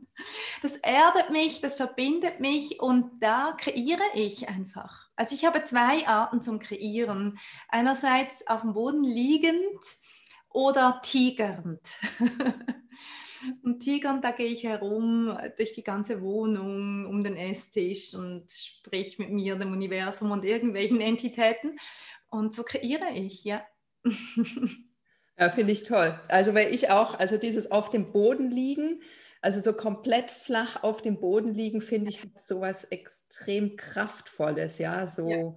Das 0.61 0.75
erdet 0.75 1.29
mich, 1.29 1.61
das 1.61 1.75
verbindet 1.75 2.39
mich 2.39 2.81
und 2.81 3.21
da 3.21 3.53
kreiere 3.57 4.03
ich 4.15 4.49
einfach. 4.49 5.07
Also 5.15 5.35
ich 5.35 5.45
habe 5.45 5.63
zwei 5.63 6.07
Arten 6.07 6.41
zum 6.41 6.59
Kreieren. 6.59 7.39
Einerseits 7.69 8.45
auf 8.47 8.61
dem 8.61 8.73
Boden 8.73 9.03
liegend 9.03 9.79
oder 10.51 11.01
tigernd. 11.03 11.81
Und 13.63 13.79
Tigern, 13.81 14.21
da 14.21 14.31
gehe 14.31 14.47
ich 14.47 14.63
herum 14.63 15.37
durch 15.57 15.73
die 15.73 15.83
ganze 15.83 16.21
Wohnung, 16.21 17.05
um 17.05 17.23
den 17.23 17.37
Esstisch 17.37 18.13
und 18.13 18.51
sprich 18.51 19.17
mit 19.17 19.29
mir, 19.29 19.55
dem 19.55 19.71
Universum 19.71 20.31
und 20.31 20.43
irgendwelchen 20.43 20.99
Entitäten. 20.99 21.77
Und 22.29 22.53
so 22.53 22.63
kreiere 22.63 23.11
ich, 23.13 23.43
ja. 23.43 23.63
Ja, 25.41 25.49
finde 25.51 25.71
ich 25.71 25.83
toll. 25.83 26.19
Also, 26.27 26.53
weil 26.53 26.73
ich 26.73 26.89
auch, 26.89 27.17
also 27.17 27.37
dieses 27.37 27.71
auf 27.71 27.89
dem 27.89 28.11
Boden 28.11 28.51
liegen, 28.51 29.01
also 29.41 29.61
so 29.61 29.71
komplett 29.71 30.31
flach 30.31 30.83
auf 30.83 31.01
dem 31.01 31.21
Boden 31.21 31.53
liegen, 31.53 31.79
finde 31.79 32.09
ich, 32.09 32.21
hat 32.21 32.37
sowas 32.37 32.83
extrem 32.83 33.77
Kraftvolles, 33.77 34.79
ja, 34.79 35.07
so, 35.07 35.29
ja. 35.29 35.55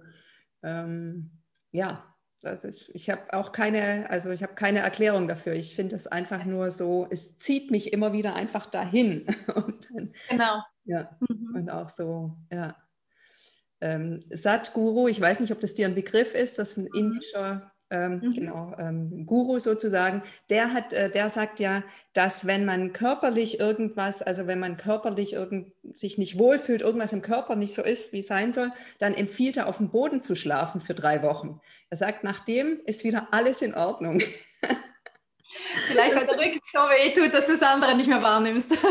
Ähm, 0.63 1.31
ja 1.73 2.12
das 2.43 2.63
ist, 2.65 2.89
ich 2.93 3.09
habe 3.09 3.33
auch 3.33 3.51
keine, 3.51 4.09
also 4.09 4.31
ich 4.31 4.43
habe 4.43 4.53
keine 4.53 4.79
Erklärung 4.79 5.27
dafür. 5.27 5.53
Ich 5.53 5.75
finde 5.75 5.95
es 5.95 6.07
einfach 6.07 6.45
nur 6.45 6.71
so, 6.71 7.07
es 7.09 7.37
zieht 7.37 7.71
mich 7.71 7.93
immer 7.93 8.13
wieder 8.13 8.35
einfach 8.35 8.65
dahin. 8.65 9.25
Und 9.55 9.89
dann, 9.91 10.13
genau. 10.29 10.61
Ja, 10.85 11.17
mhm. 11.21 11.55
und 11.55 11.69
auch 11.69 11.87
so, 11.87 12.35
ja. 12.51 12.75
Ähm, 13.79 14.25
Satguru, 14.29 15.07
ich 15.07 15.19
weiß 15.19 15.39
nicht, 15.39 15.53
ob 15.53 15.61
das 15.61 15.73
dir 15.73 15.87
ein 15.87 15.95
Begriff 15.95 16.35
ist, 16.35 16.59
das 16.59 16.71
ist 16.71 16.77
ein 16.77 16.89
mhm. 16.91 16.93
indischer 16.93 17.72
ähm, 17.93 18.21
mhm. 18.23 18.33
genau, 18.33 18.75
ähm, 18.79 19.27
Guru 19.27 19.59
sozusagen, 19.59 20.23
der 20.49 20.73
hat, 20.73 20.93
äh, 20.93 21.11
der 21.11 21.29
sagt 21.29 21.59
ja, 21.59 21.83
dass 22.13 22.47
wenn 22.47 22.65
man 22.65 22.91
körperlich 22.91 23.59
irgendwas, 23.59 24.23
also 24.23 24.47
wenn 24.47 24.57
man 24.57 24.77
körperlich 24.77 25.33
irgend, 25.33 25.71
sich 25.93 26.17
nicht 26.17 26.39
wohlfühlt, 26.39 26.81
irgendwas 26.81 27.13
im 27.13 27.21
Körper 27.21 27.55
nicht 27.55 27.75
so 27.75 27.83
ist, 27.83 28.11
wie 28.11 28.21
es 28.21 28.27
sein 28.27 28.51
soll, 28.51 28.71
dann 28.97 29.13
empfiehlt 29.13 29.57
er 29.57 29.67
auf 29.67 29.77
dem 29.77 29.91
Boden 29.91 30.23
zu 30.23 30.33
schlafen 30.33 30.81
für 30.81 30.95
drei 30.95 31.21
Wochen. 31.21 31.61
Er 31.91 31.97
sagt, 31.97 32.23
nachdem 32.23 32.81
ist 32.85 33.03
wieder 33.03 33.27
alles 33.29 33.61
in 33.61 33.75
Ordnung. 33.75 34.23
Vielleicht, 35.87 36.15
weil 36.15 36.25
der 36.25 36.37
Rücken 36.39 36.59
so 36.71 36.79
weh 36.79 37.13
tut, 37.13 37.31
dass 37.31 37.45
du 37.45 37.51
das 37.51 37.61
andere 37.61 37.95
nicht 37.95 38.07
mehr 38.07 38.23
wahrnimmst. 38.23 38.75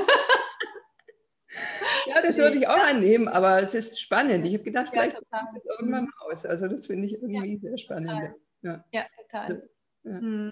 Ja, 2.06 2.20
das 2.20 2.36
würde 2.38 2.58
ich 2.58 2.66
auch 2.66 2.78
annehmen, 2.78 3.28
aber 3.28 3.62
es 3.62 3.74
ist 3.74 4.00
spannend. 4.00 4.44
Ich 4.44 4.54
habe 4.54 4.64
gedacht, 4.64 4.88
vielleicht 4.90 5.12
ja, 5.12 5.20
kommt 5.30 5.56
das 5.56 5.64
irgendwann 5.64 6.04
mal 6.04 6.32
aus. 6.32 6.44
Also 6.44 6.66
das 6.66 6.86
finde 6.86 7.06
ich 7.06 7.12
irgendwie 7.12 7.54
ja, 7.54 7.60
sehr 7.60 7.78
spannend. 7.78 8.10
Total. 8.10 8.34
Ja, 8.62 8.84
ja 8.92 9.06
total. 9.16 9.68
Ja. 10.04 10.20
Mhm. 10.20 10.50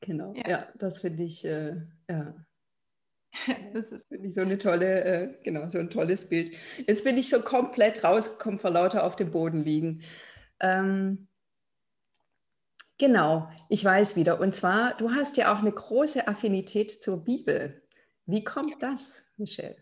Genau, 0.00 0.34
ja. 0.34 0.48
ja, 0.48 0.68
das 0.76 1.00
finde 1.00 1.22
ich, 1.22 1.44
äh, 1.44 1.76
ja. 2.08 2.34
Das 3.72 3.88
ist 3.88 4.08
finde 4.08 4.28
ich 4.28 4.34
so 4.34 4.40
eine 4.40 4.58
tolle, 4.58 5.04
äh, 5.04 5.34
genau, 5.42 5.68
so 5.68 5.78
ein 5.78 5.90
tolles 5.90 6.28
Bild. 6.28 6.56
Jetzt 6.86 7.04
bin 7.04 7.18
ich 7.18 7.28
so 7.28 7.42
komplett 7.42 8.02
rausgekommen 8.02 8.58
vor 8.58 8.70
lauter 8.70 9.04
auf 9.04 9.16
dem 9.16 9.30
Boden 9.30 9.62
liegen. 9.62 10.02
Ähm, 10.60 11.28
genau, 12.98 13.50
ich 13.68 13.84
weiß 13.84 14.16
wieder. 14.16 14.40
Und 14.40 14.54
zwar, 14.54 14.96
du 14.96 15.12
hast 15.12 15.36
ja 15.36 15.52
auch 15.52 15.58
eine 15.58 15.72
große 15.72 16.26
Affinität 16.28 17.02
zur 17.02 17.24
Bibel. 17.24 17.82
Wie 18.24 18.42
kommt 18.42 18.82
das, 18.82 19.32
Michelle? 19.36 19.76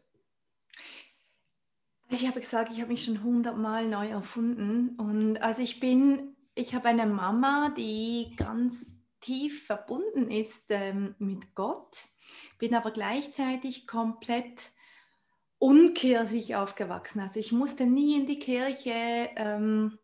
Ich 2.10 2.26
habe 2.26 2.40
gesagt, 2.40 2.70
ich 2.72 2.80
habe 2.80 2.92
mich 2.92 3.04
schon 3.04 3.22
hundertmal 3.22 3.86
neu 3.88 4.08
erfunden. 4.08 4.96
Und 4.96 5.42
also 5.42 5.62
ich 5.62 5.80
bin, 5.80 6.33
ich 6.54 6.74
habe 6.74 6.88
eine 6.88 7.06
Mama, 7.06 7.72
die 7.76 8.34
ganz 8.36 8.96
tief 9.20 9.66
verbunden 9.66 10.30
ist 10.30 10.66
ähm, 10.70 11.14
mit 11.18 11.54
Gott, 11.54 12.04
bin 12.58 12.74
aber 12.74 12.90
gleichzeitig 12.90 13.86
komplett 13.86 14.70
unkirchlich 15.58 16.56
aufgewachsen. 16.56 17.20
Also 17.20 17.40
ich 17.40 17.50
musste 17.50 17.86
nie 17.86 18.18
in 18.20 18.26
die 18.26 18.38
Kirche, 18.38 19.30
ähm, 19.36 19.98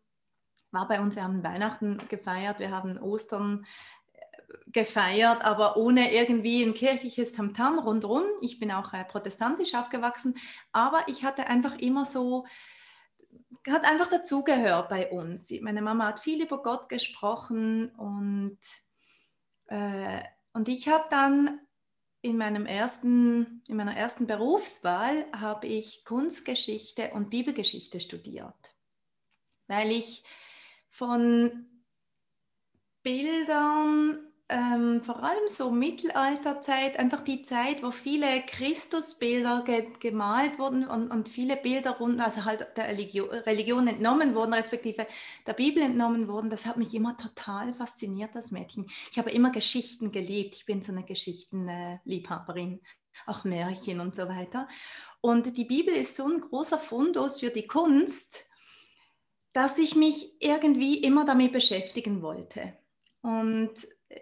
war 0.71 0.87
bei 0.87 0.99
uns, 0.99 1.15
wir 1.15 1.23
haben 1.23 1.43
Weihnachten 1.43 1.99
gefeiert, 2.09 2.59
wir 2.59 2.71
haben 2.71 2.97
Ostern 2.97 3.65
äh, 4.13 4.71
gefeiert, 4.71 5.45
aber 5.45 5.77
ohne 5.77 6.13
irgendwie 6.13 6.63
ein 6.63 6.73
kirchliches 6.73 7.33
Tamtam 7.33 7.79
rundherum. 7.79 8.23
Ich 8.41 8.59
bin 8.59 8.71
auch 8.71 8.91
äh, 8.93 9.05
protestantisch 9.05 9.75
aufgewachsen, 9.75 10.35
aber 10.71 11.03
ich 11.07 11.23
hatte 11.23 11.47
einfach 11.47 11.77
immer 11.77 12.05
so, 12.05 12.45
hat 13.69 13.85
einfach 13.85 14.09
dazugehört 14.09 14.89
bei 14.89 15.11
uns. 15.11 15.49
Meine 15.61 15.81
Mama 15.81 16.07
hat 16.07 16.19
viel 16.19 16.41
über 16.41 16.61
Gott 16.61 16.89
gesprochen 16.89 17.89
und 17.95 18.59
äh, 19.67 20.21
und 20.53 20.67
ich 20.67 20.89
habe 20.89 21.05
dann 21.09 21.61
in, 22.21 22.37
meinem 22.37 22.65
ersten, 22.65 23.63
in 23.67 23.77
meiner 23.77 23.95
ersten 23.95 24.27
Berufswahl 24.27 25.25
habe 25.33 25.67
ich 25.67 26.03
Kunstgeschichte 26.05 27.11
und 27.13 27.29
Bibelgeschichte 27.29 27.99
studiert, 27.99 28.75
weil 29.67 29.91
ich 29.91 30.23
von 30.89 31.65
Bildern 33.01 34.27
ähm, 34.51 35.01
vor 35.01 35.23
allem 35.23 35.47
so 35.47 35.71
Mittelalterzeit, 35.71 36.99
einfach 36.99 37.21
die 37.21 37.41
Zeit, 37.41 37.81
wo 37.81 37.89
viele 37.89 38.41
Christusbilder 38.41 39.63
ge 39.65 39.87
gemalt 39.99 40.59
wurden 40.59 40.85
und, 40.85 41.09
und, 41.09 41.29
viele 41.29 41.55
Bilder 41.55 41.91
rund, 41.91 42.19
also 42.19 42.43
halt 42.43 42.67
der 42.75 42.89
Religion, 42.89 43.29
Religion, 43.29 43.87
entnommen 43.87 44.35
wurden, 44.35 44.53
respektive 44.53 45.07
der 45.47 45.53
Bibel 45.53 45.81
entnommen 45.81 46.27
wurden, 46.27 46.49
das 46.49 46.65
hat 46.65 46.75
mich 46.75 46.93
immer 46.93 47.15
total 47.15 47.73
fasziniert, 47.73 48.35
das 48.35 48.51
Mädchen. 48.51 48.87
Ich 49.11 49.17
habe 49.17 49.31
immer 49.31 49.51
Geschichten 49.51 50.11
geliebt, 50.11 50.55
ich 50.55 50.65
bin 50.65 50.81
so 50.81 50.91
eine 50.91 51.03
Geschichtenliebhaberin, 51.03 52.81
auch 53.25 53.45
Märchen 53.45 54.01
und 54.01 54.15
so 54.15 54.27
weiter. 54.27 54.67
Und 55.21 55.55
die 55.55 55.65
Bibel 55.65 55.93
ist 55.93 56.17
so 56.17 56.27
ein 56.27 56.41
großer 56.41 56.77
Fundus 56.77 57.39
für 57.39 57.51
die 57.51 57.67
Kunst, 57.67 58.49
dass 59.53 59.77
ich 59.77 59.95
mich 59.95 60.33
irgendwie 60.39 60.97
immer 60.97 61.25
damit 61.25 61.53
beschäftigen 61.53 62.21
wollte. 62.21 62.80
Und 63.21 63.73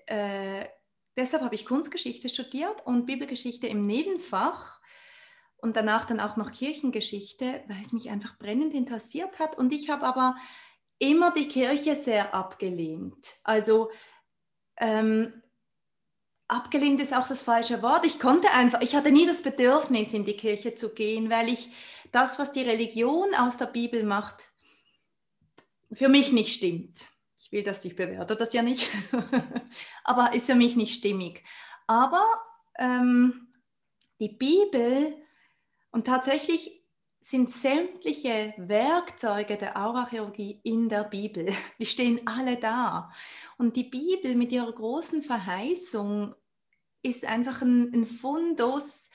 äh, 0.08 0.66
deshalb 1.16 1.44
habe 1.44 1.56
ich 1.56 1.66
Kunstgeschichte 1.66 2.30
studiert 2.30 2.86
und 2.86 3.06
Bibelgeschichte 3.06 3.68
im 3.68 3.86
Nebenfach 3.86 4.80
und 5.58 5.76
danach 5.76 6.06
dann 6.06 6.20
auch 6.20 6.38
noch 6.38 6.52
Kirchengeschichte, 6.52 7.64
weil 7.68 7.82
es 7.82 7.94
mich 7.94 8.10
einfach 8.10 8.38
brennend 8.38 8.74
interessiert 8.74 9.40
hat. 9.40 9.58
Und 9.58 9.74
ich 9.74 9.90
habe 9.90 10.06
aber 10.06 10.36
immer 11.00 11.32
die 11.32 11.48
Kirche 11.48 11.96
sehr 11.96 12.34
abgelehnt. 12.34 13.34
Also 13.44 13.90
ähm, 14.78 15.42
abgelehnt 16.48 17.02
ist 17.02 17.16
auch 17.16 17.28
das 17.28 17.44
falsche 17.44 17.82
Wort. 17.82 18.06
Ich 18.06 18.20
konnte 18.20 18.52
einfach, 18.52 18.82
ich 18.82 18.96
hatte 18.96 19.12
nie 19.12 19.26
das 19.26 19.42
Bedürfnis, 19.42 20.14
in 20.14 20.26
die 20.26 20.38
Kirche 20.38 20.76
zu 20.76 20.94
gehen, 20.94 21.30
weil 21.30 21.50
ich 21.50 21.70
das, 22.12 22.40
was 22.40 22.52
die 22.52 22.64
Religion 22.64 23.34
aus 23.36 23.58
der 23.58 23.68
Bibel 23.68 24.04
macht, 24.04 24.50
für 25.92 26.10
mich 26.10 26.32
nicht 26.32 26.56
stimmt 26.56 27.06
ich 27.40 27.52
will 27.52 27.64
das, 27.64 27.86
ich 27.86 27.96
bewerte 27.96 28.36
das 28.36 28.54
ja 28.54 28.62
nicht, 28.62 28.90
aber 30.04 30.34
ist 30.34 30.48
für 30.48 30.56
mich 30.56 30.76
nicht 30.76 30.94
stimmig. 30.94 31.44
Aber 31.88 32.26
ähm, 32.78 33.54
die 34.20 34.30
Bibel 34.30 35.16
und 35.92 36.06
tatsächlich 36.06 36.84
sind 37.22 37.50
sämtliche 37.50 38.54
Werkzeuge 38.58 39.58
der 39.58 39.78
Aurachirurgie 39.78 40.60
in 40.64 40.90
der 40.90 41.04
Bibel. 41.04 41.52
Die 41.80 41.86
stehen 41.86 42.26
alle 42.28 42.58
da. 42.58 43.12
Und 43.58 43.76
die 43.76 43.84
Bibel 43.84 44.36
mit 44.36 44.52
ihrer 44.52 44.72
großen 44.72 45.22
Verheißung 45.22 46.34
ist 47.02 47.26
einfach 47.26 47.62
ein, 47.62 47.94
ein 47.94 48.06
Fundus 48.06 49.10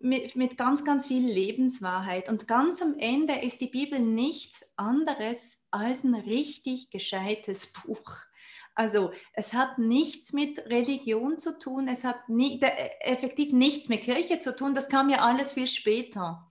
mit, 0.00 0.34
mit 0.34 0.56
ganz, 0.56 0.84
ganz 0.84 1.06
viel 1.06 1.26
Lebenswahrheit. 1.26 2.28
Und 2.28 2.48
ganz 2.48 2.82
am 2.82 2.98
Ende 2.98 3.34
ist 3.34 3.60
die 3.60 3.68
Bibel 3.68 4.00
nichts 4.00 4.64
anderes 4.76 5.61
als 5.72 6.04
ein 6.04 6.14
richtig 6.14 6.90
gescheites 6.90 7.72
Buch. 7.72 8.16
Also 8.74 9.12
es 9.34 9.52
hat 9.52 9.78
nichts 9.78 10.32
mit 10.32 10.58
Religion 10.66 11.38
zu 11.38 11.58
tun, 11.58 11.88
es 11.88 12.04
hat 12.04 12.28
nie, 12.28 12.60
effektiv 13.00 13.52
nichts 13.52 13.88
mit 13.88 14.02
Kirche 14.02 14.38
zu 14.38 14.56
tun, 14.56 14.74
das 14.74 14.88
kam 14.88 15.10
ja 15.10 15.18
alles 15.18 15.52
viel 15.52 15.66
später. 15.66 16.50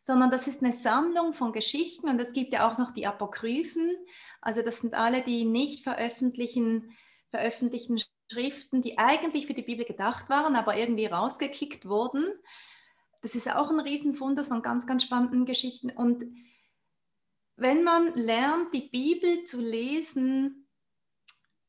Sondern 0.00 0.32
das 0.32 0.48
ist 0.48 0.62
eine 0.62 0.72
Sammlung 0.72 1.34
von 1.34 1.52
Geschichten 1.52 2.08
und 2.08 2.20
es 2.20 2.32
gibt 2.32 2.52
ja 2.52 2.68
auch 2.68 2.78
noch 2.78 2.90
die 2.90 3.06
Apokryphen. 3.06 3.96
Also 4.40 4.62
das 4.62 4.78
sind 4.78 4.94
alle 4.94 5.22
die 5.22 5.44
nicht 5.44 5.84
veröffentlichten, 5.84 6.96
veröffentlichten 7.30 8.02
Schriften, 8.28 8.82
die 8.82 8.98
eigentlich 8.98 9.46
für 9.46 9.54
die 9.54 9.62
Bibel 9.62 9.84
gedacht 9.84 10.28
waren, 10.28 10.56
aber 10.56 10.76
irgendwie 10.76 11.06
rausgekickt 11.06 11.86
wurden. 11.86 12.24
Das 13.20 13.36
ist 13.36 13.48
auch 13.48 13.70
ein 13.70 13.78
Riesenfund 13.78 14.40
von 14.40 14.62
ganz, 14.62 14.88
ganz 14.88 15.04
spannenden 15.04 15.46
Geschichten. 15.46 15.90
Und 15.90 16.24
wenn 17.62 17.84
man 17.84 18.14
lernt, 18.14 18.74
die 18.74 18.88
Bibel 18.88 19.44
zu 19.44 19.60
lesen 19.60 20.68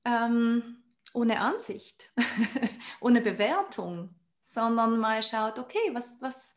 ähm, 0.05 0.83
ohne 1.13 1.39
Ansicht, 1.39 2.11
ohne 3.01 3.21
Bewertung, 3.21 4.15
sondern 4.41 4.99
mal 4.99 5.21
schaut, 5.23 5.59
okay, 5.59 5.91
was, 5.93 6.21
was, 6.21 6.55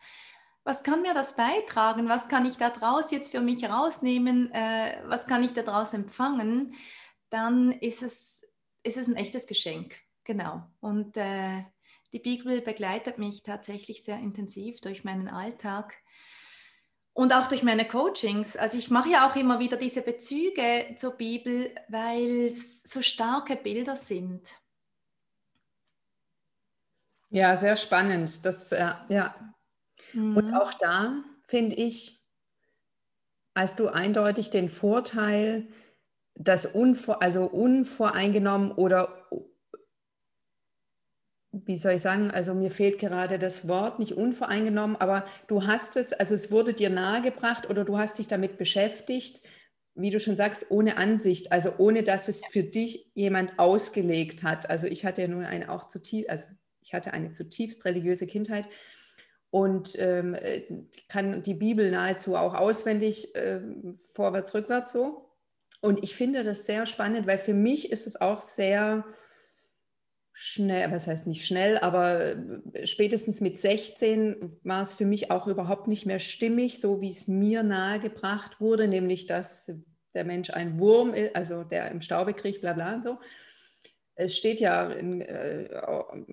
was 0.64 0.82
kann 0.82 1.02
mir 1.02 1.14
das 1.14 1.36
beitragen? 1.36 2.08
Was 2.08 2.28
kann 2.28 2.46
ich 2.46 2.56
daraus 2.56 3.10
jetzt 3.10 3.30
für 3.30 3.40
mich 3.40 3.64
rausnehmen? 3.68 4.50
Äh, 4.52 5.02
was 5.04 5.26
kann 5.26 5.44
ich 5.44 5.52
daraus 5.52 5.92
empfangen? 5.92 6.74
Dann 7.30 7.72
ist 7.72 8.02
es, 8.02 8.42
ist 8.82 8.96
es 8.96 9.06
ein 9.06 9.16
echtes 9.16 9.46
Geschenk. 9.46 9.96
Genau. 10.24 10.62
Und 10.80 11.16
äh, 11.16 11.62
die 12.12 12.18
Bibel 12.18 12.60
begleitet 12.62 13.18
mich 13.18 13.42
tatsächlich 13.42 14.02
sehr 14.02 14.18
intensiv 14.18 14.80
durch 14.80 15.04
meinen 15.04 15.28
Alltag 15.28 15.94
und 17.16 17.32
auch 17.32 17.46
durch 17.46 17.62
meine 17.62 17.86
Coachings. 17.86 18.56
Also 18.56 18.76
ich 18.76 18.90
mache 18.90 19.08
ja 19.08 19.26
auch 19.26 19.34
immer 19.36 19.58
wieder 19.58 19.78
diese 19.78 20.02
Bezüge 20.02 20.96
zur 20.96 21.12
Bibel, 21.12 21.70
weil 21.88 22.48
es 22.48 22.82
so 22.82 23.00
starke 23.00 23.56
Bilder 23.56 23.96
sind. 23.96 24.50
Ja, 27.30 27.56
sehr 27.56 27.76
spannend. 27.76 28.44
Das, 28.44 28.70
äh, 28.70 28.92
ja. 29.08 29.34
Mhm. 30.12 30.36
Und 30.36 30.54
auch 30.54 30.74
da 30.74 31.24
finde 31.48 31.76
ich, 31.76 32.20
hast 33.54 33.78
du 33.78 33.88
eindeutig 33.88 34.50
den 34.50 34.68
Vorteil, 34.68 35.68
dass 36.34 36.66
unvor, 36.66 37.22
also 37.22 37.46
unvoreingenommen 37.46 38.72
oder 38.72 39.26
wie 41.64 41.78
soll 41.78 41.92
ich 41.92 42.02
sagen, 42.02 42.30
also 42.30 42.54
mir 42.54 42.70
fehlt 42.70 42.98
gerade 42.98 43.38
das 43.38 43.68
Wort, 43.68 43.98
nicht 43.98 44.12
unvoreingenommen, 44.12 44.96
aber 44.96 45.24
du 45.46 45.64
hast 45.64 45.96
es, 45.96 46.12
also 46.12 46.34
es 46.34 46.50
wurde 46.50 46.74
dir 46.74 46.90
nahegebracht 46.90 47.70
oder 47.70 47.84
du 47.84 47.98
hast 47.98 48.18
dich 48.18 48.26
damit 48.26 48.58
beschäftigt, 48.58 49.40
wie 49.94 50.10
du 50.10 50.20
schon 50.20 50.36
sagst, 50.36 50.66
ohne 50.70 50.98
Ansicht, 50.98 51.52
also 51.52 51.72
ohne 51.78 52.02
dass 52.02 52.28
es 52.28 52.44
für 52.46 52.62
dich 52.62 53.10
jemand 53.14 53.58
ausgelegt 53.58 54.42
hat. 54.42 54.68
Also 54.68 54.86
ich 54.86 55.06
hatte 55.06 55.22
ja 55.22 55.28
nur 55.28 55.46
eine 55.46 55.70
auch 55.70 55.88
zutiefst, 55.88 56.28
also 56.28 56.44
ich 56.82 56.92
hatte 56.92 57.14
eine 57.14 57.32
zutiefst 57.32 57.84
religiöse 57.84 58.26
Kindheit 58.26 58.66
und 59.50 59.96
ähm, 59.98 60.36
kann 61.08 61.42
die 61.42 61.54
Bibel 61.54 61.90
nahezu 61.90 62.36
auch 62.36 62.54
auswendig 62.54 63.34
äh, 63.34 63.60
vorwärts, 64.12 64.54
rückwärts 64.54 64.92
so. 64.92 65.30
Und 65.80 66.04
ich 66.04 66.14
finde 66.14 66.42
das 66.42 66.66
sehr 66.66 66.84
spannend, 66.84 67.26
weil 67.26 67.38
für 67.38 67.54
mich 67.54 67.90
ist 67.90 68.06
es 68.06 68.20
auch 68.20 68.40
sehr 68.40 69.04
schnell, 70.38 70.92
was 70.92 71.06
heißt 71.06 71.26
nicht 71.26 71.46
schnell, 71.46 71.78
aber 71.78 72.36
äh, 72.74 72.86
spätestens 72.86 73.40
mit 73.40 73.58
16 73.58 74.58
war 74.64 74.82
es 74.82 74.92
für 74.92 75.06
mich 75.06 75.30
auch 75.30 75.46
überhaupt 75.46 75.88
nicht 75.88 76.04
mehr 76.04 76.18
stimmig, 76.18 76.78
so 76.78 77.00
wie 77.00 77.08
es 77.08 77.26
mir 77.26 77.62
nahegebracht 77.62 78.60
wurde, 78.60 78.86
nämlich 78.86 79.26
dass 79.26 79.72
der 80.12 80.24
Mensch 80.24 80.50
ein 80.50 80.78
Wurm 80.78 81.14
ist, 81.14 81.34
also 81.34 81.64
der 81.64 81.90
im 81.90 82.02
Staube 82.02 82.34
kriegt, 82.34 82.60
bla 82.60 82.74
bla 82.74 82.96
und 82.96 83.02
so. 83.02 83.18
Es 84.14 84.36
steht 84.36 84.60
ja 84.60 84.90
in, 84.90 85.22
äh, 85.22 85.70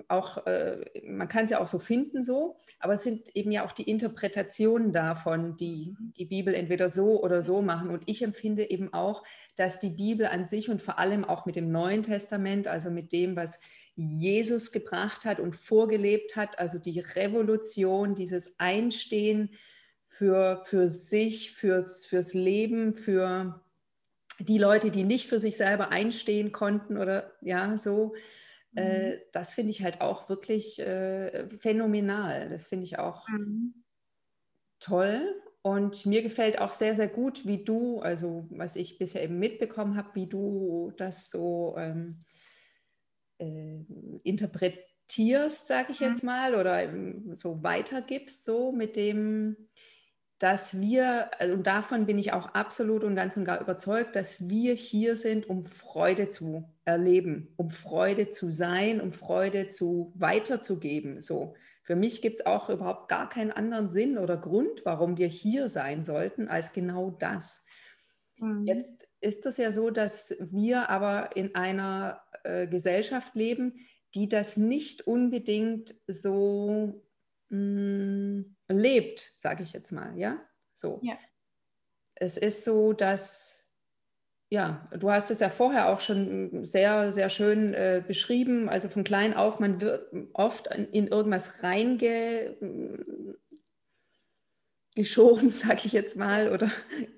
auch, 0.10 0.46
äh, 0.48 0.84
man 1.06 1.30
kann 1.30 1.46
es 1.46 1.52
ja 1.52 1.62
auch 1.62 1.68
so 1.68 1.80
finden 1.80 2.24
so, 2.24 2.58
aber 2.80 2.96
es 2.96 3.04
sind 3.04 3.34
eben 3.38 3.54
ja 3.54 3.66
auch 3.66 3.72
die 3.72 3.90
Interpretationen 3.90 4.92
davon, 4.92 5.56
die 5.56 5.96
die 6.18 6.26
Bibel 6.26 6.54
entweder 6.54 6.90
so 6.90 7.24
oder 7.24 7.42
so 7.42 7.62
machen. 7.62 7.90
Und 7.90 8.04
ich 8.08 8.22
empfinde 8.22 8.70
eben 8.70 8.94
auch, 8.94 9.24
dass 9.56 9.80
die 9.80 9.92
Bibel 9.92 10.26
an 10.26 10.44
sich 10.44 10.70
und 10.70 10.82
vor 10.82 11.00
allem 11.00 11.24
auch 11.24 11.46
mit 11.46 11.56
dem 11.56 11.72
Neuen 11.72 12.04
Testament, 12.04 12.68
also 12.68 12.92
mit 12.92 13.14
dem, 13.14 13.38
was 13.38 13.62
Jesus 13.96 14.72
gebracht 14.72 15.26
hat 15.26 15.40
und 15.40 15.56
vorgelebt 15.56 16.36
hat, 16.36 16.58
also 16.60 16.80
die 16.80 17.00
Revolution, 17.00 18.16
dieses 18.16 18.60
Einstehen 18.60 19.52
für, 20.08 20.64
für 20.66 20.90
sich, 20.90 21.52
fürs, 21.52 22.06
fürs 22.06 22.34
Leben, 22.34 22.94
für 22.94 23.64
die 24.40 24.58
Leute, 24.58 24.92
die 24.92 25.04
nicht 25.04 25.28
für 25.28 25.40
sich 25.40 25.58
selber 25.58 25.90
einstehen 25.90 26.52
konnten 26.52 26.98
oder 26.98 27.34
ja, 27.42 27.78
so. 27.78 28.16
Äh, 28.76 29.12
mhm. 29.12 29.20
das 29.32 29.54
finde 29.54 29.72
ich 29.72 29.84
halt 29.84 30.02
auch 30.02 30.30
wirklich 30.30 30.80
äh, 30.80 31.48
phänomenal. 31.50 32.50
Das 32.50 32.68
finde 32.68 32.86
ich 32.86 32.98
auch 32.98 33.28
mhm. 33.30 33.84
toll. 34.80 35.22
Und 35.62 36.06
mir 36.06 36.24
gefällt 36.24 36.60
auch 36.60 36.74
sehr, 36.74 36.96
sehr 36.96 37.08
gut, 37.08 37.46
wie 37.46 37.64
du, 37.64 38.02
also 38.02 38.48
was 38.50 38.76
ich 38.76 38.98
bisher 38.98 39.24
eben 39.24 39.40
mitbekommen 39.40 39.96
habe, 39.96 40.10
wie 40.14 40.28
du 40.28 40.92
das 40.98 41.30
so 41.30 41.76
ähm, 41.78 42.26
äh, 43.44 43.86
interpretierst, 44.24 45.68
sage 45.68 45.92
ich 45.92 46.00
mhm. 46.00 46.08
jetzt 46.08 46.24
mal, 46.24 46.56
oder 46.56 46.88
so 47.36 47.64
weitergibst, 47.64 48.46
so 48.46 48.72
mit 48.72 48.96
dem, 48.96 49.58
dass 50.40 50.80
wir, 50.82 51.32
also, 51.40 51.54
und 51.54 51.68
davon 51.68 52.06
bin 52.06 52.18
ich 52.18 52.34
auch 52.34 52.48
absolut 52.48 53.04
und 53.04 53.16
ganz 53.16 53.38
und 53.38 53.46
gar 53.46 53.62
überzeugt, 53.62 54.16
dass 54.16 54.50
wir 54.50 54.74
hier 54.74 55.16
sind, 55.16 55.50
um 55.50 55.66
Freude 55.66 56.30
zu 56.30 56.70
erleben, 56.86 57.54
um 57.58 57.72
Freude 57.72 58.30
zu 58.30 58.52
sein, 58.52 59.00
um 59.00 59.14
Freude 59.14 59.70
zu 59.70 60.12
weiterzugeben. 60.16 61.22
So. 61.22 61.56
Für 61.82 61.96
mich 61.96 62.22
gibt 62.22 62.40
es 62.40 62.46
auch 62.46 62.70
überhaupt 62.70 63.10
gar 63.10 63.30
keinen 63.30 63.52
anderen 63.52 63.90
Sinn 63.90 64.18
oder 64.18 64.38
Grund, 64.38 64.82
warum 64.86 65.18
wir 65.18 65.28
hier 65.28 65.70
sein 65.70 66.04
sollten, 66.04 66.48
als 66.48 66.74
genau 66.74 67.12
das. 67.12 67.66
Mhm. 68.38 68.66
Jetzt 68.66 69.08
ist 69.22 69.46
es 69.46 69.58
ja 69.58 69.72
so, 69.72 69.90
dass 69.90 70.36
wir 70.52 70.90
aber 70.90 71.36
in 71.36 71.56
einer 71.56 72.22
äh, 72.44 72.68
Gesellschaft 72.68 73.36
leben, 73.36 73.74
die 74.16 74.30
das 74.30 74.58
nicht 74.58 75.08
unbedingt 75.08 75.96
so 76.08 77.04
mh, 77.50 77.58
mm, 77.58 78.56
lebt, 78.70 79.32
sage 79.36 79.64
ich 79.64 79.74
jetzt 79.74 79.92
mal, 79.92 80.18
ja? 80.18 80.40
So. 80.74 81.00
Ja. 81.04 81.16
Es 82.16 82.38
ist 82.38 82.64
so, 82.64 82.94
dass 82.94 83.64
ja, 84.54 84.88
du 84.92 85.10
hast 85.10 85.32
es 85.32 85.40
ja 85.40 85.50
vorher 85.50 85.90
auch 85.90 86.00
schon 86.00 86.64
sehr, 86.64 87.12
sehr 87.12 87.30
schön 87.30 87.74
äh, 87.74 88.04
beschrieben. 88.06 88.70
Also 88.70 88.88
von 88.88 89.04
klein 89.04 89.34
auf, 89.34 89.60
man 89.60 89.82
wird 89.82 90.14
oft 90.34 90.68
in 90.68 91.08
irgendwas 91.08 91.64
reingeschoben, 94.94 95.52
sage 95.52 95.82
ich 95.86 95.92
jetzt 95.92 96.18
mal, 96.18 96.52
oder 96.52 96.72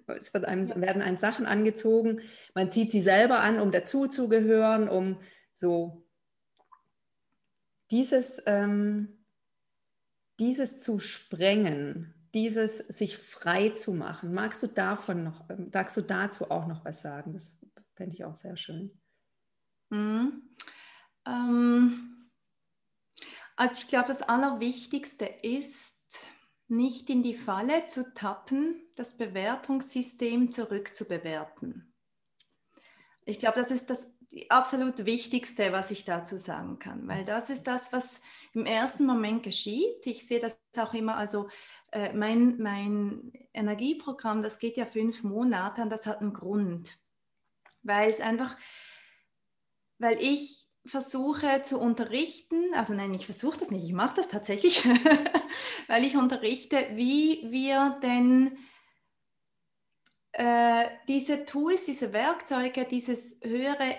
es 0.08 0.34
einem, 0.34 0.68
werden 0.82 1.02
einem 1.02 1.18
Sachen 1.18 1.46
angezogen. 1.46 2.22
Man 2.54 2.70
zieht 2.70 2.92
sie 2.92 3.02
selber 3.02 3.42
an, 3.42 3.60
um 3.60 3.72
dazuzugehören, 3.72 4.90
um 4.90 5.20
so 5.54 6.08
dieses, 7.92 8.42
ähm, 8.46 9.26
dieses 10.40 10.82
zu 10.82 11.00
sprengen, 11.00 12.14
dieses 12.34 12.80
sich 12.80 13.18
frei 13.18 13.70
zu 13.70 13.94
machen. 13.94 14.34
Magst 14.34 14.62
du 14.64 14.68
davon 14.68 15.24
noch, 15.24 15.50
ähm, 15.50 15.70
magst 15.74 15.96
du 15.96 16.02
dazu 16.02 16.52
auch 16.52 16.68
noch 16.68 16.84
was 16.84 17.02
sagen? 17.02 17.34
Das 17.34 17.58
fände 17.94 18.16
ich 18.16 18.26
auch 18.26 18.36
sehr 18.36 18.58
schön. 18.58 19.00
Mhm. 19.90 20.56
Ähm, 21.26 22.32
also 23.56 23.76
ich 23.78 23.88
glaube, 23.88 24.08
das 24.10 24.22
Allerwichtigste 24.22 25.26
ist, 25.26 26.28
nicht 26.68 27.10
in 27.10 27.22
die 27.22 27.36
Falle 27.36 27.88
zu 27.88 28.14
tappen, 28.14 28.82
das 28.96 29.18
Bewertungssystem 29.18 30.52
zurückzubewerten. 30.52 31.94
Ich 33.26 33.40
glaube, 33.40 33.60
das 33.60 33.72
ist 33.72 33.90
das 33.90 34.16
absolut 34.50 35.06
Wichtigste, 35.06 35.72
was 35.72 35.92
ich 35.92 36.06
dazu 36.06 36.38
sagen 36.38 36.80
kann, 36.80 37.08
weil 37.08 37.24
das 37.24 37.50
ist 37.50 37.68
das, 37.68 37.94
was 37.94 38.22
im 38.54 38.66
ersten 38.66 39.06
Moment 39.06 39.44
geschieht. 39.44 40.06
Ich 40.06 40.28
sehe 40.28 40.40
das 40.40 40.60
auch 40.78 40.94
immer, 40.94 41.16
also 41.16 41.50
äh, 41.92 42.14
mein, 42.14 42.58
mein 42.58 43.32
Energieprogramm, 43.54 44.42
das 44.42 44.60
geht 44.60 44.78
ja 44.78 44.86
fünf 44.86 45.24
Monate 45.24 45.82
und 45.82 45.90
das 45.90 46.06
hat 46.06 46.22
einen 46.22 46.34
Grund, 46.34 47.00
weil 47.84 48.10
es 48.10 48.20
einfach, 48.20 48.58
weil 49.98 50.20
ich 50.20 50.65
versuche 50.86 51.64
zu 51.64 51.80
unterrichten, 51.80 52.74
also 52.76 52.94
nein, 52.94 53.14
ich 53.14 53.26
versuche 53.26 53.60
das 53.60 53.72
nicht, 53.72 53.86
ich 53.86 53.94
mache 53.94 54.16
das 54.18 54.30
tatsächlich, 54.30 54.84
weil 55.88 56.04
ich 56.04 56.16
unterrichte, 56.16 56.78
wie 56.94 57.48
wir 57.50 58.00
denn 58.04 58.58
äh, 60.34 60.86
diese 61.08 61.46
Tools, 61.46 61.86
diese 61.86 62.14
Werkzeuge, 62.14 62.86
dieses 62.86 63.40
höhere 63.42 63.96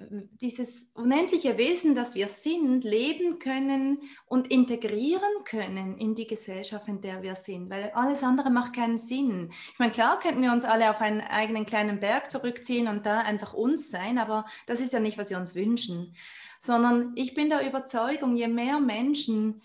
dieses 0.00 0.90
unendliche 0.94 1.58
Wesen, 1.58 1.96
das 1.96 2.14
wir 2.14 2.28
sind, 2.28 2.84
leben 2.84 3.40
können 3.40 3.98
und 4.26 4.48
integrieren 4.48 5.44
können 5.44 5.98
in 5.98 6.14
die 6.14 6.26
Gesellschaft, 6.26 6.86
in 6.86 7.00
der 7.00 7.22
wir 7.22 7.34
sind, 7.34 7.68
weil 7.68 7.90
alles 7.94 8.22
andere 8.22 8.50
macht 8.50 8.76
keinen 8.76 8.98
Sinn. 8.98 9.50
Ich 9.72 9.78
meine, 9.78 9.92
klar 9.92 10.20
könnten 10.20 10.42
wir 10.42 10.52
uns 10.52 10.64
alle 10.64 10.90
auf 10.90 11.00
einen 11.00 11.20
eigenen 11.20 11.66
kleinen 11.66 11.98
Berg 11.98 12.30
zurückziehen 12.30 12.86
und 12.86 13.06
da 13.06 13.20
einfach 13.22 13.54
uns 13.54 13.90
sein, 13.90 14.18
aber 14.18 14.46
das 14.66 14.80
ist 14.80 14.92
ja 14.92 15.00
nicht, 15.00 15.18
was 15.18 15.30
wir 15.30 15.38
uns 15.38 15.56
wünschen, 15.56 16.14
sondern 16.60 17.12
ich 17.16 17.34
bin 17.34 17.50
der 17.50 17.66
Überzeugung, 17.66 18.36
je 18.36 18.48
mehr 18.48 18.78
Menschen 18.78 19.62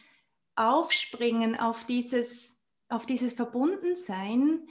aufspringen 0.56 1.60
auf 1.60 1.86
dieses, 1.86 2.60
auf 2.90 3.06
dieses 3.06 3.34
Verbundensein, 3.34 4.68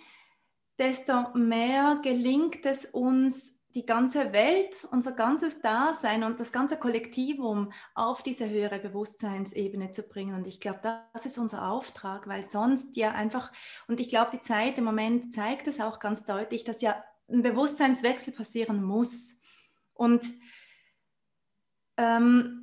desto 0.79 1.31
mehr 1.35 2.01
gelingt 2.03 2.67
es 2.67 2.87
uns, 2.87 3.62
die 3.75 3.87
ganze 3.87 4.33
Welt, 4.33 4.87
unser 4.91 5.13
ganzes 5.13 5.61
Dasein 5.61 6.25
und 6.25 6.39
das 6.39 6.53
ganze 6.53 6.77
Kollektivum 6.77 7.73
auf 7.95 8.23
diese 8.23 8.49
höhere 8.49 8.79
Bewusstseinsebene 8.79 9.93
zu 9.93 10.03
bringen. 10.03 10.35
Und 10.35 10.47
ich 10.47 10.61
glaube, 10.61 10.81
das 11.13 11.27
ist 11.27 11.39
unser 11.39 11.69
Auftrag, 11.71 12.27
weil 12.29 12.43
sonst 12.43 12.97
ja 12.97 13.13
einfach, 13.13 13.51
und 13.89 13.99
ich 14.01 14.09
glaube, 14.09 14.33
die 14.33 14.43
Zeit 14.43 14.79
im 14.79 14.85
Moment 14.85 15.33
zeigt 15.33 15.67
es 15.67 15.81
auch 15.81 15.99
ganz 15.99 16.27
deutlich, 16.27 16.65
dass 16.65 16.83
ja 16.83 17.03
ein 17.31 17.43
Bewusstseinswechsel 17.43 18.35
passieren 18.35 18.83
muss. 18.83 19.39
Und 19.95 20.27
ähm, 21.97 22.62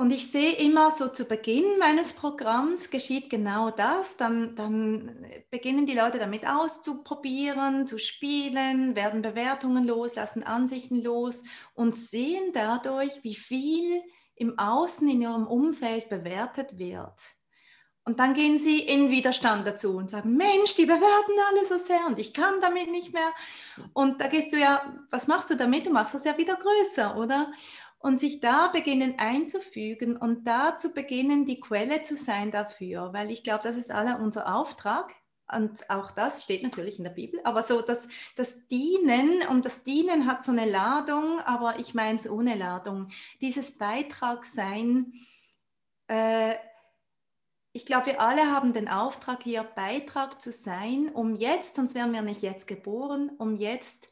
und 0.00 0.12
ich 0.12 0.30
sehe 0.30 0.52
immer 0.52 0.92
so 0.92 1.08
zu 1.08 1.24
Beginn 1.24 1.76
meines 1.80 2.12
Programms 2.12 2.88
geschieht 2.90 3.30
genau 3.30 3.70
das. 3.70 4.16
Dann, 4.16 4.54
dann 4.54 5.26
beginnen 5.50 5.86
die 5.86 5.96
Leute 5.96 6.20
damit 6.20 6.46
auszuprobieren, 6.46 7.84
zu 7.88 7.98
spielen, 7.98 8.94
werden 8.94 9.22
Bewertungen 9.22 9.82
los, 9.84 10.14
lassen 10.14 10.44
Ansichten 10.44 11.02
los 11.02 11.42
und 11.74 11.96
sehen 11.96 12.52
dadurch, 12.54 13.24
wie 13.24 13.34
viel 13.34 14.00
im 14.36 14.56
Außen 14.56 15.08
in 15.08 15.20
ihrem 15.20 15.48
Umfeld 15.48 16.08
bewertet 16.08 16.78
wird. 16.78 17.20
Und 18.04 18.20
dann 18.20 18.34
gehen 18.34 18.56
sie 18.56 18.78
in 18.78 19.10
Widerstand 19.10 19.66
dazu 19.66 19.96
und 19.96 20.10
sagen, 20.10 20.36
Mensch, 20.36 20.76
die 20.76 20.86
bewerten 20.86 21.32
alle 21.50 21.64
so 21.64 21.76
sehr 21.76 22.06
und 22.06 22.20
ich 22.20 22.32
kann 22.32 22.60
damit 22.60 22.88
nicht 22.88 23.12
mehr. 23.12 23.32
Und 23.94 24.20
da 24.20 24.28
gehst 24.28 24.52
du 24.52 24.58
ja, 24.58 24.96
was 25.10 25.26
machst 25.26 25.50
du 25.50 25.56
damit? 25.56 25.86
Du 25.86 25.90
machst 25.90 26.14
das 26.14 26.24
ja 26.24 26.38
wieder 26.38 26.54
größer, 26.54 27.16
oder? 27.16 27.52
Und 27.98 28.20
sich 28.20 28.40
da 28.40 28.68
beginnen 28.68 29.14
einzufügen 29.18 30.16
und 30.16 30.46
da 30.46 30.76
zu 30.78 30.90
beginnen, 30.90 31.46
die 31.46 31.60
Quelle 31.60 32.02
zu 32.02 32.16
sein 32.16 32.50
dafür, 32.50 33.12
weil 33.12 33.30
ich 33.30 33.42
glaube, 33.42 33.62
das 33.64 33.76
ist 33.76 33.90
alle 33.90 34.18
unser 34.18 34.54
Auftrag. 34.54 35.14
Und 35.50 35.88
auch 35.88 36.10
das 36.10 36.42
steht 36.42 36.62
natürlich 36.62 36.98
in 36.98 37.04
der 37.04 37.10
Bibel, 37.10 37.40
aber 37.42 37.62
so 37.62 37.80
das, 37.80 38.08
das 38.36 38.68
Dienen, 38.68 39.42
und 39.48 39.64
das 39.64 39.82
Dienen 39.82 40.26
hat 40.26 40.44
so 40.44 40.52
eine 40.52 40.70
Ladung, 40.70 41.40
aber 41.40 41.78
ich 41.78 41.94
meine 41.94 42.18
es 42.18 42.28
ohne 42.28 42.54
Ladung. 42.54 43.10
Dieses 43.40 43.78
Beitrag 43.78 44.44
sein, 44.44 45.14
äh, 46.08 46.54
ich 47.72 47.86
glaube, 47.86 48.06
wir 48.06 48.20
alle 48.20 48.50
haben 48.50 48.74
den 48.74 48.88
Auftrag 48.88 49.42
hier, 49.42 49.62
Beitrag 49.62 50.40
zu 50.40 50.52
sein, 50.52 51.08
um 51.14 51.34
jetzt, 51.34 51.76
sonst 51.76 51.94
wären 51.94 52.12
wir 52.12 52.22
nicht 52.22 52.42
jetzt 52.42 52.66
geboren, 52.66 53.30
um 53.38 53.56
jetzt 53.56 54.10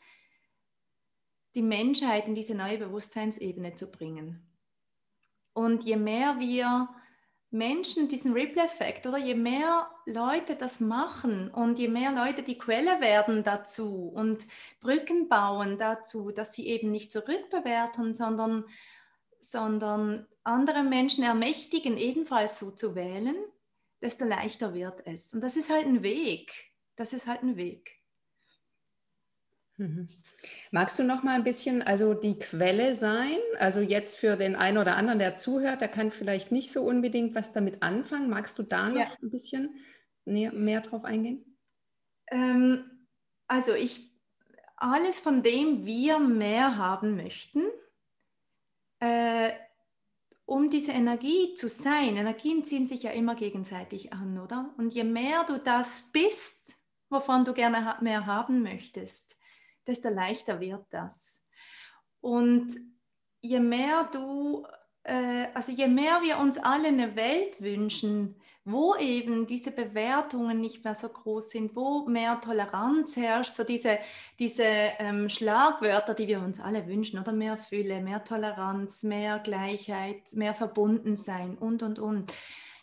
die 1.56 1.62
Menschheit 1.62 2.28
in 2.28 2.34
diese 2.34 2.54
neue 2.54 2.78
Bewusstseinsebene 2.78 3.74
zu 3.74 3.90
bringen. 3.90 4.46
Und 5.54 5.84
je 5.84 5.96
mehr 5.96 6.38
wir 6.38 6.88
Menschen 7.50 8.08
diesen 8.08 8.32
Ripple-Effekt 8.32 9.06
oder 9.06 9.18
je 9.18 9.34
mehr 9.34 9.90
Leute 10.04 10.56
das 10.56 10.80
machen 10.80 11.48
und 11.50 11.78
je 11.78 11.88
mehr 11.88 12.12
Leute 12.12 12.42
die 12.42 12.58
Quelle 12.58 13.00
werden 13.00 13.42
dazu 13.44 14.08
und 14.14 14.46
Brücken 14.80 15.28
bauen 15.28 15.78
dazu, 15.78 16.30
dass 16.30 16.52
sie 16.52 16.66
eben 16.66 16.90
nicht 16.90 17.10
zurückbewerten, 17.10 18.14
sondern, 18.14 18.64
sondern 19.40 20.26
andere 20.44 20.82
Menschen 20.82 21.24
ermächtigen, 21.24 21.96
ebenfalls 21.96 22.58
so 22.58 22.70
zu 22.72 22.94
wählen, 22.94 23.36
desto 24.02 24.24
leichter 24.24 24.74
wird 24.74 25.06
es. 25.06 25.32
Und 25.32 25.40
das 25.40 25.56
ist 25.56 25.70
halt 25.70 25.86
ein 25.86 26.02
Weg. 26.02 26.52
Das 26.96 27.12
ist 27.12 27.26
halt 27.26 27.42
ein 27.42 27.56
Weg. 27.56 27.92
Mhm. 29.76 30.08
Magst 30.70 30.98
du 30.98 31.04
noch 31.04 31.22
mal 31.22 31.34
ein 31.34 31.44
bisschen, 31.44 31.82
also 31.82 32.14
die 32.14 32.38
Quelle 32.38 32.94
sein? 32.94 33.38
Also 33.58 33.80
jetzt 33.80 34.16
für 34.16 34.36
den 34.36 34.56
einen 34.56 34.78
oder 34.78 34.96
anderen, 34.96 35.18
der 35.18 35.36
zuhört, 35.36 35.80
der 35.80 35.88
kann 35.88 36.10
vielleicht 36.10 36.52
nicht 36.52 36.72
so 36.72 36.82
unbedingt 36.82 37.34
was 37.34 37.52
damit 37.52 37.82
anfangen. 37.82 38.28
Magst 38.28 38.58
du 38.58 38.62
da 38.62 38.88
noch 38.88 38.96
ja. 38.96 39.16
ein 39.22 39.30
bisschen 39.30 39.74
mehr, 40.24 40.52
mehr 40.52 40.80
drauf 40.80 41.04
eingehen? 41.04 41.58
Ähm, 42.28 43.06
also 43.46 43.74
ich, 43.74 44.12
alles 44.76 45.20
von 45.20 45.42
dem 45.42 45.86
wir 45.86 46.18
mehr 46.18 46.76
haben 46.76 47.16
möchten, 47.16 47.62
äh, 49.00 49.52
um 50.44 50.70
diese 50.70 50.92
Energie 50.92 51.54
zu 51.54 51.68
sein, 51.68 52.16
Energien 52.16 52.64
ziehen 52.64 52.86
sich 52.86 53.02
ja 53.02 53.10
immer 53.10 53.34
gegenseitig 53.34 54.12
an, 54.12 54.38
oder? 54.38 54.72
Und 54.78 54.90
je 54.90 55.04
mehr 55.04 55.44
du 55.44 55.58
das 55.58 56.02
bist, 56.12 56.76
wovon 57.10 57.44
du 57.44 57.52
gerne 57.52 57.96
mehr 58.00 58.26
haben 58.26 58.62
möchtest, 58.62 59.35
desto 59.86 60.08
leichter 60.08 60.60
wird 60.60 60.84
das. 60.90 61.44
Und 62.20 62.74
je 63.40 63.60
mehr 63.60 64.08
du, 64.12 64.66
äh, 65.04 65.46
also 65.54 65.72
je 65.72 65.88
mehr 65.88 66.20
wir 66.22 66.38
uns 66.38 66.58
alle 66.58 66.88
eine 66.88 67.16
Welt 67.16 67.60
wünschen, 67.60 68.40
wo 68.68 68.96
eben 68.96 69.46
diese 69.46 69.70
Bewertungen 69.70 70.60
nicht 70.60 70.84
mehr 70.84 70.96
so 70.96 71.08
groß 71.08 71.50
sind, 71.50 71.76
wo 71.76 72.04
mehr 72.08 72.40
Toleranz 72.40 73.16
herrscht, 73.16 73.52
so 73.52 73.62
diese, 73.62 74.00
diese 74.40 74.64
ähm, 74.64 75.28
Schlagwörter, 75.28 76.14
die 76.14 76.26
wir 76.26 76.40
uns 76.40 76.58
alle 76.58 76.84
wünschen, 76.88 77.20
oder 77.20 77.32
mehr 77.32 77.56
Fülle, 77.56 78.00
mehr 78.00 78.24
Toleranz, 78.24 79.04
mehr 79.04 79.38
Gleichheit, 79.38 80.32
mehr 80.32 80.52
Verbundensein 80.52 81.56
und, 81.56 81.84
und, 81.84 82.00
und. 82.00 82.32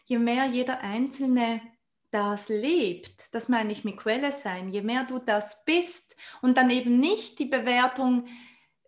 Je 0.06 0.20
mehr 0.20 0.46
jeder 0.46 0.80
Einzelne 0.80 1.60
das 2.14 2.48
lebt, 2.48 3.34
das 3.34 3.50
meine 3.50 3.72
ich 3.72 3.84
mit 3.84 3.98
Quelle 3.98 4.32
sein, 4.32 4.70
je 4.70 4.82
mehr 4.82 5.04
du 5.04 5.18
das 5.18 5.66
bist 5.66 6.16
und 6.42 6.58
dann 6.58 6.70
eben 6.70 7.00
nicht 7.00 7.40
die 7.40 7.46
Bewertung 7.46 8.28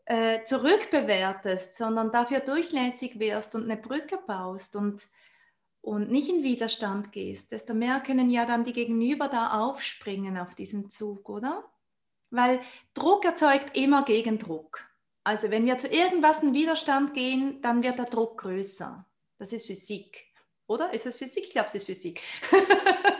äh, 0.05 0.43
zurückbewertest, 0.43 1.73
sondern 1.73 2.11
dafür 2.11 2.41
durchlässig 2.41 3.19
wirst 3.19 3.55
und 3.55 3.63
eine 3.63 3.78
Brücke 3.78 4.19
baust 4.28 4.76
und 4.76 5.07
und 5.82 6.09
nicht 6.09 6.30
in 6.30 6.41
Widerstand 6.41 7.11
gehst, 7.11 7.51
desto 7.51 7.76
mehr 7.76 7.99
können 7.99 8.32
ja 8.32 8.47
dann 8.47 8.63
die 8.63 8.73
Gegenüber 8.73 9.28
da 9.28 9.59
aufspringen 9.59 10.36
auf 10.36 10.55
diesen 10.55 10.89
Zug, 10.89 11.30
oder? 11.30 11.63
Weil 12.32 12.59
Druck 12.95 13.23
erzeugt 13.23 13.78
immer 13.78 14.01
Gegendruck. 14.03 14.84
Also 15.23 15.51
wenn 15.51 15.67
wir 15.67 15.78
zu 15.78 15.88
irgendwas 15.88 16.41
in 16.41 16.55
Widerstand 16.55 17.13
gehen, 17.13 17.61
dann 17.61 17.84
wird 17.84 17.99
der 17.99 18.05
Druck 18.05 18.39
größer. 18.41 19.05
Das 19.38 19.53
ist 19.53 19.67
Physik, 19.67 20.26
oder? 20.65 20.91
Ist 20.91 21.05
es 21.05 21.17
Physik? 21.17 21.45
Ich 21.45 21.51
glaube, 21.51 21.67
es 21.67 21.76
ist 21.76 21.86
Physik. 21.86 22.19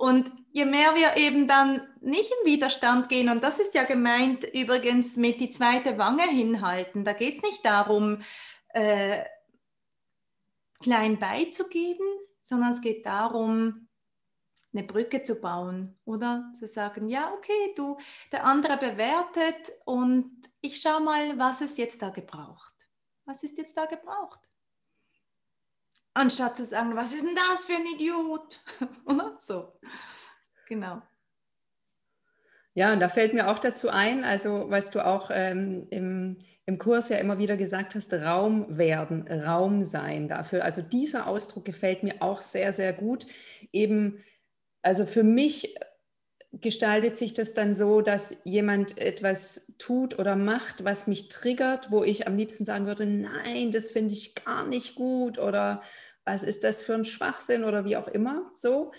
und 0.00 0.32
je 0.50 0.64
mehr 0.64 0.94
wir 0.94 1.18
eben 1.18 1.46
dann 1.46 1.86
nicht 2.00 2.32
in 2.40 2.50
Widerstand 2.50 3.10
gehen, 3.10 3.28
und 3.28 3.44
das 3.44 3.58
ist 3.58 3.74
ja 3.74 3.84
gemeint 3.84 4.44
übrigens 4.54 5.16
mit 5.16 5.40
die 5.40 5.50
zweite 5.50 5.98
Wange 5.98 6.26
hinhalten, 6.26 7.04
da 7.04 7.12
geht 7.12 7.36
es 7.36 7.42
nicht 7.42 7.62
darum, 7.66 8.22
äh, 8.70 9.22
klein 10.80 11.18
beizugeben, 11.18 12.06
sondern 12.40 12.70
es 12.70 12.80
geht 12.80 13.04
darum, 13.04 13.88
eine 14.72 14.84
Brücke 14.84 15.22
zu 15.22 15.34
bauen 15.34 15.98
oder 16.06 16.50
zu 16.58 16.66
sagen, 16.66 17.06
ja, 17.06 17.30
okay, 17.34 17.74
du, 17.76 17.98
der 18.32 18.46
andere 18.46 18.78
bewertet 18.78 19.70
und 19.84 20.48
ich 20.62 20.80
schaue 20.80 21.02
mal, 21.02 21.38
was 21.38 21.60
es 21.60 21.76
jetzt 21.76 22.00
da 22.00 22.08
gebraucht. 22.08 22.74
Was 23.26 23.42
ist 23.42 23.58
jetzt 23.58 23.76
da 23.76 23.84
gebraucht? 23.84 24.40
Anstatt 26.14 26.56
zu 26.56 26.64
sagen, 26.64 26.96
was 26.96 27.14
ist 27.14 27.24
denn 27.24 27.36
das 27.36 27.66
für 27.66 27.74
ein 27.74 27.86
Idiot? 27.94 28.60
so. 29.38 29.72
Genau. 30.68 31.02
Ja, 32.74 32.92
und 32.92 33.00
da 33.00 33.08
fällt 33.08 33.34
mir 33.34 33.48
auch 33.48 33.58
dazu 33.58 33.90
ein, 33.90 34.24
also 34.24 34.70
was 34.70 34.90
du 34.90 35.04
auch 35.04 35.30
ähm, 35.32 35.86
im, 35.90 36.38
im 36.66 36.78
Kurs 36.78 37.08
ja 37.08 37.16
immer 37.18 37.38
wieder 37.38 37.56
gesagt 37.56 37.94
hast, 37.94 38.12
Raum 38.12 38.78
werden, 38.78 39.26
Raum 39.28 39.84
sein 39.84 40.28
dafür. 40.28 40.64
Also 40.64 40.82
dieser 40.82 41.26
Ausdruck 41.26 41.64
gefällt 41.64 42.02
mir 42.02 42.22
auch 42.22 42.40
sehr, 42.40 42.72
sehr 42.72 42.92
gut. 42.92 43.26
Eben, 43.72 44.22
also 44.82 45.04
für 45.04 45.24
mich 45.24 45.74
gestaltet 46.52 47.16
sich 47.16 47.32
das 47.34 47.54
dann 47.54 47.74
so, 47.74 48.00
dass 48.00 48.36
jemand 48.44 48.98
etwas 48.98 49.72
tut 49.78 50.18
oder 50.18 50.34
macht, 50.34 50.84
was 50.84 51.06
mich 51.06 51.28
triggert, 51.28 51.90
wo 51.90 52.02
ich 52.02 52.26
am 52.26 52.36
liebsten 52.36 52.64
sagen 52.64 52.86
würde, 52.86 53.06
nein, 53.06 53.70
das 53.70 53.90
finde 53.90 54.14
ich 54.14 54.34
gar 54.34 54.66
nicht 54.66 54.96
gut 54.96 55.38
oder 55.38 55.82
was 56.24 56.42
ist 56.42 56.64
das 56.64 56.82
für 56.82 56.94
ein 56.94 57.04
Schwachsinn 57.04 57.64
oder 57.64 57.84
wie 57.84 57.96
auch 57.96 58.08
immer 58.08 58.50
so, 58.54 58.92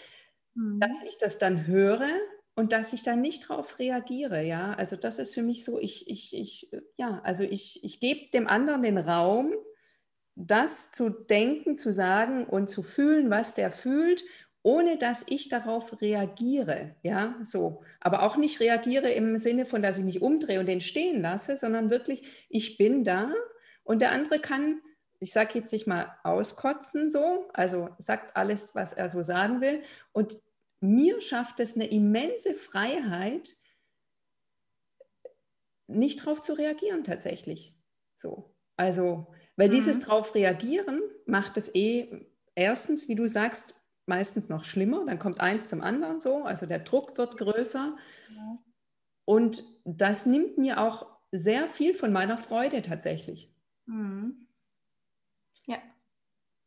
mhm. 0.56 0.80
dass 0.80 0.98
ich 1.08 1.18
das 1.18 1.40
dann 1.40 1.68
höre 1.68 2.08
und 2.56 2.72
dass 2.74 2.94
ich 2.94 3.04
dann 3.04 3.22
nicht 3.22 3.50
darauf 3.50 3.80
reagiere, 3.80 4.44
ja. 4.44 4.74
Also 4.74 4.96
das 4.96 5.20
ist 5.20 5.34
für 5.34 5.44
mich 5.44 5.66
so, 5.66 5.80
ich, 5.80 6.10
ich, 6.10 6.34
ich, 6.34 6.72
ja, 6.98 7.20
also 7.24 7.44
ich, 7.44 7.84
ich 7.84 8.00
gebe 8.00 8.32
dem 8.32 8.48
anderen 8.48 8.82
den 8.82 8.98
Raum, 8.98 9.54
das 10.36 10.92
zu 10.92 11.10
denken, 11.10 11.78
zu 11.78 11.92
sagen 11.92 12.46
und 12.46 12.70
zu 12.70 12.82
fühlen, 12.82 13.30
was 13.30 13.56
der 13.56 13.72
fühlt, 13.72 14.24
ohne 14.64 14.98
dass 14.98 15.26
ich 15.28 15.50
darauf 15.50 16.02
reagiere, 16.02 16.96
ja, 17.02 17.36
so. 17.44 17.84
Aber 18.00 18.24
auch 18.24 18.38
nicht 18.38 18.60
reagiere 18.60 19.10
im 19.10 19.38
Sinne 19.38 19.66
von, 19.66 19.82
dass 19.82 19.98
ich 19.98 20.06
mich 20.06 20.22
umdrehe 20.22 20.60
und 20.60 20.68
den 20.68 20.82
stehen 20.82 21.22
lasse, 21.22 21.58
sondern 21.58 21.90
wirklich, 21.90 22.48
ich 22.50 22.78
bin 22.78 23.04
da 23.04 23.32
und 23.84 24.02
der 24.02 24.12
andere 24.12 24.40
kann 24.40 24.82
ich 25.22 25.34
sage 25.34 25.60
jetzt 25.60 25.72
nicht 25.72 25.86
mal 25.86 26.18
auskotzen 26.24 27.08
so, 27.08 27.48
also 27.54 27.90
sagt 28.00 28.36
alles, 28.36 28.74
was 28.74 28.92
er 28.92 29.08
so 29.10 29.22
sagen 29.22 29.62
will. 29.62 29.84
Und 30.14 30.42
mir 30.80 31.22
schafft 31.22 31.60
es 31.60 31.76
eine 31.76 31.86
immense 31.86 32.56
Freiheit, 32.56 33.54
nicht 35.86 36.22
darauf 36.22 36.42
zu 36.42 36.54
reagieren 36.54 37.04
tatsächlich. 37.04 37.76
So. 38.16 38.56
Also, 38.78 39.28
weil 39.58 39.68
mhm. 39.68 39.74
dieses 39.74 40.00
drauf 40.00 40.34
reagieren 40.34 41.02
macht 41.28 41.56
es 41.58 41.74
eh 41.76 42.26
erstens, 42.56 43.08
wie 43.08 43.16
du 43.16 43.28
sagst, 43.28 43.81
meistens 44.06 44.50
noch 44.50 44.66
schlimmer. 44.66 45.06
Dann 45.06 45.20
kommt 45.20 45.40
eins 45.40 45.70
zum 45.70 45.82
anderen 45.82 46.20
so, 46.20 46.44
also 46.44 46.66
der 46.66 46.80
Druck 46.80 47.18
wird 47.18 47.38
größer. 47.38 47.96
Ja. 48.36 48.58
Und 49.26 49.64
das 49.86 50.26
nimmt 50.26 50.58
mir 50.58 50.82
auch 50.82 51.06
sehr 51.32 51.70
viel 51.70 51.94
von 51.94 52.12
meiner 52.12 52.38
Freude 52.38 52.82
tatsächlich. 52.82 53.54
Mhm. 53.86 54.48
Ja. 55.66 55.78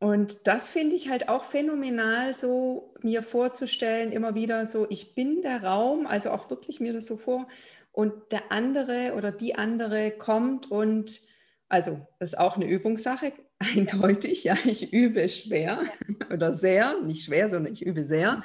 Und 0.01 0.47
das 0.47 0.71
finde 0.71 0.97
ich 0.97 1.09
halt 1.09 1.29
auch 1.29 1.45
phänomenal, 1.45 2.35
so 2.35 2.95
mir 3.03 3.23
vorzustellen, 3.23 4.13
immer 4.13 4.35
wieder 4.35 4.67
so, 4.67 4.87
ich 4.89 5.15
bin 5.15 5.43
der 5.43 5.63
Raum, 5.63 6.07
also 6.07 6.31
auch 6.31 6.51
wirklich 6.51 6.81
mir 6.81 6.93
das 6.93 7.07
so 7.07 7.17
vor, 7.17 7.49
und 7.93 8.33
der 8.33 8.51
andere 8.51 9.15
oder 9.17 9.31
die 9.31 9.55
andere 9.55 10.11
kommt 10.11 10.71
und, 10.71 11.21
also 11.75 12.07
das 12.21 12.35
ist 12.35 12.39
auch 12.39 12.55
eine 12.55 12.67
Übungssache, 12.67 13.33
eindeutig, 13.59 14.45
ja, 14.45 14.57
ich 14.65 14.93
übe 14.93 15.29
schwer 15.29 15.83
oder 16.33 16.55
sehr, 16.55 17.01
nicht 17.01 17.25
schwer, 17.25 17.49
sondern 17.49 17.73
ich 17.73 17.85
übe 17.85 18.05
sehr. 18.05 18.45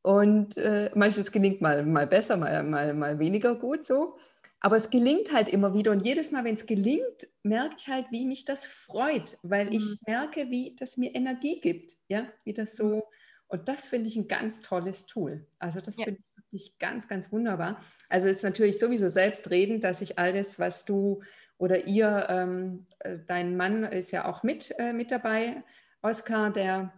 Und 0.00 0.56
äh, 0.56 0.90
manchmal 0.94 1.26
gelingt 1.26 1.60
mal, 1.60 1.84
mal 1.84 2.06
besser, 2.06 2.38
mal, 2.38 2.62
mal, 2.62 2.94
mal 2.94 3.18
weniger 3.18 3.54
gut 3.54 3.84
so. 3.84 4.16
Aber 4.60 4.76
es 4.76 4.88
gelingt 4.88 5.32
halt 5.32 5.50
immer 5.50 5.74
wieder 5.74 5.92
und 5.92 6.06
jedes 6.06 6.30
Mal, 6.30 6.44
wenn 6.44 6.54
es 6.54 6.64
gelingt, 6.64 7.28
merke 7.42 7.74
ich 7.76 7.88
halt, 7.88 8.06
wie 8.10 8.24
mich 8.24 8.46
das 8.46 8.64
freut, 8.64 9.36
weil 9.42 9.66
mhm. 9.66 9.72
ich 9.72 9.96
merke, 10.06 10.48
wie 10.48 10.74
das 10.78 10.96
mir 10.96 11.14
Energie 11.14 11.60
gibt, 11.60 11.96
ja, 12.08 12.28
wie 12.44 12.54
das 12.54 12.76
so. 12.76 12.96
Mhm. 12.96 13.02
Und 13.48 13.68
das 13.68 13.88
finde 13.88 14.08
ich 14.08 14.16
ein 14.16 14.28
ganz 14.28 14.62
tolles 14.62 15.04
Tool. 15.04 15.46
Also 15.58 15.82
das 15.82 15.98
ja. 15.98 16.04
finde 16.04 16.20
ich 16.20 16.36
wirklich 16.36 16.78
ganz, 16.78 17.08
ganz 17.08 17.30
wunderbar. 17.30 17.78
Also 18.08 18.28
ist 18.28 18.42
natürlich 18.42 18.78
sowieso 18.78 19.10
selbstredend, 19.10 19.84
dass 19.84 20.00
ich 20.00 20.18
alles, 20.18 20.58
was 20.58 20.86
du 20.86 21.20
oder 21.62 21.86
ihr, 21.86 22.26
ähm, 22.28 22.86
äh, 22.98 23.18
dein 23.26 23.56
Mann 23.56 23.84
ist 23.84 24.10
ja 24.10 24.24
auch 24.26 24.42
mit, 24.42 24.74
äh, 24.78 24.92
mit 24.92 25.10
dabei, 25.10 25.62
Oskar, 26.02 26.52
der, 26.52 26.92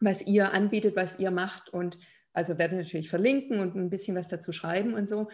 was 0.00 0.26
ihr 0.26 0.52
anbietet, 0.52 0.96
was 0.96 1.18
ihr 1.18 1.30
macht 1.30 1.68
und 1.68 1.98
also 2.32 2.58
werde 2.58 2.76
natürlich 2.76 3.10
verlinken 3.10 3.60
und 3.60 3.76
ein 3.76 3.90
bisschen 3.90 4.16
was 4.16 4.28
dazu 4.28 4.52
schreiben 4.52 4.94
und 4.94 5.08
so 5.08 5.28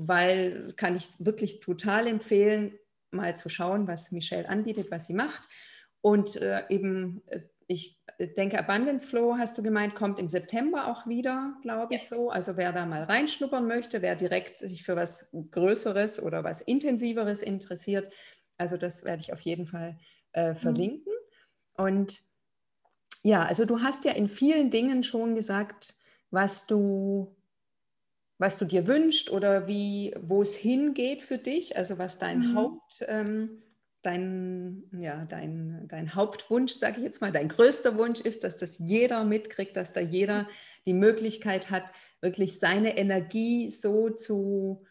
weil 0.00 0.72
kann 0.76 0.94
ich 0.94 1.08
wirklich 1.18 1.58
total 1.58 2.06
empfehlen, 2.06 2.78
mal 3.10 3.36
zu 3.36 3.48
schauen, 3.48 3.88
was 3.88 4.12
Michelle 4.12 4.48
anbietet, 4.48 4.92
was 4.92 5.06
sie 5.06 5.12
macht. 5.12 5.42
Und 6.00 6.36
äh, 6.36 6.62
eben, 6.68 7.20
äh, 7.26 7.40
ich 7.68 7.98
denke, 8.18 8.58
Abundance 8.58 9.06
Flow, 9.06 9.36
hast 9.36 9.58
du 9.58 9.62
gemeint, 9.62 9.94
kommt 9.94 10.18
im 10.18 10.30
September 10.30 10.88
auch 10.88 11.06
wieder, 11.06 11.54
glaube 11.62 11.94
ich 11.94 12.08
so. 12.08 12.30
Also 12.30 12.56
wer 12.56 12.72
da 12.72 12.86
mal 12.86 13.02
reinschnuppern 13.02 13.66
möchte, 13.66 14.00
wer 14.00 14.16
direkt 14.16 14.56
sich 14.58 14.82
für 14.82 14.96
was 14.96 15.30
Größeres 15.50 16.20
oder 16.22 16.42
was 16.44 16.62
Intensiveres 16.62 17.42
interessiert, 17.42 18.10
also 18.56 18.76
das 18.76 19.04
werde 19.04 19.22
ich 19.22 19.32
auf 19.32 19.40
jeden 19.40 19.66
Fall 19.66 19.98
äh, 20.32 20.50
mhm. 20.50 20.56
verlinken. 20.56 21.12
Mhm. 21.12 21.84
Und 21.84 22.22
ja, 23.22 23.44
also 23.44 23.66
du 23.66 23.82
hast 23.82 24.04
ja 24.06 24.12
in 24.12 24.28
vielen 24.28 24.70
Dingen 24.70 25.04
schon 25.04 25.34
gesagt, 25.34 25.94
was 26.30 26.66
du 26.66 27.36
was 28.38 28.56
du 28.56 28.64
dir 28.64 28.86
wünschst 28.86 29.30
oder 29.32 29.66
wie, 29.66 30.14
wo 30.20 30.42
es 30.42 30.54
hingeht 30.54 31.22
für 31.22 31.38
dich, 31.38 31.76
also 31.76 31.98
was 31.98 32.18
dein 32.18 32.38
mhm. 32.38 32.54
Haupt, 32.54 33.04
ähm, 33.08 33.62
dein, 34.02 34.84
ja, 34.92 35.24
dein, 35.24 35.86
dein 35.88 36.14
Hauptwunsch, 36.14 36.72
sage 36.72 36.98
ich 36.98 37.04
jetzt 37.04 37.20
mal, 37.20 37.32
dein 37.32 37.48
größter 37.48 37.96
Wunsch 37.96 38.20
ist, 38.20 38.44
dass 38.44 38.56
das 38.56 38.78
jeder 38.78 39.24
mitkriegt, 39.24 39.76
dass 39.76 39.92
da 39.92 40.00
jeder 40.00 40.48
die 40.86 40.92
Möglichkeit 40.92 41.70
hat, 41.70 41.90
wirklich 42.20 42.58
seine 42.58 42.96
Energie 42.96 43.70
so 43.70 44.10
zu, 44.10 44.84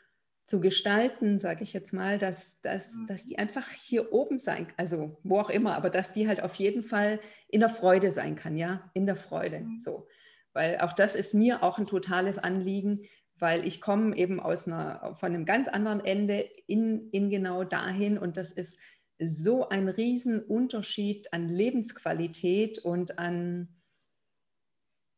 zu 0.45 0.59
gestalten, 0.59 1.39
sage 1.39 1.63
ich 1.63 1.73
jetzt 1.73 1.93
mal, 1.93 2.17
dass, 2.17 2.61
dass, 2.61 2.95
mhm. 2.95 3.07
dass 3.07 3.25
die 3.25 3.39
einfach 3.39 3.69
hier 3.69 4.11
oben 4.11 4.39
sein, 4.39 4.67
also 4.77 5.17
wo 5.23 5.39
auch 5.39 5.49
immer, 5.49 5.75
aber 5.75 5.89
dass 5.89 6.13
die 6.13 6.27
halt 6.27 6.43
auf 6.43 6.55
jeden 6.55 6.83
Fall 6.83 7.19
in 7.47 7.61
der 7.61 7.69
Freude 7.69 8.11
sein 8.11 8.35
kann, 8.35 8.57
ja, 8.57 8.89
in 8.93 9.05
der 9.05 9.17
Freude, 9.17 9.61
mhm. 9.61 9.79
so. 9.79 10.07
Weil 10.53 10.79
auch 10.79 10.93
das 10.93 11.15
ist 11.15 11.33
mir 11.33 11.63
auch 11.63 11.77
ein 11.77 11.85
totales 11.85 12.37
Anliegen, 12.39 13.01
weil 13.39 13.65
ich 13.65 13.81
komme 13.81 14.15
eben 14.15 14.39
aus 14.39 14.67
einer, 14.67 15.15
von 15.19 15.33
einem 15.33 15.45
ganz 15.45 15.67
anderen 15.67 16.03
Ende 16.03 16.39
in, 16.65 17.09
in 17.11 17.29
genau 17.29 17.63
dahin 17.63 18.17
und 18.17 18.37
das 18.37 18.51
ist 18.51 18.79
so 19.19 19.69
ein 19.69 19.87
Riesenunterschied 19.87 21.33
an 21.33 21.49
Lebensqualität 21.49 22.79
und 22.79 23.19
an, 23.19 23.67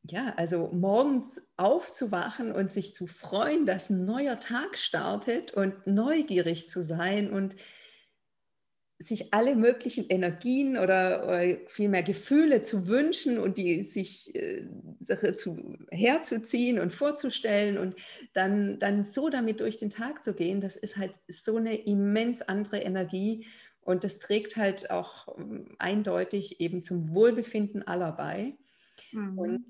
ja, 0.03 0.33
also 0.37 0.69
morgens 0.71 1.51
aufzuwachen 1.57 2.51
und 2.51 2.71
sich 2.71 2.95
zu 2.95 3.07
freuen, 3.07 3.65
dass 3.65 3.89
ein 3.89 4.05
neuer 4.05 4.39
Tag 4.39 4.77
startet 4.77 5.53
und 5.53 5.85
neugierig 5.85 6.69
zu 6.69 6.83
sein 6.83 7.31
und 7.31 7.55
sich 9.01 9.33
alle 9.33 9.55
möglichen 9.55 10.07
Energien 10.09 10.77
oder, 10.77 11.23
oder 11.23 11.57
vielmehr 11.67 12.03
Gefühle 12.03 12.63
zu 12.63 12.85
wünschen 12.85 13.39
und 13.39 13.57
die 13.57 13.83
sich 13.83 14.35
äh, 14.35 14.67
zu, 15.37 15.77
herzuziehen 15.89 16.79
und 16.79 16.93
vorzustellen 16.93 17.77
und 17.77 17.95
dann, 18.33 18.77
dann 18.79 19.05
so 19.05 19.29
damit 19.29 19.61
durch 19.61 19.77
den 19.77 19.89
Tag 19.89 20.21
zu 20.25 20.33
gehen, 20.33 20.59
das 20.59 20.75
ist 20.75 20.97
halt 20.97 21.13
so 21.29 21.55
eine 21.55 21.75
immens 21.75 22.41
andere 22.41 22.79
Energie 22.79 23.45
und 23.89 24.03
das 24.03 24.19
trägt 24.19 24.55
halt 24.55 24.91
auch 24.91 25.35
ähm, 25.39 25.75
eindeutig 25.79 26.61
eben 26.61 26.83
zum 26.83 27.11
Wohlbefinden 27.11 27.87
aller 27.87 28.11
bei. 28.11 28.55
Mhm. 29.11 29.39
Und 29.39 29.65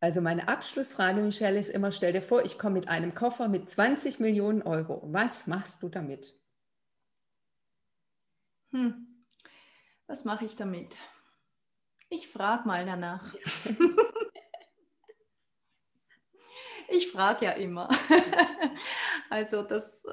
also 0.00 0.20
meine 0.20 0.48
Abschlussfrage, 0.48 1.22
Michelle, 1.22 1.58
ist 1.58 1.70
immer, 1.70 1.92
stell 1.92 2.12
dir 2.12 2.20
vor, 2.20 2.44
ich 2.44 2.58
komme 2.58 2.74
mit 2.74 2.88
einem 2.88 3.14
Koffer 3.14 3.48
mit 3.48 3.70
20 3.70 4.20
Millionen 4.20 4.60
Euro. 4.60 5.02
Was 5.12 5.46
machst 5.46 5.82
du 5.82 5.88
damit? 5.88 6.38
Hm. 8.72 9.24
Was 10.06 10.26
mache 10.26 10.44
ich 10.44 10.56
damit? 10.56 10.94
Ich 12.10 12.28
frage 12.28 12.68
mal 12.68 12.84
danach. 12.84 13.34
ich 16.90 17.10
frage 17.10 17.46
ja 17.46 17.52
immer. 17.52 17.88
also 19.30 19.62
das 19.62 20.04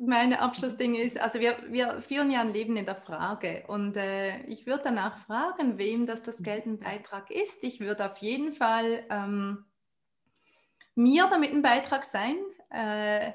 meine 0.00 0.40
Abschlussding 0.40 0.94
ist, 0.94 1.20
also 1.20 1.40
wir, 1.40 1.56
wir 1.68 2.00
führen 2.00 2.30
ja 2.30 2.40
ein 2.40 2.52
Leben 2.52 2.76
in 2.76 2.86
der 2.86 2.96
Frage 2.96 3.64
und 3.68 3.96
äh, 3.96 4.42
ich 4.46 4.66
würde 4.66 4.84
danach 4.84 5.18
fragen, 5.26 5.78
wem 5.78 6.06
das 6.06 6.22
das 6.22 6.42
Geld 6.42 6.66
ein 6.66 6.78
Beitrag 6.78 7.30
ist. 7.30 7.64
Ich 7.64 7.80
würde 7.80 8.10
auf 8.10 8.18
jeden 8.18 8.54
Fall 8.54 9.04
ähm, 9.10 9.64
mir 10.94 11.28
damit 11.30 11.52
ein 11.52 11.62
Beitrag 11.62 12.04
sein. 12.04 12.36
Äh, 12.70 13.32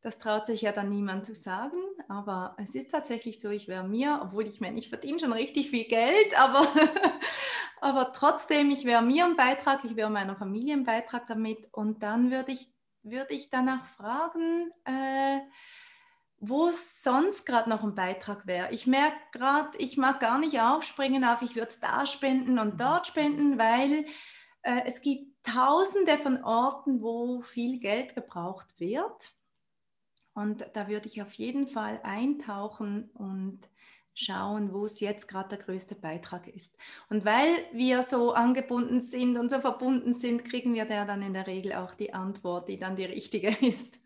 das 0.00 0.18
traut 0.18 0.46
sich 0.46 0.62
ja 0.62 0.72
dann 0.72 0.90
niemand 0.90 1.26
zu 1.26 1.34
sagen, 1.34 1.76
aber 2.08 2.56
es 2.62 2.74
ist 2.74 2.92
tatsächlich 2.92 3.40
so, 3.40 3.50
ich 3.50 3.66
wäre 3.66 3.82
mir, 3.82 4.20
obwohl 4.22 4.46
ich 4.46 4.60
meine, 4.60 4.78
ich 4.78 4.88
verdiene 4.88 5.18
schon 5.18 5.32
richtig 5.32 5.70
viel 5.70 5.84
Geld, 5.84 6.38
aber, 6.38 6.66
aber 7.80 8.12
trotzdem, 8.12 8.70
ich 8.70 8.84
wäre 8.84 9.02
mir 9.02 9.24
ein 9.24 9.36
Beitrag, 9.36 9.84
ich 9.84 9.96
wäre 9.96 10.08
meiner 10.08 10.36
Familie 10.36 10.74
ein 10.74 10.84
Beitrag 10.84 11.26
damit 11.26 11.68
und 11.72 12.02
dann 12.02 12.30
würde 12.30 12.52
ich, 12.52 12.72
würde 13.10 13.34
ich 13.34 13.50
danach 13.50 13.84
fragen, 13.84 14.70
äh, 14.84 15.40
wo 16.40 16.70
sonst 16.70 17.46
gerade 17.46 17.68
noch 17.68 17.82
ein 17.82 17.94
Beitrag 17.94 18.46
wäre. 18.46 18.70
Ich 18.70 18.86
merke 18.86 19.16
gerade, 19.32 19.76
ich 19.78 19.96
mag 19.96 20.20
gar 20.20 20.38
nicht 20.38 20.60
aufspringen 20.60 21.24
auf, 21.24 21.42
ich 21.42 21.56
würde 21.56 21.68
es 21.68 21.80
da 21.80 22.06
spenden 22.06 22.58
und 22.58 22.80
dort 22.80 23.06
spenden, 23.06 23.58
weil 23.58 24.06
äh, 24.62 24.82
es 24.86 25.00
gibt 25.00 25.44
tausende 25.44 26.18
von 26.18 26.44
Orten, 26.44 27.02
wo 27.02 27.40
viel 27.42 27.80
Geld 27.80 28.14
gebraucht 28.14 28.78
wird. 28.78 29.32
Und 30.34 30.64
da 30.74 30.86
würde 30.86 31.08
ich 31.08 31.20
auf 31.20 31.32
jeden 31.32 31.66
Fall 31.66 32.00
eintauchen 32.04 33.10
und 33.14 33.68
schauen, 34.18 34.72
wo 34.72 34.84
es 34.84 35.00
jetzt 35.00 35.28
gerade 35.28 35.50
der 35.50 35.58
größte 35.58 35.94
Beitrag 35.94 36.48
ist. 36.48 36.76
Und 37.08 37.24
weil 37.24 37.48
wir 37.72 38.02
so 38.02 38.32
angebunden 38.32 39.00
sind 39.00 39.36
und 39.38 39.50
so 39.50 39.60
verbunden 39.60 40.12
sind, 40.12 40.44
kriegen 40.44 40.74
wir 40.74 40.84
da 40.86 41.04
dann 41.04 41.22
in 41.22 41.34
der 41.34 41.46
Regel 41.46 41.74
auch 41.74 41.94
die 41.94 42.12
Antwort, 42.12 42.68
die 42.68 42.78
dann 42.78 42.96
die 42.96 43.04
richtige 43.04 43.48
ist. 43.66 44.00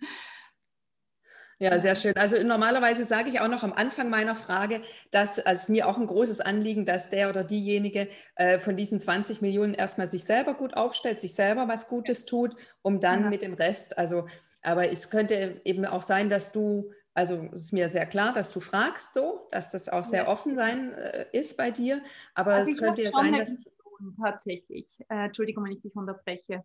Ja, 1.58 1.78
sehr 1.78 1.94
schön. 1.94 2.16
Also 2.16 2.42
normalerweise 2.42 3.04
sage 3.04 3.30
ich 3.30 3.40
auch 3.40 3.48
noch 3.48 3.62
am 3.62 3.72
Anfang 3.72 4.10
meiner 4.10 4.34
Frage, 4.34 4.82
dass 5.12 5.38
also 5.38 5.72
mir 5.72 5.86
auch 5.86 5.96
ein 5.96 6.08
großes 6.08 6.40
Anliegen, 6.40 6.84
dass 6.84 7.08
der 7.08 7.30
oder 7.30 7.44
diejenige 7.44 8.08
äh, 8.34 8.58
von 8.58 8.76
diesen 8.76 8.98
20 8.98 9.40
Millionen 9.42 9.72
erstmal 9.72 10.08
sich 10.08 10.24
selber 10.24 10.54
gut 10.54 10.74
aufstellt, 10.74 11.20
sich 11.20 11.34
selber 11.34 11.68
was 11.68 11.88
Gutes 11.88 12.26
tut, 12.26 12.56
um 12.82 12.98
dann 12.98 13.22
ja. 13.22 13.30
mit 13.30 13.42
dem 13.42 13.54
Rest, 13.54 13.96
also 13.96 14.26
aber 14.62 14.90
es 14.90 15.10
könnte 15.10 15.60
eben 15.64 15.84
auch 15.84 16.02
sein, 16.02 16.30
dass 16.30 16.52
du, 16.52 16.92
also 17.14 17.48
es 17.52 17.64
ist 17.64 17.72
mir 17.72 17.90
sehr 17.90 18.06
klar, 18.06 18.32
dass 18.32 18.52
du 18.52 18.60
fragst 18.60 19.14
so, 19.14 19.46
dass 19.50 19.70
das 19.70 19.88
auch 19.88 20.04
sehr 20.04 20.24
ja. 20.24 20.28
offen 20.28 20.54
sein 20.56 20.92
äh, 20.94 21.26
ist 21.32 21.56
bei 21.56 21.70
dir. 21.70 22.02
Aber 22.34 22.54
also 22.54 22.70
es 22.70 22.78
könnte 22.78 23.02
ja 23.02 23.10
sein, 23.10 23.32
dass. 23.32 23.56
Tatsächlich. 24.20 24.88
Äh, 25.08 25.26
Entschuldigung, 25.26 25.64
wenn 25.64 25.72
ich 25.72 25.82
dich 25.82 25.94
unterbreche. 25.94 26.64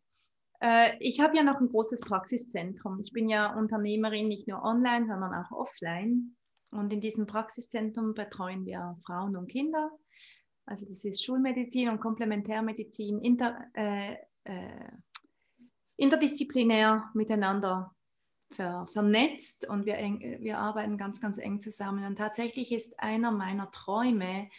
Äh, 0.59 0.97
ich 0.99 1.19
habe 1.19 1.37
ja 1.37 1.43
noch 1.43 1.59
ein 1.59 1.69
großes 1.69 2.01
Praxiszentrum. 2.01 2.99
Ich 3.01 3.11
bin 3.13 3.29
ja 3.29 3.53
Unternehmerin 3.53 4.27
nicht 4.27 4.47
nur 4.47 4.63
online, 4.63 5.05
sondern 5.05 5.33
auch 5.33 5.51
offline. 5.51 6.35
Und 6.71 6.91
in 6.91 7.01
diesem 7.01 7.27
Praxiszentrum 7.27 8.13
betreuen 8.13 8.65
wir 8.65 8.97
Frauen 9.05 9.35
und 9.37 9.51
Kinder. 9.51 9.91
Also 10.65 10.85
das 10.89 11.05
ist 11.05 11.23
Schulmedizin 11.23 11.89
und 11.89 11.99
Komplementärmedizin, 11.99 13.21
inter, 13.21 13.67
äh, 13.73 14.15
äh, 14.43 14.91
interdisziplinär 15.95 17.09
miteinander 17.13 17.95
ver, 18.51 18.87
vernetzt 18.91 19.67
und 19.67 19.85
wir, 19.85 19.97
eng, 19.97 20.37
wir 20.41 20.59
arbeiten 20.59 20.97
ganz, 20.97 21.21
ganz 21.21 21.37
eng 21.37 21.61
zusammen. 21.61 22.05
Und 22.05 22.17
tatsächlich 22.17 22.71
ist 22.71 22.99
einer 22.99 23.31
meiner 23.31 23.71
Träume, 23.71 24.49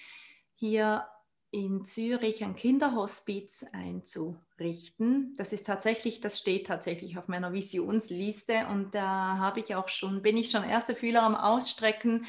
hier 0.54 1.06
in 1.50 1.84
Zürich 1.84 2.44
ein 2.44 2.56
Kinderhospiz 2.56 3.64
einzurichten. 3.72 5.34
Das 5.38 5.52
ist 5.52 5.66
tatsächlich, 5.66 6.20
das 6.20 6.38
steht 6.38 6.66
tatsächlich 6.66 7.16
auf 7.16 7.28
meiner 7.28 7.52
Visionsliste 7.52 8.66
und 8.70 8.94
da 8.94 9.38
habe 9.38 9.60
ich 9.60 9.74
auch 9.74 9.88
schon, 9.88 10.20
bin 10.20 10.36
ich 10.36 10.50
schon 10.50 10.64
erste 10.64 10.94
Fühler 10.94 11.22
am 11.22 11.34
Ausstrecken 11.34 12.26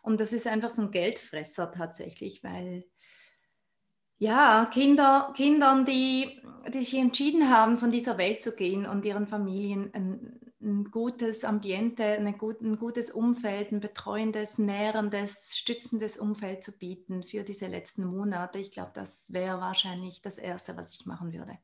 und 0.00 0.20
das 0.20 0.32
ist 0.32 0.46
einfach 0.46 0.70
so 0.70 0.82
ein 0.82 0.90
Geldfresser 0.90 1.70
tatsächlich, 1.72 2.42
weil 2.42 2.84
ja, 4.18 4.66
Kinder, 4.72 5.32
Kindern, 5.36 5.84
die, 5.84 6.40
die 6.72 6.82
sich 6.82 6.94
entschieden 6.94 7.50
haben, 7.50 7.76
von 7.76 7.90
dieser 7.90 8.18
Welt 8.18 8.40
zu 8.40 8.54
gehen 8.54 8.86
und 8.86 9.04
ihren 9.04 9.26
Familien 9.26 9.92
ein, 9.92 10.40
ein 10.62 10.90
gutes 10.90 11.44
Ambiente, 11.44 12.18
gut, 12.38 12.60
ein 12.60 12.76
gutes 12.76 13.10
Umfeld, 13.10 13.72
ein 13.72 13.80
betreuendes, 13.80 14.58
nährendes, 14.58 15.56
stützendes 15.56 16.16
Umfeld 16.16 16.62
zu 16.62 16.78
bieten 16.78 17.22
für 17.22 17.42
diese 17.42 17.66
letzten 17.66 18.04
Monate. 18.04 18.58
Ich 18.58 18.70
glaube, 18.70 18.92
das 18.94 19.32
wäre 19.32 19.60
wahrscheinlich 19.60 20.22
das 20.22 20.38
Erste, 20.38 20.76
was 20.76 20.94
ich 20.94 21.06
machen 21.06 21.32
würde. 21.32 21.58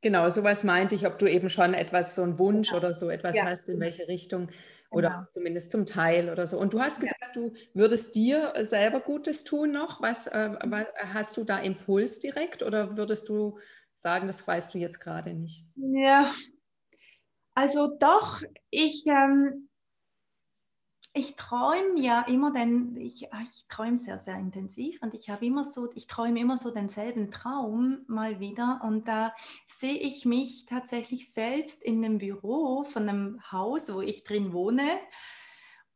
Genau, 0.00 0.28
sowas 0.28 0.62
meinte 0.62 0.94
ich, 0.94 1.06
ob 1.06 1.18
du 1.18 1.26
eben 1.26 1.50
schon 1.50 1.74
etwas, 1.74 2.14
so 2.14 2.22
einen 2.22 2.38
Wunsch 2.38 2.70
ja. 2.70 2.76
oder 2.76 2.94
so 2.94 3.08
etwas 3.08 3.36
ja. 3.36 3.46
hast, 3.46 3.68
in 3.68 3.80
welche 3.80 4.06
Richtung 4.06 4.50
oder 4.90 5.10
genau. 5.10 5.22
zumindest 5.32 5.72
zum 5.72 5.86
Teil 5.86 6.30
oder 6.30 6.46
so. 6.46 6.58
Und 6.58 6.72
du 6.72 6.80
hast 6.80 7.00
gesagt, 7.00 7.20
ja. 7.20 7.42
du 7.42 7.52
würdest 7.74 8.14
dir 8.14 8.52
selber 8.60 9.00
Gutes 9.00 9.44
tun 9.44 9.72
noch. 9.72 10.00
Was, 10.00 10.28
äh, 10.28 10.50
was, 10.64 10.86
hast 10.96 11.36
du 11.36 11.44
da 11.44 11.58
Impuls 11.58 12.20
direkt 12.20 12.62
oder 12.62 12.96
würdest 12.96 13.28
du 13.28 13.58
sagen, 13.96 14.28
das 14.28 14.46
weißt 14.46 14.72
du 14.72 14.78
jetzt 14.78 15.00
gerade 15.00 15.34
nicht? 15.34 15.64
Ja, 15.74 16.30
also 17.58 17.88
doch, 17.98 18.40
ich, 18.70 19.04
ähm, 19.08 19.68
ich 21.12 21.34
träume 21.34 21.98
ja 21.98 22.20
immer, 22.28 22.52
denn 22.52 22.96
ich, 22.96 23.32
ah, 23.32 23.40
ich 23.42 23.66
träume 23.66 23.98
sehr, 23.98 24.16
sehr 24.16 24.38
intensiv 24.38 25.02
und 25.02 25.12
ich 25.12 25.28
habe 25.28 25.44
immer 25.44 25.64
so, 25.64 25.90
ich 25.96 26.06
träume 26.06 26.38
immer 26.38 26.56
so 26.56 26.70
denselben 26.70 27.32
Traum 27.32 28.04
mal 28.06 28.38
wieder 28.38 28.80
und 28.84 29.08
da 29.08 29.34
sehe 29.66 29.96
ich 29.96 30.24
mich 30.24 30.66
tatsächlich 30.66 31.32
selbst 31.32 31.82
in 31.82 32.04
einem 32.04 32.18
Büro 32.18 32.84
von 32.84 33.08
einem 33.08 33.40
Haus, 33.50 33.92
wo 33.92 34.02
ich 34.02 34.22
drin 34.22 34.52
wohne. 34.52 34.88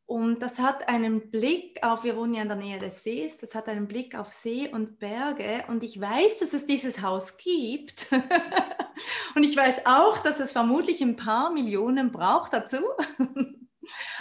Und 0.05 0.41
das 0.41 0.59
hat 0.59 0.89
einen 0.89 1.31
Blick 1.31 1.79
auf, 1.81 2.03
wir 2.03 2.17
wohnen 2.17 2.33
ja 2.33 2.41
in 2.41 2.49
der 2.49 2.57
Nähe 2.57 2.77
des 2.77 3.03
Sees, 3.03 3.37
das 3.37 3.55
hat 3.55 3.69
einen 3.69 3.87
Blick 3.87 4.15
auf 4.15 4.31
See 4.31 4.67
und 4.67 4.99
Berge 4.99 5.63
und 5.69 5.81
ich 5.81 5.99
weiß, 5.99 6.39
dass 6.39 6.53
es 6.53 6.65
dieses 6.65 7.01
Haus 7.01 7.37
gibt. 7.37 8.07
und 9.35 9.43
ich 9.43 9.55
weiß 9.55 9.85
auch, 9.85 10.17
dass 10.19 10.41
es 10.41 10.51
vermutlich 10.51 11.01
ein 11.01 11.15
paar 11.15 11.51
Millionen 11.51 12.11
braucht 12.11 12.53
dazu. 12.53 12.81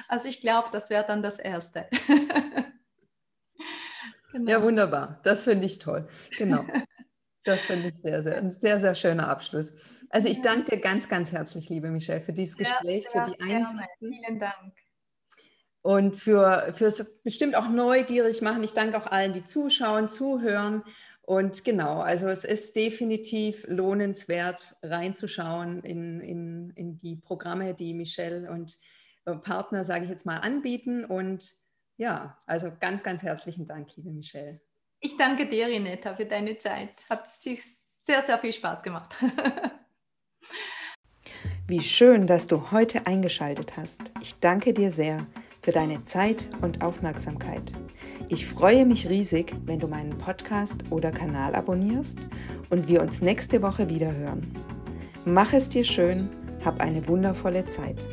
Also 0.08 0.26
ich 0.28 0.40
glaube, 0.40 0.70
das 0.72 0.90
wäre 0.90 1.04
dann 1.06 1.22
das 1.22 1.38
Erste. 1.38 1.86
genau. 4.32 4.50
Ja, 4.50 4.60
wunderbar. 4.60 5.20
Das 5.22 5.44
finde 5.44 5.66
ich 5.66 5.78
toll. 5.78 6.08
Genau. 6.36 6.64
Das 7.44 7.60
finde 7.60 7.88
ich 7.88 7.94
sehr, 8.02 8.24
sehr, 8.24 8.38
ein 8.38 8.50
sehr, 8.50 8.80
sehr 8.80 8.96
schöner 8.96 9.28
Abschluss. 9.28 9.72
Also 10.10 10.28
ich 10.28 10.42
danke 10.42 10.72
dir 10.72 10.80
ganz, 10.80 11.08
ganz 11.08 11.30
herzlich, 11.30 11.68
liebe 11.68 11.90
Michelle, 11.90 12.20
für 12.20 12.32
dieses 12.32 12.56
Gespräch, 12.56 13.06
ja, 13.14 13.24
für 13.24 13.30
die 13.30 13.40
Einsichten. 13.40 13.88
Vielen 13.98 14.40
Dank. 14.40 14.74
Und 15.82 16.16
für, 16.16 16.72
fürs 16.76 17.04
bestimmt 17.22 17.56
auch 17.56 17.68
neugierig 17.68 18.40
machen. 18.40 18.62
Ich 18.62 18.72
danke 18.72 18.96
auch 18.96 19.06
allen, 19.08 19.32
die 19.32 19.42
zuschauen, 19.42 20.08
zuhören. 20.08 20.84
Und 21.22 21.64
genau, 21.64 22.00
also 22.00 22.28
es 22.28 22.44
ist 22.44 22.74
definitiv 22.76 23.64
lohnenswert, 23.68 24.76
reinzuschauen 24.82 25.82
in, 25.82 26.20
in, 26.20 26.70
in 26.76 26.98
die 26.98 27.16
Programme, 27.16 27.74
die 27.74 27.94
Michelle 27.94 28.50
und 28.50 28.76
äh, 29.24 29.34
Partner, 29.34 29.84
sage 29.84 30.04
ich 30.04 30.10
jetzt 30.10 30.26
mal, 30.26 30.38
anbieten. 30.38 31.04
Und 31.04 31.54
ja, 31.96 32.38
also 32.46 32.70
ganz, 32.80 33.02
ganz 33.02 33.22
herzlichen 33.22 33.66
Dank, 33.66 33.96
liebe 33.96 34.10
Michelle. 34.10 34.60
Ich 35.00 35.16
danke 35.16 35.48
dir, 35.48 35.66
Renetta, 35.66 36.14
für 36.14 36.26
deine 36.26 36.58
Zeit. 36.58 36.90
Hat 37.10 37.26
sich 37.26 37.62
sehr, 38.04 38.22
sehr 38.22 38.38
viel 38.38 38.52
Spaß 38.52 38.82
gemacht. 38.82 39.14
Wie 41.66 41.80
schön, 41.80 42.26
dass 42.26 42.46
du 42.48 42.70
heute 42.72 43.06
eingeschaltet 43.06 43.76
hast. 43.76 44.12
Ich 44.20 44.38
danke 44.40 44.72
dir 44.74 44.90
sehr. 44.90 45.26
Für 45.62 45.72
deine 45.72 46.02
Zeit 46.02 46.48
und 46.60 46.82
Aufmerksamkeit. 46.82 47.72
Ich 48.28 48.46
freue 48.46 48.84
mich 48.84 49.08
riesig, 49.08 49.54
wenn 49.64 49.78
du 49.78 49.86
meinen 49.86 50.18
Podcast 50.18 50.82
oder 50.90 51.12
Kanal 51.12 51.54
abonnierst 51.54 52.18
und 52.70 52.88
wir 52.88 53.00
uns 53.00 53.22
nächste 53.22 53.62
Woche 53.62 53.88
wieder 53.88 54.12
hören. 54.12 54.52
Mach 55.24 55.52
es 55.52 55.68
dir 55.68 55.84
schön, 55.84 56.28
hab 56.64 56.80
eine 56.80 57.06
wundervolle 57.06 57.64
Zeit. 57.66 58.06